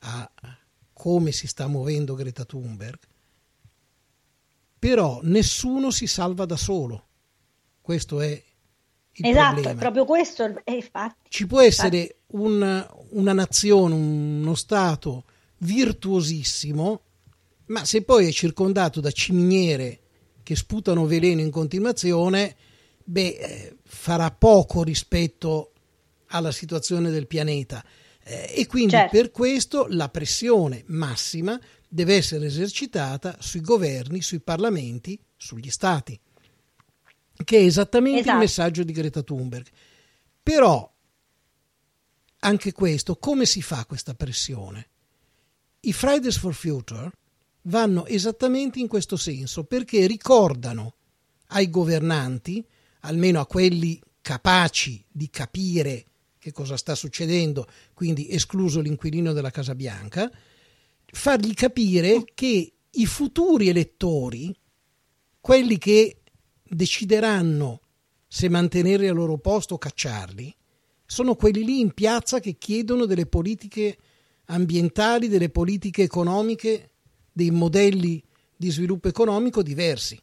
a 0.03 0.31
come 0.93 1.31
si 1.31 1.47
sta 1.47 1.67
muovendo 1.67 2.15
Greta 2.15 2.45
Thunberg, 2.45 2.99
però 4.79 5.19
nessuno 5.23 5.91
si 5.91 6.07
salva 6.07 6.45
da 6.45 6.57
solo. 6.57 7.07
Questo 7.81 8.21
è 8.21 8.41
il 9.13 9.25
esatto, 9.25 9.53
problema. 9.53 9.71
è 9.71 9.75
proprio 9.75 10.05
questo. 10.05 10.61
E 10.63 10.73
infatti, 10.73 11.29
Ci 11.29 11.47
può 11.47 11.61
essere 11.61 12.17
un, 12.27 12.87
una 13.09 13.33
nazione, 13.33 13.93
uno 13.93 14.55
Stato 14.55 15.25
virtuosissimo, 15.57 17.01
ma 17.67 17.85
se 17.85 18.03
poi 18.03 18.27
è 18.27 18.31
circondato 18.31 18.99
da 18.99 19.11
ciminiere 19.11 19.99
che 20.43 20.55
sputano 20.55 21.05
veleno 21.05 21.41
in 21.41 21.51
continuazione, 21.51 22.55
beh, 23.03 23.27
eh, 23.27 23.77
farà 23.83 24.31
poco 24.31 24.83
rispetto 24.83 25.71
alla 26.27 26.51
situazione 26.51 27.09
del 27.09 27.27
pianeta. 27.27 27.83
Eh, 28.25 28.53
e 28.55 28.67
quindi 28.67 28.91
certo. 28.91 29.17
per 29.17 29.31
questo 29.31 29.85
la 29.89 30.09
pressione 30.09 30.83
massima 30.87 31.59
deve 31.87 32.15
essere 32.15 32.45
esercitata 32.45 33.37
sui 33.39 33.61
governi, 33.61 34.21
sui 34.21 34.39
parlamenti, 34.39 35.19
sugli 35.35 35.69
stati, 35.69 36.19
che 37.43 37.57
è 37.57 37.63
esattamente 37.63 38.21
esatto. 38.21 38.35
il 38.35 38.41
messaggio 38.41 38.83
di 38.83 38.93
Greta 38.93 39.21
Thunberg. 39.21 39.67
Però 40.41 40.91
anche 42.39 42.71
questo, 42.71 43.17
come 43.17 43.45
si 43.45 43.61
fa 43.61 43.85
questa 43.85 44.13
pressione? 44.13 44.89
I 45.81 45.93
Fridays 45.93 46.37
for 46.37 46.53
Future 46.53 47.11
vanno 47.63 48.05
esattamente 48.05 48.79
in 48.79 48.87
questo 48.87 49.17
senso 49.17 49.65
perché 49.65 50.05
ricordano 50.07 50.95
ai 51.47 51.69
governanti, 51.69 52.65
almeno 53.01 53.39
a 53.39 53.45
quelli 53.45 54.01
capaci 54.21 55.03
di 55.09 55.29
capire 55.29 56.05
che 56.43 56.51
cosa 56.51 56.75
sta 56.75 56.93
succedendo, 56.93 57.65
quindi 57.93 58.29
escluso 58.29 58.81
l'inquilino 58.81 59.31
della 59.31 59.49
Casa 59.49 59.75
Bianca, 59.75 60.29
fargli 61.05 61.53
capire 61.53 62.25
che 62.33 62.73
i 62.89 63.05
futuri 63.05 63.69
elettori, 63.69 64.53
quelli 65.39 65.77
che 65.77 66.17
decideranno 66.61 67.79
se 68.27 68.49
mantenere 68.49 69.07
al 69.07 69.15
loro 69.15 69.37
posto 69.37 69.75
o 69.75 69.77
cacciarli, 69.77 70.53
sono 71.05 71.35
quelli 71.35 71.63
lì 71.63 71.79
in 71.79 71.93
piazza 71.93 72.41
che 72.41 72.57
chiedono 72.57 73.05
delle 73.05 73.25
politiche 73.25 73.97
ambientali, 74.47 75.29
delle 75.29 75.49
politiche 75.49 76.03
economiche, 76.03 76.91
dei 77.31 77.51
modelli 77.51 78.21
di 78.53 78.69
sviluppo 78.69 79.07
economico 79.07 79.63
diversi. 79.63 80.19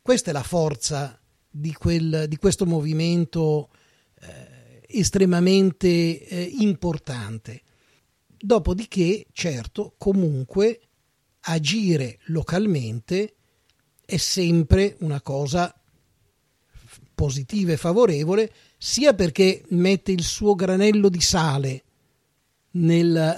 Questa 0.00 0.30
è 0.30 0.32
la 0.32 0.44
forza 0.44 1.20
di, 1.50 1.72
quel, 1.72 2.26
di 2.28 2.36
questo 2.36 2.66
movimento 2.66 3.70
eh, 4.20 4.53
estremamente 4.98 6.26
eh, 6.26 6.42
importante. 6.60 7.62
Dopodiché, 8.36 9.26
certo, 9.32 9.94
comunque 9.96 10.80
agire 11.40 12.18
localmente 12.26 13.34
è 14.04 14.16
sempre 14.16 14.96
una 15.00 15.20
cosa 15.20 15.74
positiva 17.14 17.72
e 17.72 17.76
favorevole, 17.76 18.52
sia 18.76 19.14
perché 19.14 19.62
mette 19.68 20.12
il 20.12 20.22
suo 20.22 20.54
granello 20.54 21.08
di 21.08 21.20
sale 21.20 21.84
nel, 22.72 23.36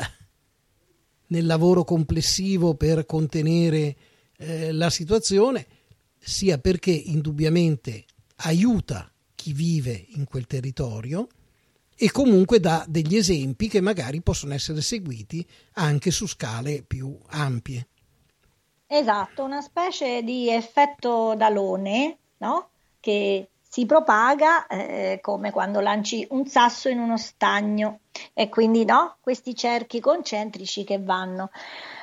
nel 1.26 1.46
lavoro 1.46 1.84
complessivo 1.84 2.74
per 2.74 3.06
contenere 3.06 3.96
eh, 4.38 4.72
la 4.72 4.90
situazione, 4.90 5.66
sia 6.18 6.58
perché 6.58 6.90
indubbiamente 6.90 8.04
aiuta 8.36 9.10
chi 9.34 9.52
vive 9.52 10.06
in 10.10 10.24
quel 10.24 10.46
territorio 10.46 11.28
e 11.96 12.10
comunque 12.10 12.60
dà 12.60 12.84
degli 12.86 13.16
esempi 13.16 13.68
che 13.68 13.80
magari 13.80 14.20
possono 14.20 14.54
essere 14.54 14.80
seguiti 14.80 15.46
anche 15.74 16.10
su 16.10 16.26
scale 16.26 16.82
più 16.86 17.18
ampie. 17.28 17.88
Esatto, 18.86 19.42
una 19.42 19.62
specie 19.62 20.22
di 20.22 20.50
effetto 20.50 21.34
d'alone, 21.36 22.18
no? 22.38 22.68
Che 23.00 23.48
si 23.68 23.84
propaga 23.84 24.66
eh, 24.68 25.18
come 25.20 25.50
quando 25.50 25.80
lanci 25.80 26.26
un 26.30 26.46
sasso 26.46 26.88
in 26.88 26.98
uno 26.98 27.16
stagno 27.18 28.00
e 28.32 28.48
quindi 28.48 28.84
no, 28.84 29.16
questi 29.20 29.54
cerchi 29.54 30.00
concentrici 30.00 30.84
che 30.84 30.98
vanno. 30.98 31.50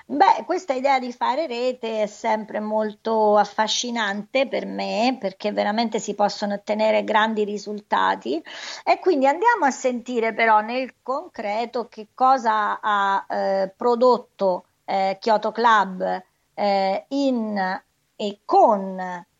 Beh, 0.05 0.43
questa 0.45 0.73
idea 0.73 0.99
di 0.99 1.13
fare 1.13 1.47
rete 1.47 2.03
è 2.03 2.07
sempre 2.07 2.59
molto 2.59 3.37
affascinante 3.37 4.47
per 4.47 4.65
me 4.65 5.15
perché 5.19 5.53
veramente 5.53 5.97
si 5.99 6.13
possono 6.13 6.55
ottenere 6.55 7.03
grandi 7.05 7.45
risultati. 7.45 8.43
E 8.83 8.99
quindi 8.99 9.27
andiamo 9.27 9.65
a 9.65 9.71
sentire 9.71 10.33
però 10.33 10.59
nel 10.59 10.95
concreto 11.01 11.87
che 11.87 12.09
cosa 12.13 12.79
ha 12.81 13.25
eh, 13.29 13.73
prodotto 13.75 14.65
eh, 14.85 15.17
Kyoto 15.21 15.51
Club 15.53 16.23
eh, 16.53 17.05
in 17.09 17.81
e 18.15 18.39
con 18.45 18.99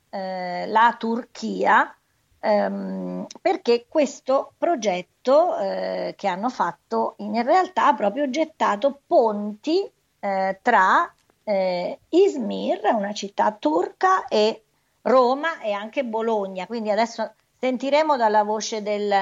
eh, 0.10 0.66
la 0.68 0.96
Turchia 0.98 1.94
ehm, 2.40 3.26
perché 3.42 3.86
questo 3.88 4.54
progetto 4.58 5.58
eh, 5.58 6.14
che 6.18 6.28
hanno 6.28 6.50
fatto 6.50 7.16
in 7.18 7.42
realtà 7.44 7.88
ha 7.88 7.94
proprio 7.94 8.30
gettato 8.30 9.02
ponti 9.06 9.90
eh, 10.24 10.58
tra 10.62 11.14
eh, 11.44 12.00
Izmir, 12.10 12.80
una 12.94 13.14
città 13.14 13.52
turca, 13.52 14.26
e 14.28 14.62
Roma 15.02 15.60
e 15.60 15.74
anche 15.74 16.06
Bologna. 16.06 16.66
Quindi 16.66 16.90
adesso 16.90 17.34
sentiremo 17.60 18.16
dalla 18.16 18.44
voce 18.44 18.82
del, 18.82 19.14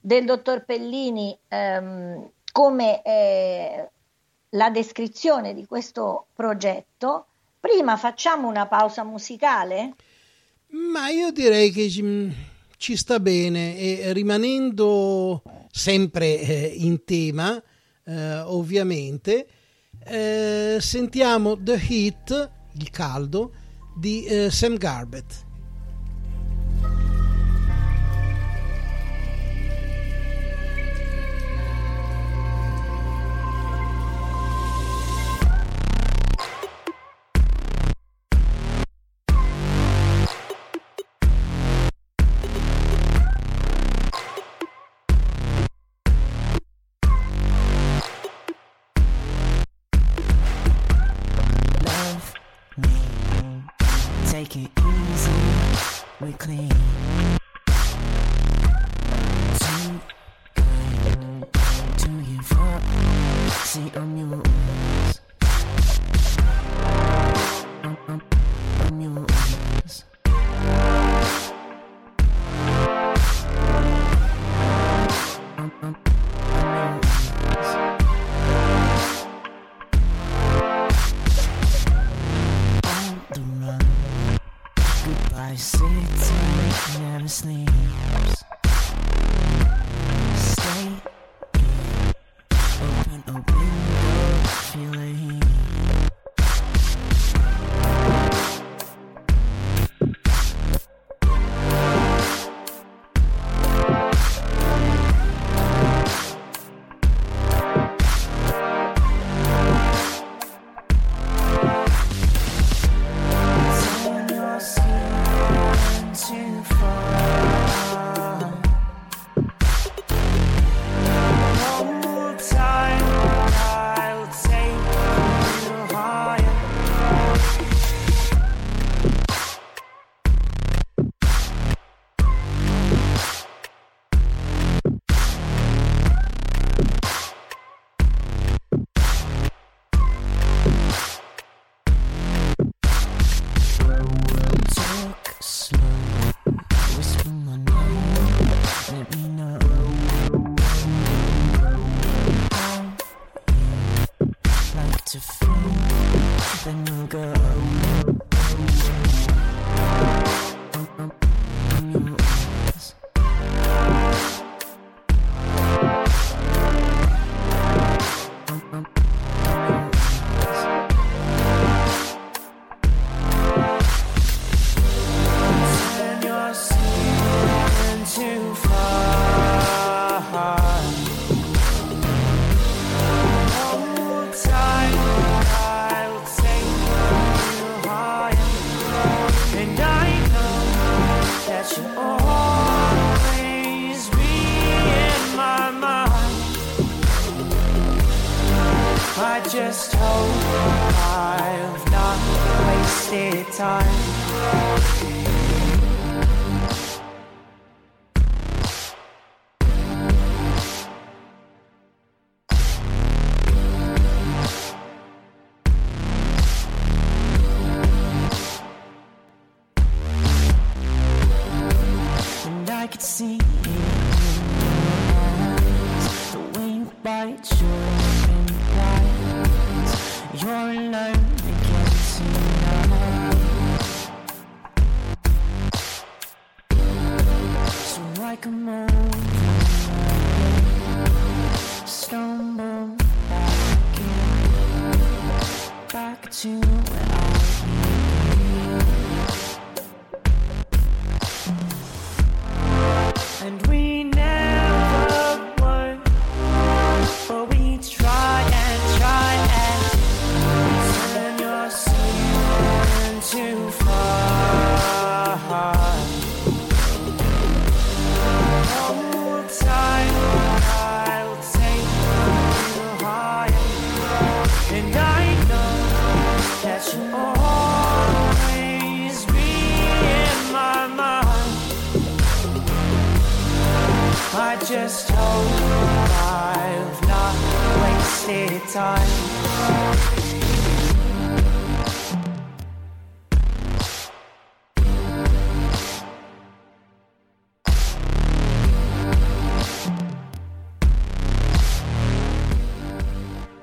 del 0.00 0.24
dottor 0.24 0.64
Pellini 0.64 1.38
ehm, 1.46 2.28
come 2.50 3.02
eh, 3.02 3.88
la 4.50 4.70
descrizione 4.70 5.54
di 5.54 5.64
questo 5.64 6.26
progetto. 6.34 7.26
Prima 7.60 7.96
facciamo 7.96 8.48
una 8.48 8.66
pausa 8.66 9.04
musicale? 9.04 9.94
Ma 10.70 11.08
io 11.08 11.30
direi 11.30 11.70
che 11.70 11.88
ci 11.88 12.96
sta 12.96 13.20
bene 13.20 13.76
e 13.78 14.12
rimanendo 14.12 15.40
sempre 15.70 16.40
eh, 16.40 16.74
in 16.78 17.04
tema, 17.04 17.62
eh, 18.04 18.40
ovviamente, 18.40 19.46
eh, 20.04 20.78
sentiamo 20.80 21.56
The 21.60 21.80
Heat, 21.88 22.50
il 22.74 22.90
caldo, 22.90 23.52
di 23.96 24.24
eh, 24.24 24.50
Sam 24.50 24.76
Garbett. 24.76 25.50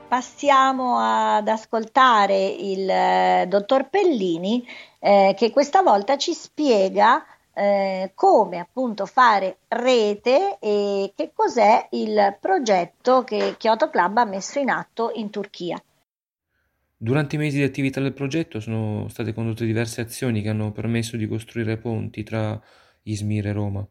Passiamo 0.09 0.97
ad 0.97 1.47
ascoltare 1.47 2.47
il 2.47 2.89
eh, 2.89 3.45
dottor 3.47 3.89
Pellini 3.89 4.67
eh, 4.99 5.35
che 5.37 5.51
questa 5.51 5.83
volta 5.83 6.17
ci 6.17 6.33
spiega 6.33 7.23
eh, 7.53 8.11
come 8.15 8.57
appunto 8.57 9.05
fare 9.05 9.59
rete 9.67 10.57
e 10.59 11.13
che 11.15 11.31
cos'è 11.31 11.89
il 11.91 12.37
progetto 12.41 13.23
che 13.23 13.55
Kyoto 13.57 13.89
Club 13.89 14.17
ha 14.17 14.25
messo 14.25 14.57
in 14.57 14.71
atto 14.71 15.11
in 15.13 15.29
Turchia. 15.29 15.81
Durante 16.97 17.35
i 17.35 17.39
mesi 17.39 17.57
di 17.57 17.63
attività 17.63 18.01
del 18.01 18.13
progetto 18.13 18.59
sono 18.59 19.07
state 19.09 19.31
condotte 19.31 19.63
diverse 19.63 20.01
azioni 20.01 20.41
che 20.41 20.49
hanno 20.49 20.71
permesso 20.71 21.17
di 21.17 21.27
costruire 21.27 21.77
ponti 21.77 22.23
tra 22.23 22.59
Izmir 23.03 23.47
e 23.47 23.51
Roma. 23.53 23.87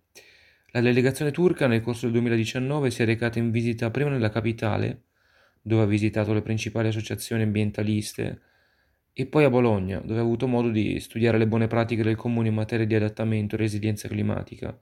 La 0.73 0.81
delegazione 0.81 1.31
turca 1.31 1.69
nel 1.69 1.81
corso 1.81 2.03
del 2.03 2.13
2019 2.15 2.91
si 2.91 3.03
è 3.03 3.07
recata 3.07 3.39
in 3.39 3.51
visita 3.51 3.91
prima 3.91 4.11
nella 4.11 4.31
capitale 4.31 5.05
dove 5.69 5.83
ha 5.83 5.87
visitato 5.87 6.33
le 6.33 6.41
principali 6.41 6.89
associazioni 6.89 7.43
ambientaliste, 7.43 8.41
e 9.13 9.27
poi 9.27 9.45
a 9.45 9.51
Bologna, 9.51 10.01
dove 10.01 10.19
ha 10.19 10.23
avuto 10.23 10.47
modo 10.47 10.71
di 10.71 10.99
studiare 10.99 11.39
le 11.39 11.47
buone 11.47 11.67
pratiche 11.67 12.03
del 12.03 12.17
comune 12.17 12.49
in 12.49 12.55
materia 12.55 12.87
di 12.87 12.95
adattamento 12.95 13.55
e 13.55 13.59
resilienza 13.59 14.09
climatica. 14.09 14.77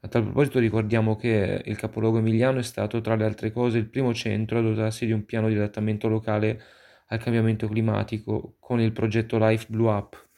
A 0.00 0.08
tal 0.08 0.22
proposito 0.22 0.58
ricordiamo 0.58 1.16
che 1.16 1.62
il 1.64 1.76
capoluogo 1.76 2.18
emiliano 2.18 2.58
è 2.58 2.62
stato, 2.62 3.00
tra 3.00 3.16
le 3.16 3.24
altre 3.24 3.50
cose, 3.50 3.78
il 3.78 3.88
primo 3.88 4.14
centro 4.14 4.58
a 4.58 4.62
dotarsi 4.62 5.06
di 5.06 5.12
un 5.12 5.24
piano 5.24 5.48
di 5.48 5.54
adattamento 5.54 6.08
locale 6.08 6.62
al 7.08 7.18
cambiamento 7.18 7.66
climatico 7.66 8.56
con 8.60 8.80
il 8.80 8.92
progetto 8.92 9.38
Life 9.38 9.66
Blue 9.68 9.90
Up, 9.90 10.28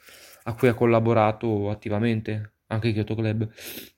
a 0.45 0.55
cui 0.55 0.68
ha 0.68 0.74
collaborato 0.74 1.68
attivamente 1.68 2.53
anche 2.68 2.93
Kyoto 2.93 3.14
Club. 3.14 3.51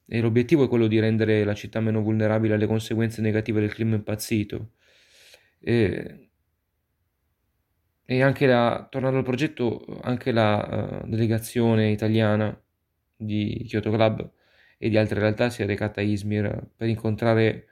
E 0.07 0.20
l'obiettivo 0.20 0.64
è 0.64 0.68
quello 0.68 0.87
di 0.87 0.99
rendere 0.99 1.45
la 1.45 1.55
città 1.55 1.81
meno 1.81 2.01
vulnerabile 2.01 2.55
alle 2.55 2.66
conseguenze 2.66 3.20
negative 3.20 3.61
del 3.61 3.74
clima 3.74 3.95
impazzito 3.95 4.70
e, 5.61 6.30
e 8.04 8.22
anche 8.22 8.46
la, 8.46 8.86
tornando 8.90 9.18
al 9.18 9.24
progetto, 9.24 9.84
anche 10.02 10.32
la 10.32 11.00
uh, 11.02 11.09
delegazione 11.09 11.90
italiana 11.90 12.59
di 13.16 13.64
Kyoto 13.68 13.90
Club 13.90 14.30
e 14.78 14.88
di 14.88 14.96
altre 14.96 15.20
realtà 15.20 15.50
si 15.50 15.62
è 15.62 15.66
recata 15.66 16.00
a 16.00 16.04
Izmir 16.04 16.70
per 16.76 16.88
incontrare 16.88 17.66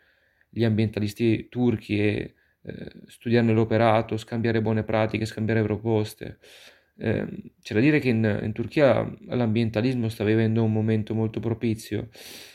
gli 0.49 0.65
ambientalisti 0.65 1.49
turchi 1.49 1.99
e 2.01 2.35
eh, 2.63 2.93
studiarne 3.07 3.53
l'operato, 3.53 4.17
scambiare 4.17 4.61
buone 4.61 4.83
pratiche, 4.83 5.25
scambiare 5.25 5.63
proposte. 5.63 6.39
Eh, 6.99 7.53
c'è 7.63 7.75
da 7.75 7.81
dire 7.81 8.01
che 8.01 8.09
in, 8.09 8.41
in, 8.43 8.53
Turchia 8.53 9.09
l'ambientalismo 9.27 10.09
sta 10.09 10.25
vivendo 10.25 10.65
un 10.65 10.73
momento 10.73 11.15
molto 11.15 11.41
propizio 11.41 12.09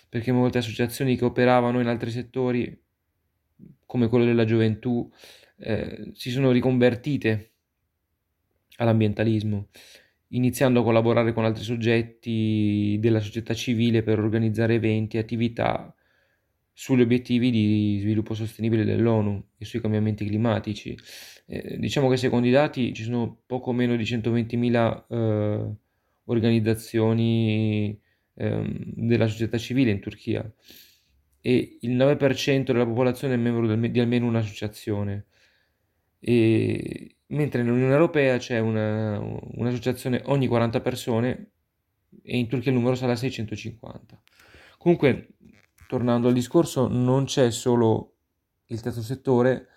perché 0.10 0.32
molte 0.32 0.58
associazioni 0.58 1.16
che 1.16 1.26
operavano 1.26 1.80
in 1.80 1.86
altri 1.88 2.10
settori 2.10 2.78
come 3.92 4.08
quello 4.08 4.24
della 4.24 4.46
gioventù, 4.46 5.12
eh, 5.58 6.12
si 6.14 6.32
sono 6.32 6.52
riconvertite 6.52 7.52
all'ambientalismo, 8.78 9.68
iniziando 10.30 10.80
a 10.80 10.84
collaborare 10.84 11.34
con 11.34 11.44
altri 11.44 11.66
soggetti 11.66 12.96
della 13.02 13.20
società 13.20 13.54
civile 13.54 14.02
per 14.02 14.18
organizzare 14.18 14.76
eventi 14.76 15.18
e 15.18 15.20
attività 15.20 15.94
sugli 16.72 17.02
obiettivi 17.02 17.52
di 17.52 17.98
sviluppo 18.00 18.34
sostenibile 18.34 18.86
dell'ONU 18.86 19.44
e 19.58 19.66
sui 19.66 19.82
cambiamenti 19.82 20.26
climatici. 20.26 20.98
Eh, 21.46 21.78
diciamo 21.78 22.08
che 22.08 22.16
secondo 22.16 22.48
i 22.48 22.52
dati 22.52 22.94
ci 22.94 23.04
sono 23.04 23.42
poco 23.46 23.74
meno 23.74 23.98
di 23.98 24.04
120.000 24.04 25.04
eh, 25.10 25.76
organizzazioni 26.24 28.00
ehm, 28.36 28.94
della 28.96 29.28
società 29.28 29.58
civile 29.58 29.92
in 29.92 30.00
Turchia 30.00 30.50
e 31.42 31.78
il 31.82 31.96
9% 31.96 32.66
della 32.66 32.86
popolazione 32.86 33.34
è 33.34 33.38
membro 33.38 33.76
di 33.76 34.00
almeno 34.00 34.28
un'associazione, 34.28 35.26
e, 36.20 37.16
mentre 37.28 37.64
nell'Unione 37.64 37.94
Europea 37.94 38.38
c'è 38.38 38.60
una, 38.60 39.20
un'associazione 39.20 40.22
ogni 40.26 40.48
40 40.48 40.80
persone 40.82 41.52
e 42.22 42.38
in 42.38 42.48
Turchia 42.48 42.72
il 42.72 42.78
numero 42.78 42.96
sarà 42.96 43.16
650. 43.16 44.22
Comunque, 44.78 45.30
tornando 45.88 46.28
al 46.28 46.34
discorso, 46.34 46.88
non 46.88 47.26
c'è 47.26 47.52
solo 47.52 48.16
il 48.68 48.80
terzo 48.82 49.02
settore, 49.02 49.68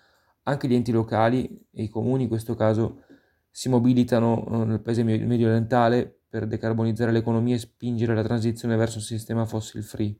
anche 0.43 0.67
gli 0.67 0.75
enti 0.75 0.91
locali 0.91 1.47
e 1.71 1.83
i 1.83 1.89
comuni 1.89 2.23
in 2.23 2.29
questo 2.29 2.55
caso 2.55 3.03
si 3.49 3.69
mobilitano 3.69 4.45
eh, 4.47 4.65
nel 4.65 4.81
paese 4.81 5.03
medio 5.03 5.47
orientale 5.47 6.21
per 6.27 6.45
decarbonizzare 6.45 7.11
l'economia 7.11 7.55
e 7.55 7.59
spingere 7.59 8.13
la 8.13 8.23
transizione 8.23 8.75
verso 8.75 8.97
un 8.97 9.03
sistema 9.03 9.45
fossil 9.45 9.81
free. 9.81 10.15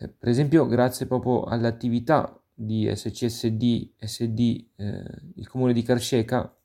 Eh, 0.00 0.08
per 0.08 0.30
esempio, 0.30 0.66
grazie 0.66 1.06
proprio 1.06 1.44
all'attività 1.44 2.34
di 2.54 2.90
SCSD, 2.92 3.90
SD, 3.98 4.64
eh, 4.76 5.04
il 5.34 5.46
comune 5.46 5.74
di 5.74 5.82
Karsheka, 5.82 6.56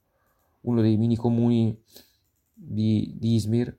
uno 0.62 0.82
dei 0.82 0.96
mini 0.96 1.18
comuni 1.18 1.78
di, 2.54 3.14
di 3.18 3.36
Izmir, 3.36 3.78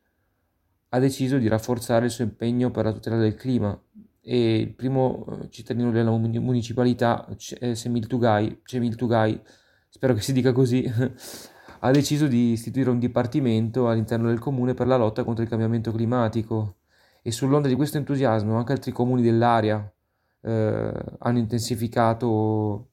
ha 0.90 0.98
deciso 0.98 1.38
di 1.38 1.48
rafforzare 1.48 2.04
il 2.04 2.10
suo 2.10 2.24
impegno 2.24 2.70
per 2.70 2.84
la 2.84 2.92
tutela 2.92 3.16
del 3.16 3.34
clima. 3.34 3.78
E 4.20 4.56
il 4.56 4.74
primo 4.74 5.24
eh, 5.26 5.48
cittadino 5.50 5.90
della 5.90 6.10
municipalità, 6.10 7.26
Semil 7.38 8.06
Tugay, 8.06 8.60
Cemil 8.64 8.94
Tugay, 8.94 9.40
spero 9.88 10.12
che 10.12 10.20
si 10.20 10.32
dica 10.34 10.52
così, 10.52 10.84
ha 11.80 11.90
deciso 11.92 12.26
di 12.26 12.50
istituire 12.50 12.90
un 12.90 12.98
dipartimento 12.98 13.88
all'interno 13.88 14.28
del 14.28 14.38
comune 14.38 14.74
per 14.74 14.86
la 14.86 14.96
lotta 14.96 15.24
contro 15.24 15.42
il 15.42 15.48
cambiamento 15.48 15.92
climatico 15.92 16.76
e 17.26 17.32
sull'onda 17.32 17.66
di 17.66 17.74
questo 17.74 17.96
entusiasmo 17.96 18.56
anche 18.56 18.70
altri 18.70 18.92
comuni 18.92 19.20
dell'area 19.20 19.92
eh, 20.42 20.92
hanno 21.18 21.38
intensificato 21.38 22.90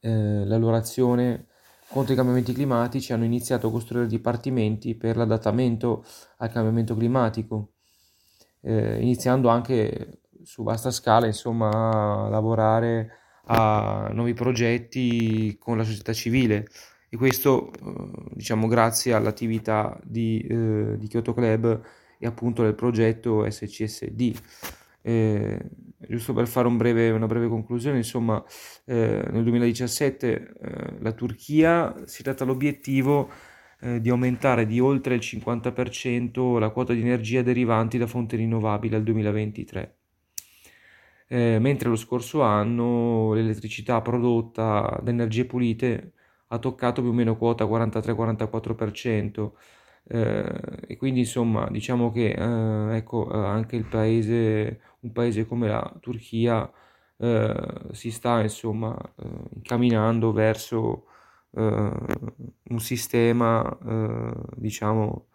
eh, 0.00 0.44
la 0.44 0.56
loro 0.56 0.74
azione 0.74 1.46
contro 1.86 2.12
i 2.12 2.16
cambiamenti 2.16 2.52
climatici, 2.52 3.12
hanno 3.12 3.22
iniziato 3.22 3.68
a 3.68 3.70
costruire 3.70 4.08
dipartimenti 4.08 4.96
per 4.96 5.16
l'adattamento 5.16 6.04
al 6.38 6.50
cambiamento 6.50 6.96
climatico, 6.96 7.74
eh, 8.62 9.00
iniziando 9.00 9.48
anche 9.48 10.22
su 10.42 10.64
vasta 10.64 10.90
scala 10.90 11.26
insomma, 11.26 12.24
a 12.24 12.28
lavorare 12.28 13.12
a 13.44 14.10
nuovi 14.12 14.34
progetti 14.34 15.56
con 15.56 15.76
la 15.76 15.84
società 15.84 16.12
civile. 16.12 16.66
E 17.08 17.16
questo 17.16 17.70
eh, 17.72 18.10
diciamo 18.32 18.66
grazie 18.66 19.12
all'attività 19.12 19.96
di, 20.02 20.40
eh, 20.40 20.96
di 20.98 21.06
Kyoto 21.06 21.32
Club 21.32 21.80
e 22.18 22.26
appunto 22.26 22.62
del 22.62 22.74
progetto 22.74 23.48
SCSD. 23.48 24.34
Eh, 25.02 25.58
giusto 25.96 26.32
per 26.32 26.46
fare 26.46 26.66
un 26.66 26.76
breve, 26.76 27.10
una 27.10 27.26
breve 27.26 27.48
conclusione, 27.48 27.96
insomma, 27.98 28.42
eh, 28.84 29.24
nel 29.30 29.42
2017 29.42 30.52
eh, 30.60 30.94
la 31.00 31.12
Turchia 31.12 31.94
si 32.04 32.20
è 32.22 32.24
data 32.24 32.44
l'obiettivo 32.44 33.30
eh, 33.80 34.00
di 34.00 34.10
aumentare 34.10 34.66
di 34.66 34.80
oltre 34.80 35.14
il 35.14 35.20
50% 35.20 36.58
la 36.58 36.70
quota 36.70 36.92
di 36.92 37.00
energia 37.00 37.42
derivanti 37.42 37.98
da 37.98 38.06
fonti 38.06 38.36
rinnovabili 38.36 38.94
al 38.94 39.02
2023. 39.02 39.96
Eh, 41.30 41.58
mentre 41.58 41.88
lo 41.90 41.96
scorso 41.96 42.42
anno 42.42 43.34
l'elettricità 43.34 44.00
prodotta 44.00 44.98
da 45.02 45.10
energie 45.10 45.44
pulite 45.44 46.12
ha 46.48 46.58
toccato 46.58 47.02
più 47.02 47.10
o 47.10 47.14
meno 47.14 47.36
quota 47.36 47.64
43-44%. 47.64 49.52
Eh, 50.10 50.60
e 50.86 50.96
quindi 50.96 51.20
insomma 51.20 51.68
diciamo 51.70 52.10
che 52.10 52.30
eh, 52.30 52.96
ecco, 52.96 53.30
eh, 53.30 53.36
anche 53.36 53.76
il 53.76 53.84
paese, 53.84 54.80
un 55.00 55.12
paese 55.12 55.44
come 55.46 55.68
la 55.68 55.98
Turchia 56.00 56.70
eh, 57.18 57.54
si 57.92 58.10
sta 58.10 58.40
insomma 58.40 58.96
eh, 59.16 59.26
incamminando 59.56 60.32
verso 60.32 61.04
eh, 61.50 61.60
un 61.60 62.80
sistema 62.80 63.78
diciamo 64.56 65.26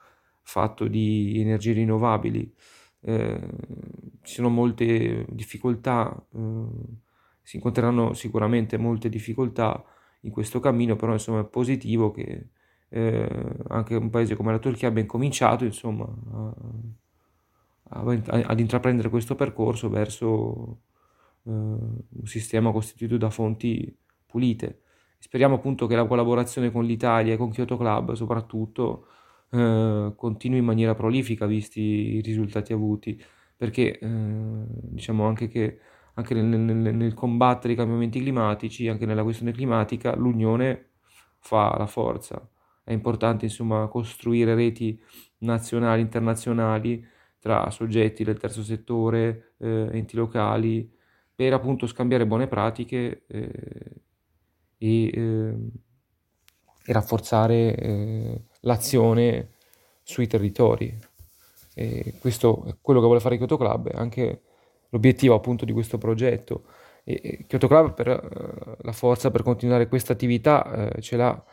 fatto 0.41 0.88
di 0.88 1.40
energie 1.40 1.74
rinnovabili. 1.74 2.54
ci 4.22 4.34
sono 4.34 4.50
molte 4.50 5.26
difficoltà, 5.30 6.26
si 7.41 7.56
incontreranno 7.58 8.14
sicuramente 8.14 8.78
molte 8.78 9.10
difficoltà 9.10 9.84
in 10.22 10.32
questo 10.32 10.60
cammino, 10.60 10.95
però 10.95 11.14
insomma 11.14 11.41
è 11.41 11.45
positivo 11.45 12.12
che 12.12 12.48
eh, 12.95 13.28
anche 13.70 13.95
un 13.95 14.11
paese 14.11 14.36
come 14.36 14.52
la 14.52 14.60
Turchia 14.60 14.88
abbia 14.88 15.02
incominciato 15.02 15.65
insomma 15.65 16.07
a, 17.90 18.02
a, 18.02 18.44
ad 18.45 18.60
intraprendere 18.60 19.10
questo 19.10 19.34
percorso 19.34 19.90
verso 19.90 20.82
eh, 21.45 21.49
un 21.49 22.26
sistema 22.26 22.72
costituito 22.72 23.18
da 23.18 23.32
fonti 23.32 23.95
pulite. 24.28 24.82
Speriamo 25.18 25.56
appunto 25.56 25.88
che 25.88 25.95
la 25.95 26.06
collaborazione 26.06 26.72
con 26.72 26.86
l'Italia 26.86 27.34
e 27.34 27.38
con 27.38 27.49
Kyoto 27.49 27.78
Club 27.78 28.14
soprattutto 28.14 29.07
eh, 29.49 30.14
continui 30.15 30.60
in 30.60 30.65
maniera 30.65 30.94
prolifica 30.94 31.48
visti 31.48 31.82
i 31.82 32.22
risultati 32.22 32.74
avuti, 32.74 33.20
perché 33.57 33.98
eh, 33.98 34.07
diciamo 34.07 35.26
anche 35.26 35.48
che 35.48 35.80
anche 36.15 36.36
nel, 36.36 36.45
nel, 36.45 36.95
nel, 36.95 37.14
combattere 37.15 37.74
i 37.74 37.76
cambiamenti 37.76 38.20
climatici, 38.20 38.88
anche 38.88 39.07
nella 39.07 39.24
questione 39.24 39.52
climatica, 39.52 40.15
l'unione 40.15 40.90
fa 41.40 41.76
la 41.78 41.88
forza. 41.88 42.48
È 42.84 42.92
importante 42.92 43.46
insomma 43.46 43.88
costruire 43.88 44.56
reti 44.56 45.02
nazionali, 45.40 46.02
internazionali 46.02 47.06
tra 47.40 47.70
soggetti 47.70 48.24
del 48.24 48.38
terzo 48.38 48.64
settore, 48.64 49.54
eh, 49.60 49.90
enti 49.92 50.16
locali, 50.16 50.90
per 51.36 51.54
appunto 51.54 51.88
scambiare 51.88 52.28
buone 52.28 52.48
pratiche 52.48 53.24
eh, 53.28 54.02
e, 54.78 55.08
eh, 55.08 55.56
e, 56.86 56.94
rafforzare 56.94 57.76
eh, 57.76 58.42
l'azione 58.62 59.50
sui 60.04 60.28
territori. 60.28 60.98
E 61.76 62.16
questo 62.20 62.66
è 62.66 62.76
quello 62.80 63.00
che 63.00 63.06
vuole 63.06 63.22
fare 63.22 63.38
Kyoto 63.38 63.58
Club, 63.58 63.90
è 63.90 63.98
anche 63.98 64.42
l'obiettivo 64.90 65.34
appunto 65.34 65.66
di 65.66 65.74
questo 65.74 65.98
progetto. 65.98 66.66
E 67.04 67.46
Kyoto 67.48 67.68
Club 67.68 67.94
per 67.94 68.08
uh, 68.08 68.84
la 68.84 68.92
forza 68.94 69.32
per 69.32 69.44
continuare 69.44 69.88
questa 69.88 70.14
attività 70.14 70.92
uh, 70.96 71.02
ce 71.02 71.18
l'ha. 71.18 71.44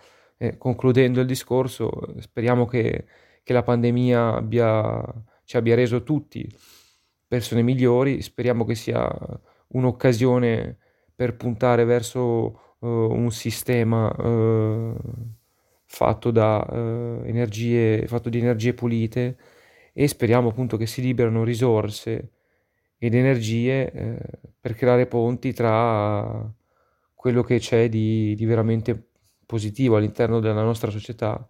Eh, 0.42 0.56
concludendo 0.56 1.20
il 1.20 1.26
discorso, 1.26 1.90
speriamo 2.18 2.64
che, 2.64 3.04
che 3.42 3.52
la 3.52 3.62
pandemia 3.62 4.36
abbia, 4.36 5.02
ci 5.44 5.58
abbia 5.58 5.74
reso 5.74 6.02
tutti 6.02 6.50
persone 7.28 7.60
migliori, 7.62 8.22
speriamo 8.22 8.64
che 8.64 8.74
sia 8.74 9.06
un'occasione 9.68 10.78
per 11.14 11.36
puntare 11.36 11.84
verso 11.84 12.76
uh, 12.78 12.86
un 12.86 13.30
sistema 13.30 14.10
fatto, 15.84 16.30
da, 16.30 16.66
energie, 17.24 18.06
fatto 18.06 18.30
di 18.30 18.38
energie 18.38 18.72
pulite. 18.72 19.36
E 19.92 20.08
speriamo 20.08 20.48
appunto 20.48 20.76
che 20.78 20.86
si 20.86 21.02
liberano 21.02 21.44
risorse 21.44 22.30
ed 22.96 23.14
energie 23.14 23.90
eh, 23.92 24.18
per 24.60 24.74
creare 24.74 25.06
ponti 25.06 25.52
tra 25.52 26.52
quello 27.14 27.42
che 27.42 27.58
c'è 27.58 27.88
di, 27.88 28.34
di, 28.34 28.44
veramente 28.44 29.09
positivo 29.50 29.96
all'interno 29.96 30.38
della 30.38 30.62
nostra 30.62 30.92
società 30.92 31.44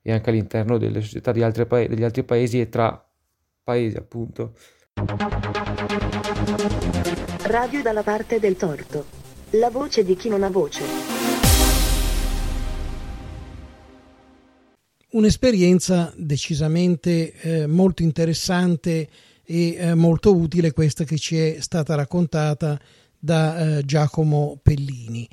e 0.00 0.12
anche 0.12 0.30
all'interno 0.30 0.78
delle 0.78 1.00
società 1.00 1.32
di 1.32 1.42
altri 1.42 1.66
pa- 1.66 1.84
degli 1.84 2.04
altri 2.04 2.22
paesi 2.22 2.60
e 2.60 2.68
tra 2.68 3.04
paesi 3.64 3.96
appunto. 3.96 4.54
Radio 7.46 7.82
dalla 7.82 8.04
parte 8.04 8.38
del 8.38 8.54
torto. 8.54 9.06
La 9.50 9.70
voce 9.70 10.04
di 10.04 10.14
chi 10.14 10.28
non 10.28 10.44
ha 10.44 10.50
voce. 10.50 10.84
Un'esperienza 15.10 16.12
decisamente 16.16 17.32
eh, 17.32 17.66
molto 17.66 18.04
interessante 18.04 19.08
e 19.44 19.74
eh, 19.74 19.94
molto 19.94 20.32
utile 20.32 20.72
questa 20.72 21.02
che 21.02 21.18
ci 21.18 21.36
è 21.36 21.56
stata 21.58 21.96
raccontata 21.96 22.80
da 23.18 23.78
eh, 23.78 23.84
Giacomo 23.84 24.60
Pellini. 24.62 25.28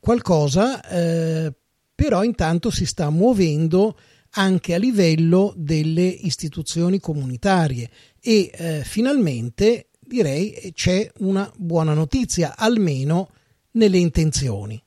Qualcosa 0.00 0.82
eh, 0.88 1.52
però 1.94 2.22
intanto 2.22 2.70
si 2.70 2.86
sta 2.86 3.10
muovendo 3.10 3.98
anche 4.34 4.74
a 4.74 4.78
livello 4.78 5.52
delle 5.54 6.02
istituzioni 6.02 6.98
comunitarie 6.98 7.90
e 8.20 8.50
eh, 8.52 8.82
finalmente 8.84 9.88
direi 9.98 10.72
c'è 10.74 11.10
una 11.18 11.50
buona 11.54 11.94
notizia, 11.94 12.54
almeno 12.56 13.28
nelle 13.72 13.98
intenzioni. 13.98 14.82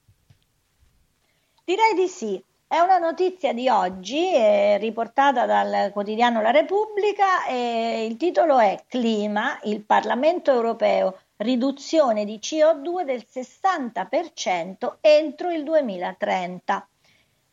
Direi 1.64 1.94
di 1.96 2.08
sì. 2.08 2.44
È 2.68 2.80
una 2.80 2.98
notizia 2.98 3.54
di 3.54 3.70
oggi, 3.70 4.20
riportata 4.80 5.46
dal 5.46 5.92
quotidiano 5.92 6.42
La 6.42 6.50
Repubblica 6.50 7.46
e 7.46 8.08
il 8.10 8.18
titolo 8.18 8.58
è 8.58 8.84
Clima, 8.88 9.60
il 9.66 9.82
Parlamento 9.82 10.52
europeo, 10.52 11.20
riduzione 11.38 12.26
di 12.26 12.40
CO2 12.42 13.04
del 13.04 13.26
60% 13.30 14.98
entro 15.02 15.52
il 15.52 15.64
2030. 15.64 16.88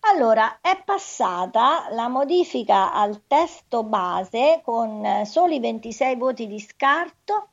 Allora, 0.01 0.61
è 0.61 0.81
passata 0.83 1.89
la 1.91 2.09
modifica 2.09 2.93
al 2.93 3.23
testo 3.27 3.83
base 3.83 4.61
con 4.65 5.23
soli 5.25 5.61
26 5.61 6.17
voti 6.17 6.47
di 6.47 6.59
scarto 6.59 7.51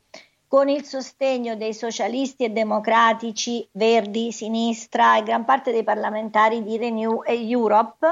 con 0.48 0.70
il 0.70 0.82
sostegno 0.84 1.56
dei 1.56 1.74
socialisti 1.74 2.44
e 2.44 2.50
democratici, 2.50 3.68
Verdi, 3.72 4.32
Sinistra 4.32 5.18
e 5.18 5.22
gran 5.22 5.44
parte 5.44 5.72
dei 5.72 5.84
parlamentari 5.84 6.62
di 6.62 6.78
Renew 6.78 7.22
e 7.22 7.50
Europe. 7.50 8.06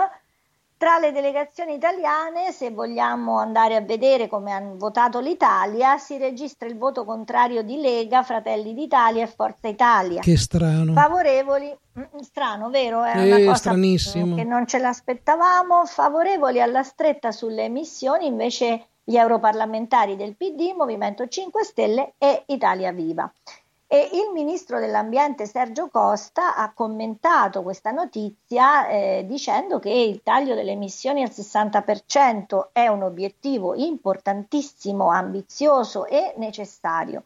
Tra 0.79 0.99
le 0.99 1.11
delegazioni 1.11 1.75
italiane, 1.75 2.53
se 2.53 2.71
vogliamo 2.71 3.39
andare 3.39 3.77
a 3.77 3.81
vedere 3.81 4.29
come 4.29 4.53
ha 4.53 4.61
votato 4.61 5.21
l'Italia, 5.21 5.97
si 5.97 6.19
registra 6.19 6.69
il 6.69 6.77
voto 6.77 7.07
contrario 7.07 7.63
di 7.63 7.81
Lega, 7.81 8.23
Fratelli 8.23 8.75
d'Italia 8.75 9.23
e 9.23 9.27
Forza 9.27 9.69
Italia. 9.69 10.21
Che 10.21 10.37
strano. 10.37 10.93
Favorevoli, 10.93 11.75
mm, 11.99 12.19
strano, 12.21 12.69
vero? 12.69 13.03
È 13.05 13.23
una 13.25 13.53
cosa 13.53 13.73
che 13.73 14.45
non 14.45 14.67
ce 14.67 14.79
l'aspettavamo. 14.79 15.87
Favorevoli 15.87 16.61
alla 16.61 16.83
stretta 16.83 17.33
sulle 17.33 17.65
emissioni, 17.65 18.27
invece 18.27 18.89
gli 19.03 19.17
europarlamentari 19.17 20.15
del 20.15 20.37
PD, 20.37 20.75
Movimento 20.77 21.27
5 21.27 21.65
Stelle 21.65 22.15
e 22.19 22.43
Italia 22.49 22.93
Viva. 22.93 23.33
E 23.89 24.11
il 24.13 24.33
ministro 24.33 24.81
dell'Ambiente 24.81 25.47
Sergio 25.47 25.89
Costa 25.89 26.57
ha 26.57 26.73
commentato 26.73 27.63
questa 27.63 27.93
notizia 27.93 28.89
eh, 28.89 29.25
dicendo 29.27 29.79
che 29.79 29.91
il 29.91 30.23
taglio 30.23 30.55
delle 30.55 30.73
emissioni 30.73 31.23
al 31.23 31.31
60% 31.31 32.71
è 32.73 32.89
un 32.89 33.03
obiettivo 33.03 33.75
importantissimo, 33.75 35.09
ambizioso 35.11 36.07
e 36.07 36.35
necessario 36.37 37.25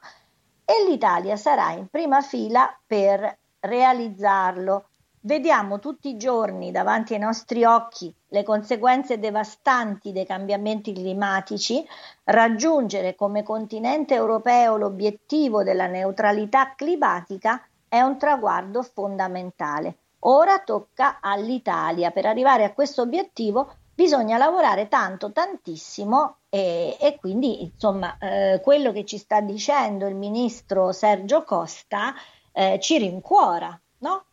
e 0.70 0.88
l'Italia 0.88 1.36
sarà 1.36 1.72
in 1.72 1.88
prima 1.88 2.20
fila 2.20 2.72
per 2.86 3.38
realizzarlo. 3.58 4.89
Vediamo 5.22 5.80
tutti 5.80 6.08
i 6.08 6.16
giorni 6.16 6.70
davanti 6.70 7.12
ai 7.12 7.18
nostri 7.18 7.62
occhi 7.62 8.10
le 8.28 8.42
conseguenze 8.42 9.18
devastanti 9.18 10.12
dei 10.12 10.24
cambiamenti 10.24 10.94
climatici, 10.94 11.86
raggiungere 12.24 13.14
come 13.14 13.42
continente 13.42 14.14
europeo 14.14 14.78
l'obiettivo 14.78 15.62
della 15.62 15.86
neutralità 15.86 16.74
climatica 16.74 17.62
è 17.86 18.00
un 18.00 18.16
traguardo 18.16 18.82
fondamentale. 18.82 19.96
Ora 20.20 20.60
tocca 20.60 21.18
all'Italia. 21.20 22.12
Per 22.12 22.24
arrivare 22.24 22.64
a 22.64 22.72
questo 22.72 23.02
obiettivo 23.02 23.74
bisogna 23.94 24.38
lavorare 24.38 24.88
tanto, 24.88 25.32
tantissimo 25.32 26.36
e, 26.48 26.96
e 26.98 27.18
quindi 27.20 27.64
insomma 27.64 28.16
eh, 28.18 28.60
quello 28.62 28.90
che 28.90 29.04
ci 29.04 29.18
sta 29.18 29.42
dicendo 29.42 30.06
il 30.06 30.14
ministro 30.14 30.92
Sergio 30.92 31.44
Costa 31.44 32.14
eh, 32.52 32.78
ci 32.80 32.96
rincuora, 32.96 33.78
no? 33.98 34.24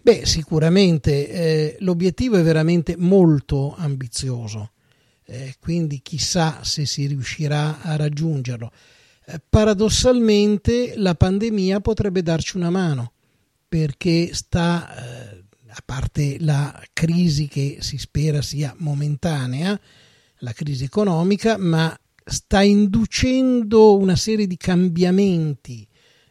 Beh, 0.00 0.24
sicuramente 0.24 1.28
eh, 1.28 1.76
l'obiettivo 1.80 2.36
è 2.36 2.42
veramente 2.42 2.96
molto 2.96 3.74
ambizioso, 3.76 4.72
eh, 5.24 5.56
quindi 5.58 6.00
chissà 6.02 6.62
se 6.62 6.86
si 6.86 7.06
riuscirà 7.06 7.80
a 7.82 7.96
raggiungerlo. 7.96 8.70
Eh, 9.26 9.40
paradossalmente 9.48 10.94
la 10.96 11.14
pandemia 11.14 11.80
potrebbe 11.80 12.22
darci 12.22 12.56
una 12.56 12.70
mano 12.70 13.12
perché 13.68 14.32
sta, 14.32 15.32
eh, 15.34 15.44
a 15.68 15.82
parte 15.84 16.36
la 16.38 16.80
crisi 16.92 17.48
che 17.48 17.78
si 17.80 17.98
spera 17.98 18.40
sia 18.42 18.74
momentanea, 18.78 19.78
la 20.40 20.52
crisi 20.52 20.84
economica, 20.84 21.56
ma 21.58 21.98
sta 22.24 22.62
inducendo 22.62 23.96
una 23.96 24.16
serie 24.16 24.46
di 24.46 24.56
cambiamenti 24.56 25.86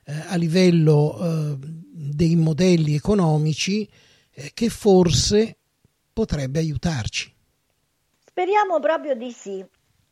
a 0.05 0.35
livello 0.35 1.17
eh, 1.19 1.57
dei 1.59 2.35
modelli 2.35 2.95
economici 2.95 3.89
eh, 4.31 4.51
che 4.53 4.69
forse 4.69 5.57
potrebbe 6.13 6.59
aiutarci. 6.59 7.33
Speriamo 8.25 8.79
proprio 8.79 9.15
di 9.15 9.31
sì, 9.31 9.65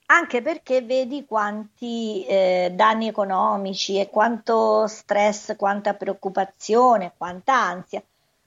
anche 0.07 0.41
perché 0.41 0.81
vedi 0.81 1.25
quanti 1.25 2.25
eh, 2.25 2.71
danni 2.73 3.07
economici 3.07 3.99
e 3.99 4.09
quanto 4.09 4.87
stress, 4.87 5.55
quanta 5.55 5.93
preoccupazione, 5.93 7.13
quanta 7.17 7.53
ansia 7.53 8.03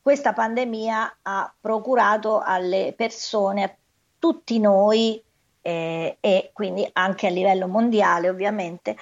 questa 0.06 0.32
pandemia 0.32 1.18
ha 1.22 1.52
procurato 1.60 2.38
alle 2.38 2.94
persone, 2.96 3.64
a 3.64 3.74
tutti 4.20 4.60
noi 4.60 5.20
eh, 5.60 6.18
e 6.20 6.50
quindi 6.52 6.88
anche 6.92 7.26
a 7.26 7.30
livello 7.30 7.66
mondiale 7.66 8.28
ovviamente, 8.28 8.96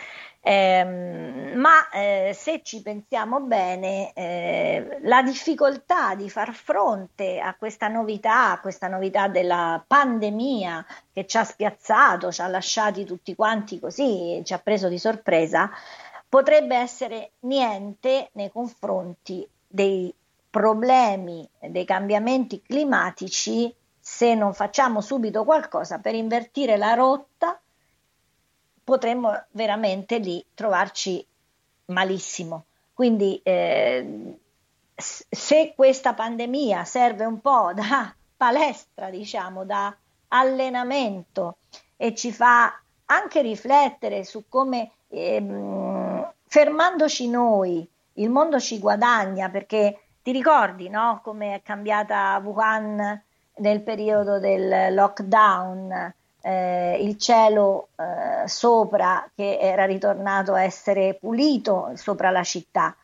eh, 0.47 0.85
ma 1.55 1.89
eh, 1.89 2.33
se 2.35 2.61
ci 2.63 2.83
pensiamo 2.83 3.41
bene, 3.41 4.13
eh, 4.13 4.99
la 5.05 5.23
difficoltà 5.23 6.15
di 6.15 6.29
far 6.29 6.53
fronte 6.53 7.41
a 7.41 7.55
questa 7.55 7.89
novità, 7.89 8.51
a 8.51 8.61
questa 8.61 8.87
novità 8.87 9.27
della 9.29 9.83
pandemia 9.87 10.85
che 11.15 11.27
ci 11.27 11.39
ha 11.39 11.45
spiazzato, 11.45 12.31
ci 12.31 12.43
ha 12.43 12.49
lasciati 12.49 13.05
tutti 13.07 13.35
quanti 13.35 13.81
così, 13.81 14.43
ci 14.45 14.53
ha 14.53 14.59
preso 14.59 14.89
di 14.89 14.99
sorpresa, 14.99 15.71
potrebbe 16.29 16.77
essere 16.77 17.31
niente 17.41 18.29
nei 18.33 18.51
confronti 18.51 19.49
dei 19.67 20.13
problemi 20.51 21.49
dei 21.59 21.87
cambiamenti 21.87 22.61
climatici 22.61 23.75
se 23.99 24.35
non 24.35 24.53
facciamo 24.53 25.01
subito 25.01 25.43
qualcosa 25.45 26.01
per 26.01 26.15
invertire 26.15 26.77
la 26.77 26.93
rotta 26.93 27.59
potremmo 28.85 29.45
veramente 29.53 30.19
lì 30.19 30.45
trovarci 30.55 31.27
malissimo. 31.87 32.67
Quindi 32.93 33.41
eh, 33.43 34.39
se 34.95 35.73
questa 35.75 36.15
pandemia 36.15 36.85
serve 36.85 37.25
un 37.25 37.41
po' 37.41 37.73
da 37.75 38.15
palestra, 38.37 39.11
diciamo, 39.11 39.65
da 39.65 39.95
allenamento 40.29 41.57
e 41.97 42.15
ci 42.15 42.33
fa 42.33 42.81
anche 43.07 43.43
riflettere 43.43 44.25
su 44.25 44.45
come 44.49 44.91
ehm, 45.09 46.33
fermandoci 46.47 47.29
noi 47.29 47.89
il 48.15 48.31
mondo 48.31 48.61
ci 48.61 48.79
guadagna 48.79 49.49
perché 49.49 50.01
ti 50.23 50.33
ricordi 50.33 50.89
no, 50.89 51.21
come 51.23 51.57
è 51.57 51.63
cambiata 51.63 52.41
Wuhan 52.43 53.23
nel 53.57 53.83
periodo 53.83 54.39
del 54.39 54.95
lockdown? 54.95 56.15
Eh, 56.47 56.99
il 57.01 57.17
cielo 57.17 57.89
eh, 57.97 58.47
sopra 58.47 59.27
che 59.35 59.57
era 59.59 59.87
ritornato 59.87 60.53
a 60.53 60.63
essere 60.63 61.15
pulito 61.15 61.93
sopra 61.95 62.29
la 62.31 62.43
città, 62.43 62.95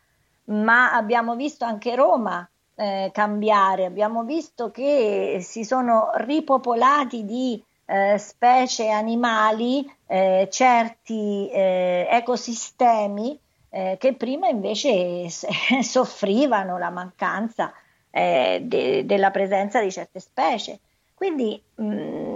ma 0.45 0.93
abbiamo 0.93 1.35
visto 1.35 1.65
anche 1.65 1.95
Roma 1.95 2.47
eh, 2.75 3.09
cambiare, 3.11 3.85
abbiamo 3.85 4.23
visto 4.23 4.69
che 4.69 5.39
si 5.41 5.63
sono 5.63 6.11
ripopolati 6.17 7.25
di 7.25 7.59
eh, 7.85 8.19
specie 8.19 8.89
animali 8.89 9.91
eh, 10.05 10.47
certi 10.51 11.49
eh, 11.49 12.07
ecosistemi 12.11 13.39
che 13.71 14.13
prima 14.15 14.49
invece 14.49 15.29
soffrivano 15.81 16.77
la 16.77 16.89
mancanza 16.89 17.71
de- 18.11 19.03
della 19.05 19.31
presenza 19.31 19.79
di 19.81 19.89
certe 19.89 20.19
specie. 20.19 20.79
Quindi 21.13 21.61
mh, 21.75 22.30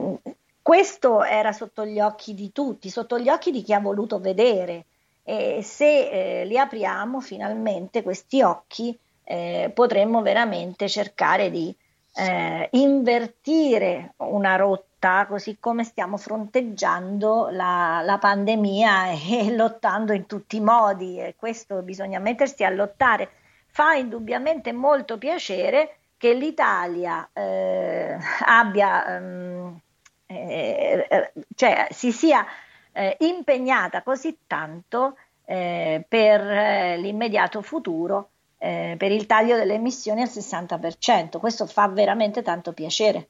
questo 0.66 1.24
era 1.24 1.52
sotto 1.52 1.86
gli 1.86 2.00
occhi 2.00 2.34
di 2.34 2.52
tutti, 2.52 2.90
sotto 2.90 3.20
gli 3.20 3.30
occhi 3.30 3.52
di 3.52 3.62
chi 3.62 3.72
ha 3.72 3.80
voluto 3.80 4.20
vedere. 4.20 4.86
E 5.22 5.62
se 5.62 6.40
eh, 6.42 6.46
li 6.46 6.58
apriamo 6.58 7.22
finalmente 7.22 8.02
questi 8.02 8.42
occhi, 8.42 8.98
eh, 9.26 9.70
potremmo 9.72 10.24
veramente 10.24 10.90
cercare 10.90 11.52
di 11.52 11.72
eh, 12.16 12.68
invertire 12.72 14.14
una 14.18 14.56
rotta 14.56 15.28
così 15.28 15.58
come 15.60 15.84
stiamo 15.84 16.18
fronteggiando 16.18 17.50
la, 17.52 18.02
la 18.04 18.18
pandemia 18.18 19.12
e, 19.22 19.56
lottando 19.56 20.14
in 20.14 20.26
tutti 20.26 20.56
i 20.56 20.62
modi, 20.62 21.20
e 21.20 21.36
questo 21.38 21.84
bisogna 21.84 22.18
mettersi 22.18 22.64
a 22.64 22.72
lottare. 22.72 23.30
Fa 23.68 23.94
indubbiamente 23.94 24.74
molto 24.74 25.20
piacere 25.20 25.98
che 26.18 26.34
l'Italia 26.34 27.30
eh, 27.34 28.18
abbia, 28.46 29.20
um, 29.20 29.80
eh, 30.26 31.31
cioè 31.56 31.88
si 31.91 32.11
sia 32.11 32.45
eh, 32.91 33.18
impegnata 33.19 34.03
così 34.03 34.38
tanto 34.47 35.18
eh, 35.45 36.06
per 36.07 36.41
eh, 36.41 36.97
l'immediato 36.97 37.61
futuro 37.61 38.30
eh, 38.57 38.95
per 38.97 39.11
il 39.11 39.26
taglio 39.26 39.57
delle 39.57 39.76
emissioni 39.76 40.22
al 40.22 40.30
60%. 40.34 41.38
Questo 41.39 41.65
fa 41.65 41.88
veramente 41.88 42.41
tanto 42.41 42.73
piacere. 42.73 43.30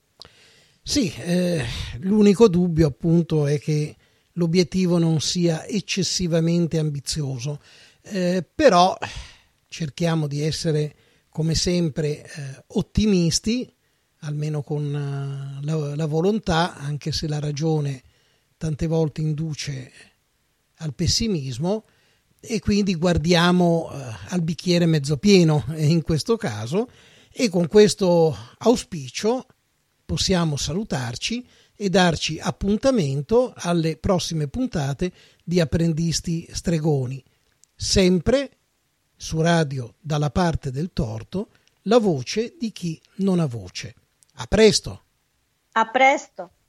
Sì, 0.82 1.12
eh, 1.18 1.66
l'unico 2.00 2.48
dubbio 2.48 2.88
appunto 2.88 3.48
è 3.48 3.60
che 3.60 3.96
l'obiettivo 4.34 4.98
non 4.98 5.20
sia 5.20 5.66
eccessivamente 5.66 6.78
ambizioso, 6.78 7.60
eh, 8.04 8.46
però 8.54 8.96
cerchiamo 9.68 10.28
di 10.28 10.42
essere 10.42 10.96
come 11.30 11.56
sempre 11.56 12.24
eh, 12.24 12.64
ottimisti, 12.68 13.70
almeno 14.26 14.62
con 14.62 14.84
uh, 14.84 15.64
la, 15.64 15.96
la, 15.96 16.06
volontà, 16.06 16.76
anche 16.76 17.12
se 17.12 17.28
la 17.28 17.40
ragione 17.40 18.04
tante 18.58 18.88
volte 18.88 19.22
induce 19.22 19.92
al 20.78 20.94
pessimismo, 20.94 21.86
e 22.40 22.60
quindi 22.60 22.96
guardiamo 22.96 23.90
uh, 23.90 23.96
al 24.30 24.42
bicchiere 24.42 24.86
mezzo 24.86 25.18
pieno 25.18 25.64
in 25.78 26.02
questo 26.02 26.38
caso, 26.38 26.90
e 27.32 27.50
con 27.50 27.68
questo 27.68 28.36
auspicio 28.60 29.46
possiamo 30.06 30.56
salutarci 30.56 31.46
e 31.76 31.90
darci 31.90 32.40
appuntamento 32.40 33.54
alle 33.56 33.98
prossime 33.98 34.48
puntate 34.48 35.12
di 35.44 35.60
Apprendisti 35.60 36.48
Stregoni, 36.52 37.22
sempre 37.76 38.52
su 39.18 39.42
radio 39.42 39.96
dalla 40.00 40.30
parte 40.30 40.72
del 40.72 40.92
torto, 40.94 41.50
la 41.84 42.00
voce 42.00 42.56
di 42.58 42.72
chi 42.72 43.00
non 43.18 43.40
ha 43.40 43.46
voce. 43.46 43.96
A 44.36 44.48
presto! 44.48 45.00
A 45.74 45.86
presto! 45.86 46.50